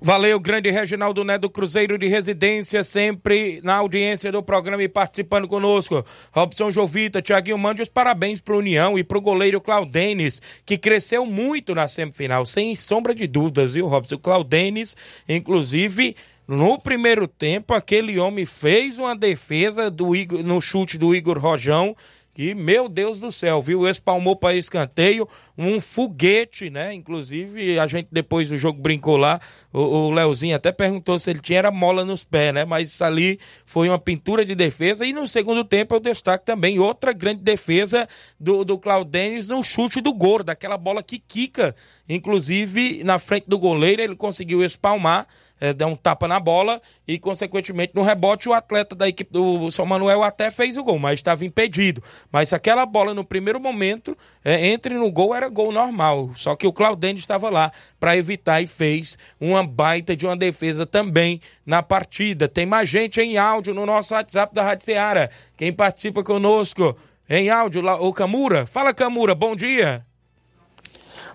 Valeu, 0.06 0.38
grande 0.38 0.70
Reginaldo 0.70 1.24
Né 1.24 1.38
do 1.38 1.50
Cruzeiro 1.50 1.98
de 1.98 2.10
Residência, 2.10 2.84
sempre 2.84 3.62
na 3.64 3.76
audiência 3.76 4.34
do 4.34 4.44
programa 4.44 4.84
e 4.84 4.90
participando 4.90 5.48
conosco. 5.48 6.06
Robson 6.34 6.70
Jovita, 6.70 7.22
Tiaguinho, 7.22 7.58
mande 7.58 7.82
os 7.82 7.88
parabéns 7.88 8.42
para 8.42 8.58
União 8.58 9.00
e 9.00 9.04
para 9.06 9.18
o 9.18 9.22
goleiro 9.22 9.62
Claudenes, 9.62 10.42
que 10.66 10.78
cresceu 10.78 11.26
muito 11.26 11.74
na 11.74 11.88
semifinal, 11.88 12.46
sem 12.46 12.76
sombra 12.76 13.16
de 13.16 13.26
dúvidas, 13.26 13.76
viu, 13.76 13.88
Robson? 13.88 14.16
O 14.16 14.20
Claudenes, 14.20 14.98
inclusive, 15.30 16.18
no 16.46 16.78
primeiro 16.78 17.26
tempo, 17.26 17.74
aquele 17.74 18.20
homem 18.20 18.46
fez 18.46 18.98
uma 18.98 19.16
defesa 19.16 19.90
do 19.90 20.14
Igor, 20.14 20.44
no 20.44 20.60
chute 20.60 20.98
do 20.98 21.16
Igor 21.16 21.40
Rojão 21.40 21.96
que, 22.34 22.56
meu 22.56 22.90
Deus 22.90 23.20
do 23.20 23.32
céu, 23.32 23.62
viu? 23.62 23.88
Espalmou 23.88 24.36
para 24.36 24.56
escanteio, 24.56 25.28
um 25.58 25.80
foguete, 25.80 26.70
né? 26.70 26.94
Inclusive, 26.94 27.80
a 27.80 27.86
gente 27.86 28.08
depois 28.12 28.50
do 28.50 28.58
jogo 28.58 28.82
brincou 28.82 29.18
lá, 29.18 29.40
o, 29.72 29.80
o 29.80 30.12
Leozinho 30.12 30.56
até 30.56 30.72
perguntou 30.72 31.20
se 31.20 31.30
ele 31.30 31.40
tinha 31.40 31.60
era 31.60 31.72
mola 31.72 32.04
nos 32.04 32.24
pés, 32.24 32.54
né? 32.54 32.66
Mas 32.66 33.02
ali 33.02 33.40
foi 33.66 33.88
uma 33.88 34.00
pintura 34.00 34.44
de 34.44 34.56
defesa. 34.56 35.06
E 35.06 35.14
no 35.14 35.28
segundo 35.28 35.64
tempo 35.64 35.94
eu 35.94 36.00
destaco 36.00 36.44
também 36.44 36.80
outra 36.80 37.14
grande 37.14 37.42
defesa 37.42 38.08
do, 38.40 38.66
do 38.66 38.80
Claudenis 38.80 39.48
no 39.48 39.64
chute 39.64 40.02
do 40.02 40.14
gol, 40.14 40.44
daquela 40.44 40.78
bola 40.78 41.04
que 41.04 41.20
quica. 41.20 41.76
Inclusive, 42.10 43.04
na 43.04 43.20
frente 43.20 43.46
do 43.48 43.60
goleiro, 43.60 44.02
ele 44.02 44.16
conseguiu 44.16 44.64
espalmar 44.64 45.28
é, 45.64 45.72
deu 45.72 45.88
um 45.88 45.96
tapa 45.96 46.28
na 46.28 46.42
bola 46.42 46.82
e, 47.08 47.18
consequentemente, 47.18 47.94
no 47.96 48.02
rebote, 48.02 48.50
o 48.50 48.54
atleta 48.54 48.94
da 48.94 49.08
equipe 49.08 49.32
do 49.32 49.72
São 49.72 49.86
Manuel 49.86 50.22
até 50.22 50.52
fez 50.52 50.76
o 50.76 50.84
gol, 50.84 51.00
mas 51.00 51.14
estava 51.14 51.46
impedido. 51.46 52.04
Mas 52.30 52.50
se 52.50 52.56
aquela 52.56 52.86
bola, 52.86 53.14
no 53.14 53.24
primeiro 53.24 53.62
momento, 53.62 54.14
é, 54.44 54.68
entre 54.68 54.96
no 54.96 55.10
gol, 55.10 55.34
era 55.34 55.48
gol 55.48 55.72
normal. 55.72 56.32
Só 56.36 56.54
que 56.54 56.68
o 56.68 56.74
Claudênio 56.74 57.18
estava 57.18 57.50
lá 57.50 57.72
para 57.98 58.18
evitar 58.18 58.62
e 58.62 58.68
fez 58.68 59.18
uma 59.40 59.66
baita 59.66 60.18
de 60.18 60.26
uma 60.26 60.36
defesa 60.36 60.86
também 60.86 61.40
na 61.66 61.82
partida. 61.82 62.50
Tem 62.50 62.66
mais 62.66 62.90
gente 62.90 63.22
em 63.22 63.38
áudio 63.38 63.74
no 63.74 63.86
nosso 63.86 64.14
WhatsApp 64.14 64.54
da 64.54 64.64
Rádio 64.64 64.84
Seara. 64.84 65.30
Quem 65.56 65.72
participa 65.72 66.22
conosco 66.26 66.94
em 67.30 67.50
áudio, 67.50 67.82
o 68.02 68.12
Camura. 68.12 68.66
Fala, 68.66 68.94
Camura, 68.94 69.34
bom 69.34 69.56
dia. 69.56 70.06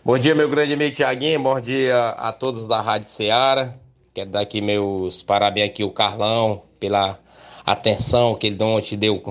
Bom 0.04 0.18
dia, 0.18 0.34
meu 0.34 0.50
grande 0.50 0.74
amigo 0.74 0.94
Tiaguinho. 0.94 1.42
Bom 1.42 1.58
dia 1.58 2.10
a 2.10 2.30
todos 2.30 2.68
da 2.68 2.82
Rádio 2.82 3.08
Seara. 3.08 3.87
Quero 4.18 4.30
dar 4.30 4.40
aqui 4.40 4.60
meus 4.60 5.22
parabéns 5.22 5.68
aqui 5.68 5.84
o 5.84 5.92
Carlão 5.92 6.62
pela 6.80 7.20
atenção 7.64 8.34
que 8.34 8.48
ele 8.48 8.60
ontem 8.60 8.96
deu 8.96 9.22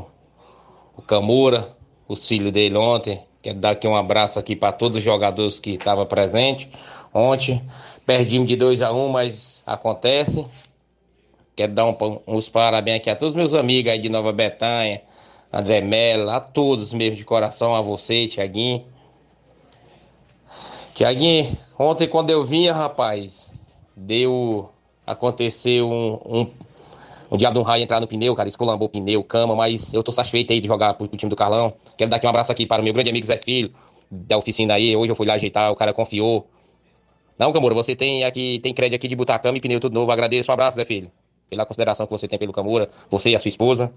o 0.95 1.01
Camura, 1.01 1.75
os 2.07 2.25
filhos 2.25 2.53
dele 2.53 2.77
ontem. 2.77 3.21
Quero 3.41 3.59
dar 3.59 3.71
aqui 3.71 3.85
um 3.85 3.97
abraço 3.97 4.39
aqui 4.39 4.55
para 4.55 4.71
todos 4.71 4.99
os 4.99 5.03
jogadores 5.03 5.59
que 5.59 5.71
estavam 5.71 6.05
presentes 6.05 6.69
ontem. 7.13 7.61
Perdimos 8.05 8.47
de 8.47 8.55
2 8.55 8.81
a 8.81 8.93
1 8.93 8.97
um, 8.97 9.09
mas 9.09 9.61
acontece. 9.65 10.45
Quero 11.53 11.73
dar 11.73 11.85
um, 11.85 12.21
uns 12.25 12.47
parabéns 12.47 13.01
aqui 13.01 13.09
a 13.09 13.15
todos 13.17 13.33
os 13.33 13.37
meus 13.37 13.53
amigos 13.53 13.91
aí 13.91 13.99
de 13.99 14.07
Nova 14.07 14.31
Betânia, 14.31 15.01
André 15.51 15.81
Mello, 15.81 16.29
a 16.29 16.39
todos 16.39 16.93
mesmo 16.93 17.17
de 17.17 17.25
coração, 17.25 17.75
a 17.75 17.81
você, 17.81 18.25
Tiaguinho. 18.29 18.85
Tiaguinho, 20.95 21.57
ontem 21.77 22.07
quando 22.07 22.29
eu 22.29 22.45
vinha, 22.45 22.71
rapaz, 22.71 23.51
deu 23.93 24.69
aconteceu 25.07 25.89
um, 25.89 26.19
um, 26.25 26.47
um 27.31 27.37
diabo 27.37 27.53
de 27.53 27.59
um 27.59 27.63
raio 27.63 27.83
entrar 27.83 28.01
no 28.01 28.07
pneu, 28.07 28.35
cara, 28.35 28.49
escolambou 28.49 28.87
o 28.87 28.91
pneu, 28.91 29.23
cama, 29.23 29.55
mas 29.55 29.91
eu 29.93 30.03
tô 30.03 30.11
satisfeito 30.11 30.51
aí 30.51 30.59
de 30.59 30.67
jogar 30.67 30.93
pro, 30.95 31.07
pro 31.07 31.17
time 31.17 31.29
do 31.29 31.35
Carlão. 31.35 31.73
Quero 31.97 32.11
dar 32.11 32.17
aqui 32.17 32.27
um 32.27 32.29
abraço 32.29 32.51
aqui 32.51 32.65
para 32.65 32.81
o 32.81 32.83
meu 32.83 32.93
grande 32.93 33.09
amigo 33.09 33.25
Zé 33.25 33.39
Filho, 33.43 33.73
da 34.11 34.37
oficina 34.37 34.73
aí. 34.73 34.95
Hoje 34.95 35.11
eu 35.11 35.15
fui 35.15 35.25
lá 35.25 35.35
ajeitar, 35.35 35.71
o 35.71 35.75
cara 35.75 35.93
confiou. 35.93 36.47
Não, 37.39 37.53
Camuro, 37.53 37.73
você 37.73 37.95
tem 37.95 38.25
aqui, 38.25 38.59
tem 38.59 38.73
crédito 38.73 38.97
aqui 38.97 39.07
de 39.07 39.15
botar 39.15 39.39
cama 39.39 39.57
e 39.57 39.61
pneu 39.61 39.79
tudo 39.79 39.93
novo. 39.93 40.11
Agradeço, 40.11 40.51
um 40.51 40.53
abraço, 40.53 40.75
Zé 40.75 40.85
Filho. 40.85 41.09
pela 41.49 41.65
consideração 41.65 42.05
que 42.05 42.11
você 42.11 42.27
tem 42.27 42.37
pelo 42.37 42.51
Camura, 42.51 42.89
você 43.09 43.29
e 43.29 43.35
a 43.35 43.39
sua 43.39 43.49
esposa. 43.49 43.91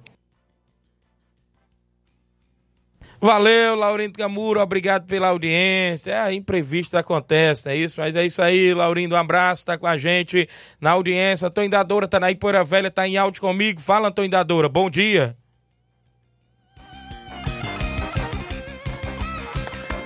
Valeu, 3.23 3.77
Laurindo 3.77 4.19
Camuro, 4.19 4.61
obrigado 4.61 5.07
pela 5.07 5.29
audiência. 5.29 6.11
É, 6.11 6.33
imprevisto 6.33 6.97
acontece, 6.97 7.69
é 7.69 7.77
isso? 7.77 8.01
Mas 8.01 8.17
é 8.17 8.25
isso 8.25 8.41
aí, 8.41 8.73
Laurindo, 8.73 9.15
um 9.15 9.19
abraço, 9.19 9.67
tá 9.67 9.77
com 9.77 9.87
a 9.87 9.99
gente 9.99 10.49
na 10.81 10.93
audiência. 10.93 11.49
Antônio 11.49 11.69
Dadora 11.69 12.09
tá 12.09 12.19
na 12.19 12.31
Ipoeira 12.31 12.65
Velha, 12.65 12.91
tá 12.91 13.07
em 13.07 13.19
áudio 13.19 13.43
comigo. 13.43 13.79
Fala, 13.79 14.09
Antônio 14.09 14.31
Dadora, 14.31 14.71
bom 14.71 14.89
dia. 14.89 15.37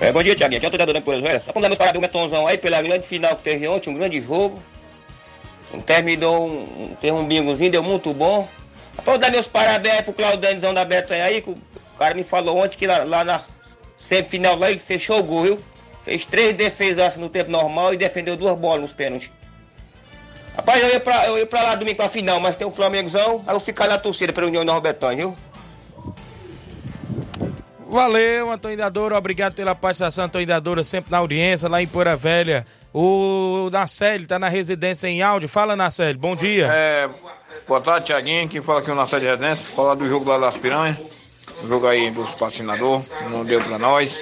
É, 0.01 0.11
bom 0.13 0.23
dia, 0.23 0.35
Tiaguinho. 0.35 0.67
Aqui 0.67 0.77
é 0.77 0.99
Ipoeira 0.99 1.23
Velha. 1.23 1.41
Só 1.41 1.53
para 1.53 1.63
dar 1.63 1.69
meus 1.69 1.79
parabéns 1.79 2.03
Metonzão 2.03 2.49
aí 2.49 2.59
pela 2.59 2.83
grande 2.83 3.07
final 3.07 3.37
que 3.37 3.45
teve 3.45 3.69
ontem, 3.69 3.91
um 3.91 3.95
grande 3.95 4.21
jogo. 4.21 4.61
Terminou 5.87 6.49
um, 6.49 6.97
teve 7.01 7.13
um 7.13 7.25
bingozinho, 7.25 7.71
deu 7.71 7.83
muito 7.83 8.13
bom. 8.13 8.49
Vou 9.05 9.19
dar 9.19 9.31
meus 9.31 9.47
parabéns 9.47 10.03
pro 10.03 10.13
Claudanizão 10.13 10.75
da 10.75 10.85
Betanha 10.85 11.25
aí, 11.25 11.43
o 11.95 11.99
cara 11.99 12.15
me 12.15 12.25
falou 12.25 12.59
ontem 12.59 12.77
que 12.77 12.87
lá, 12.87 13.05
lá 13.05 13.25
na 13.25 13.41
semifinal 13.97 14.59
lá 14.59 14.71
ele 14.71 14.81
fechou 14.81 15.19
o 15.19 15.23
gol, 15.23 15.43
viu? 15.43 15.61
Fez 16.03 16.27
três 16.27 16.55
defesas 16.55 17.17
no 17.17 17.29
tempo 17.29 17.51
normal 17.51 17.95
e 17.95 17.97
defendeu 17.97 18.37
duas 18.37 18.59
bolas 18.59 18.81
nos 18.81 18.93
pênaltis. 18.93 19.33
Rapaz, 20.55 20.83
eu 20.83 20.89
ia 20.91 21.01
pra, 21.01 21.27
eu 21.27 21.39
ia 21.39 21.47
pra 21.47 21.63
lá 21.63 21.75
domingo 21.75 21.97
pra 21.97 22.09
final, 22.09 22.39
mas 22.39 22.57
tem 22.57 22.67
um 22.67 22.71
Flamengozão, 22.71 23.43
aí 23.47 23.49
eu 23.49 23.55
vou 23.55 23.61
ficar 23.61 23.89
na 23.89 23.99
torcida 23.99 24.33
pela 24.33 24.47
União 24.47 24.81
Betânia, 24.81 25.27
viu? 25.27 25.37
Valeu, 27.89 28.51
Antônio 28.51 28.77
Dadora, 28.77 29.17
obrigado 29.17 29.55
pela 29.55 29.75
participação, 29.75 30.25
Antônio 30.25 30.47
Dadora, 30.47 30.83
sempre 30.85 31.11
na 31.11 31.19
audiência, 31.19 31.69
lá 31.69 31.81
em 31.81 31.87
Poeira 31.87 32.17
Velha. 32.17 32.67
O 32.93 33.69
Nacélio 33.73 34.27
tá 34.27 34.39
na 34.39 34.49
residência 34.49 35.09
em 35.09 35.23
áudio. 35.23 35.49
Fala, 35.49 35.75
Nacélio, 35.75 36.19
bom 36.19 36.37
dia. 36.37 36.69
É, 36.73 37.09
boa 37.67 37.81
tarde, 37.81 38.07
Tiaguinho. 38.07 38.49
Quem 38.49 38.63
fala 38.63 38.81
aqui 38.81 38.91
é 38.91 38.93
o 38.93 38.97
Nacélio 38.97 39.27
de 39.27 39.31
Residência. 39.31 39.75
Falar 39.75 39.95
do 39.95 40.09
jogo 40.09 40.29
lá 40.29 40.39
das 40.39 40.57
Piranhas. 40.57 41.24
O 41.65 41.67
jogo 41.67 41.87
aí 41.87 42.11
dos 42.11 42.33
patrocinadores, 42.33 43.15
não 43.31 43.43
deu 43.43 43.59
pra 43.59 43.79
nós. 43.79 44.21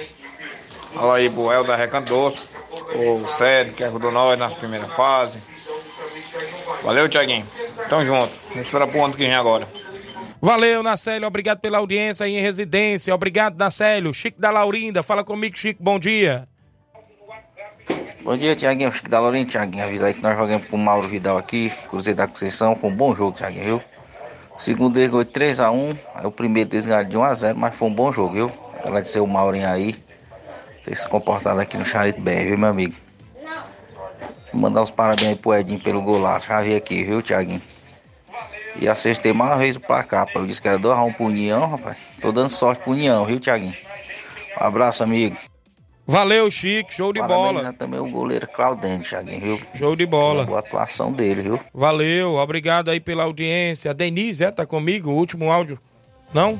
Fala 0.93 1.17
aí 1.17 1.29
pro 1.29 1.63
da 1.63 1.75
Recanto 1.75 2.13
Doce, 2.13 2.47
o 2.95 3.27
Sérgio 3.27 3.73
que 3.73 3.83
ajudou 3.83 4.11
nós 4.11 4.39
nas 4.39 4.53
primeiras 4.53 4.89
fases. 4.93 5.41
Valeu, 6.83 7.09
Tiaguinho. 7.09 7.45
Tamo 7.89 8.05
junto. 8.05 8.31
Vamos 8.49 8.65
esperar 8.65 8.87
pro 8.87 9.03
ano 9.03 9.13
que 9.13 9.19
vem 9.19 9.35
agora. 9.35 9.67
Valeu, 10.41 10.81
Nacélio, 10.81 11.27
obrigado 11.27 11.59
pela 11.59 11.79
audiência 11.79 12.25
aí 12.25 12.37
em 12.37 12.41
residência. 12.41 13.13
Obrigado, 13.13 13.57
Nacélio. 13.57 14.13
Chico 14.13 14.39
da 14.39 14.49
Laurinda, 14.49 15.03
fala 15.03 15.23
comigo, 15.23 15.57
Chico, 15.57 15.83
bom 15.83 15.99
dia. 15.99 16.47
Bom 18.23 18.37
dia, 18.37 18.55
Tiaguinho. 18.55 18.91
Chico 18.93 19.09
da 19.09 19.19
Laurinda, 19.19 19.51
Tiaguinho. 19.51 19.83
Avisa 19.83 20.05
aí 20.05 20.13
que 20.13 20.21
nós 20.21 20.37
jogamos 20.37 20.67
com 20.67 20.77
o 20.77 20.79
Mauro 20.79 21.09
Vidal 21.09 21.37
aqui, 21.37 21.73
Cruzeiro 21.89 22.17
da 22.17 22.27
Conceição. 22.27 22.73
Foi 22.75 22.89
um 22.89 22.95
bom 22.95 23.13
jogo, 23.13 23.35
Tiaguinho, 23.35 23.65
viu? 23.65 23.92
Segundo 24.63 24.97
ele 24.97 25.11
foi 25.11 25.25
3x1, 25.25 25.93
aí 26.15 26.25
o 26.25 26.31
primeiro 26.31 26.69
deles 26.69 26.85
ganhou 26.85 27.03
de 27.03 27.17
1x0, 27.17 27.53
mas 27.53 27.75
foi 27.75 27.89
um 27.89 27.93
bom 27.93 28.13
jogo, 28.13 28.33
viu? 28.33 28.51
Agradecer 28.81 29.19
o 29.19 29.27
Maurinho 29.27 29.67
aí, 29.67 29.93
ter 30.81 30.95
se 30.95 31.05
comportado 31.05 31.59
aqui 31.59 31.77
no 31.77 31.85
Charito 31.85 32.21
bem, 32.21 32.45
viu, 32.45 32.57
meu 32.57 32.69
amigo? 32.69 32.95
Mandar 34.53 34.83
os 34.83 34.89
parabéns 34.89 35.31
aí 35.31 35.35
pro 35.35 35.53
Edinho 35.53 35.81
pelo 35.81 36.01
golaço, 36.01 36.47
já 36.47 36.61
vi 36.61 36.77
aqui, 36.77 37.03
viu, 37.03 37.21
Tiaguinho? 37.21 37.61
E 38.73 38.87
acertei 38.87 39.33
mais 39.33 39.51
uma 39.51 39.57
vez 39.57 39.75
o 39.75 39.81
placar, 39.81 40.27
pô. 40.27 40.39
Eu 40.39 40.47
disse 40.47 40.61
que 40.61 40.67
era 40.69 40.79
2x1 40.79 41.11
pro 41.11 41.25
União, 41.25 41.67
rapaz. 41.67 41.97
Tô 42.21 42.31
dando 42.31 42.47
sorte 42.47 42.81
pro 42.81 42.93
União, 42.93 43.25
viu, 43.25 43.41
Tiaguinho? 43.41 43.75
Um 44.57 44.65
abraço, 44.65 45.03
amigo. 45.03 45.35
Valeu, 46.05 46.51
Chico, 46.51 46.93
show 46.93 47.13
de 47.13 47.21
bola. 47.21 47.61
Parabéns 47.61 47.77
também 47.77 47.99
o 47.99 48.09
goleiro 48.09 48.47
Claudente, 48.47 49.09
Thiaguinho, 49.09 49.39
viu? 49.39 49.61
Show 49.73 49.95
de 49.95 50.05
bola. 50.05 50.41
Uma 50.41 50.45
boa 50.47 50.59
atuação 50.59 51.13
dele, 51.13 51.43
viu? 51.43 51.59
Valeu, 51.73 52.35
obrigado 52.35 52.91
aí 52.91 52.99
pela 52.99 53.23
audiência. 53.23 53.91
A 53.91 53.93
Denise, 53.93 54.43
é, 54.43 54.51
tá 54.51 54.65
comigo? 54.65 55.09
O 55.09 55.15
último 55.15 55.49
áudio. 55.49 55.79
Não? 56.33 56.59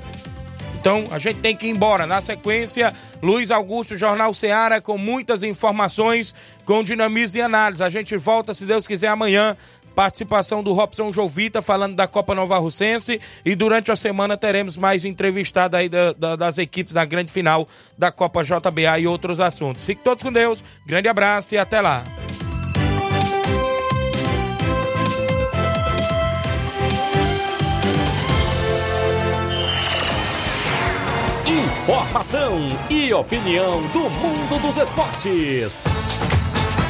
Então, 0.80 1.06
a 1.12 1.20
gente 1.20 1.39
tem 1.39 1.56
que 1.56 1.66
ir 1.66 1.70
embora. 1.70 2.06
Na 2.06 2.22
sequência, 2.22 2.94
Luiz 3.22 3.52
Augusto, 3.52 3.98
Jornal 3.98 4.34
Seara, 4.34 4.82
com 4.82 4.98
muitas 4.98 5.44
informações, 5.44 6.36
com 6.66 6.84
dinamismo 6.84 7.39
e 7.39 7.41
análise. 7.41 7.84
A 7.84 7.89
gente 7.89 8.16
volta, 8.18 8.54
se 8.54 8.66
Deus 8.66 8.88
quiser, 8.88 9.08
amanhã. 9.08 9.56
Participação 9.96 10.64
do 10.64 10.74
Robson 10.74 11.12
Jovita 11.12 11.62
falando 11.62 11.96
da 11.96 12.08
Copa 12.08 12.34
Nova 12.34 12.58
Russense 12.58 13.22
e 13.46 13.56
durante 13.56 13.91
a 13.91 13.96
semana 13.96 14.36
teremos 14.36 14.76
mais 14.76 15.06
entrevistado 15.06 15.78
aí 15.78 15.88
da, 15.88 16.14
da, 16.14 16.36
das 16.36 16.58
equipes 16.58 16.96
na 16.96 17.06
grande 17.06 17.32
final 17.32 17.68
da 17.98 18.12
Copa 18.12 18.44
JBA 18.44 19.00
e 19.00 19.08
outros 19.08 19.39
assuntos. 19.39 19.86
Fiquem 19.86 20.04
todos 20.04 20.24
com 20.24 20.32
Deus, 20.32 20.64
grande 20.86 21.08
abraço 21.08 21.54
e 21.54 21.58
até 21.58 21.80
lá. 21.80 22.04
Informação 31.84 32.58
e 32.89 33.14
opinião 33.14 33.82
do 33.89 34.10
mundo 34.10 34.62
dos 34.62 34.78
esportes. 34.78 35.84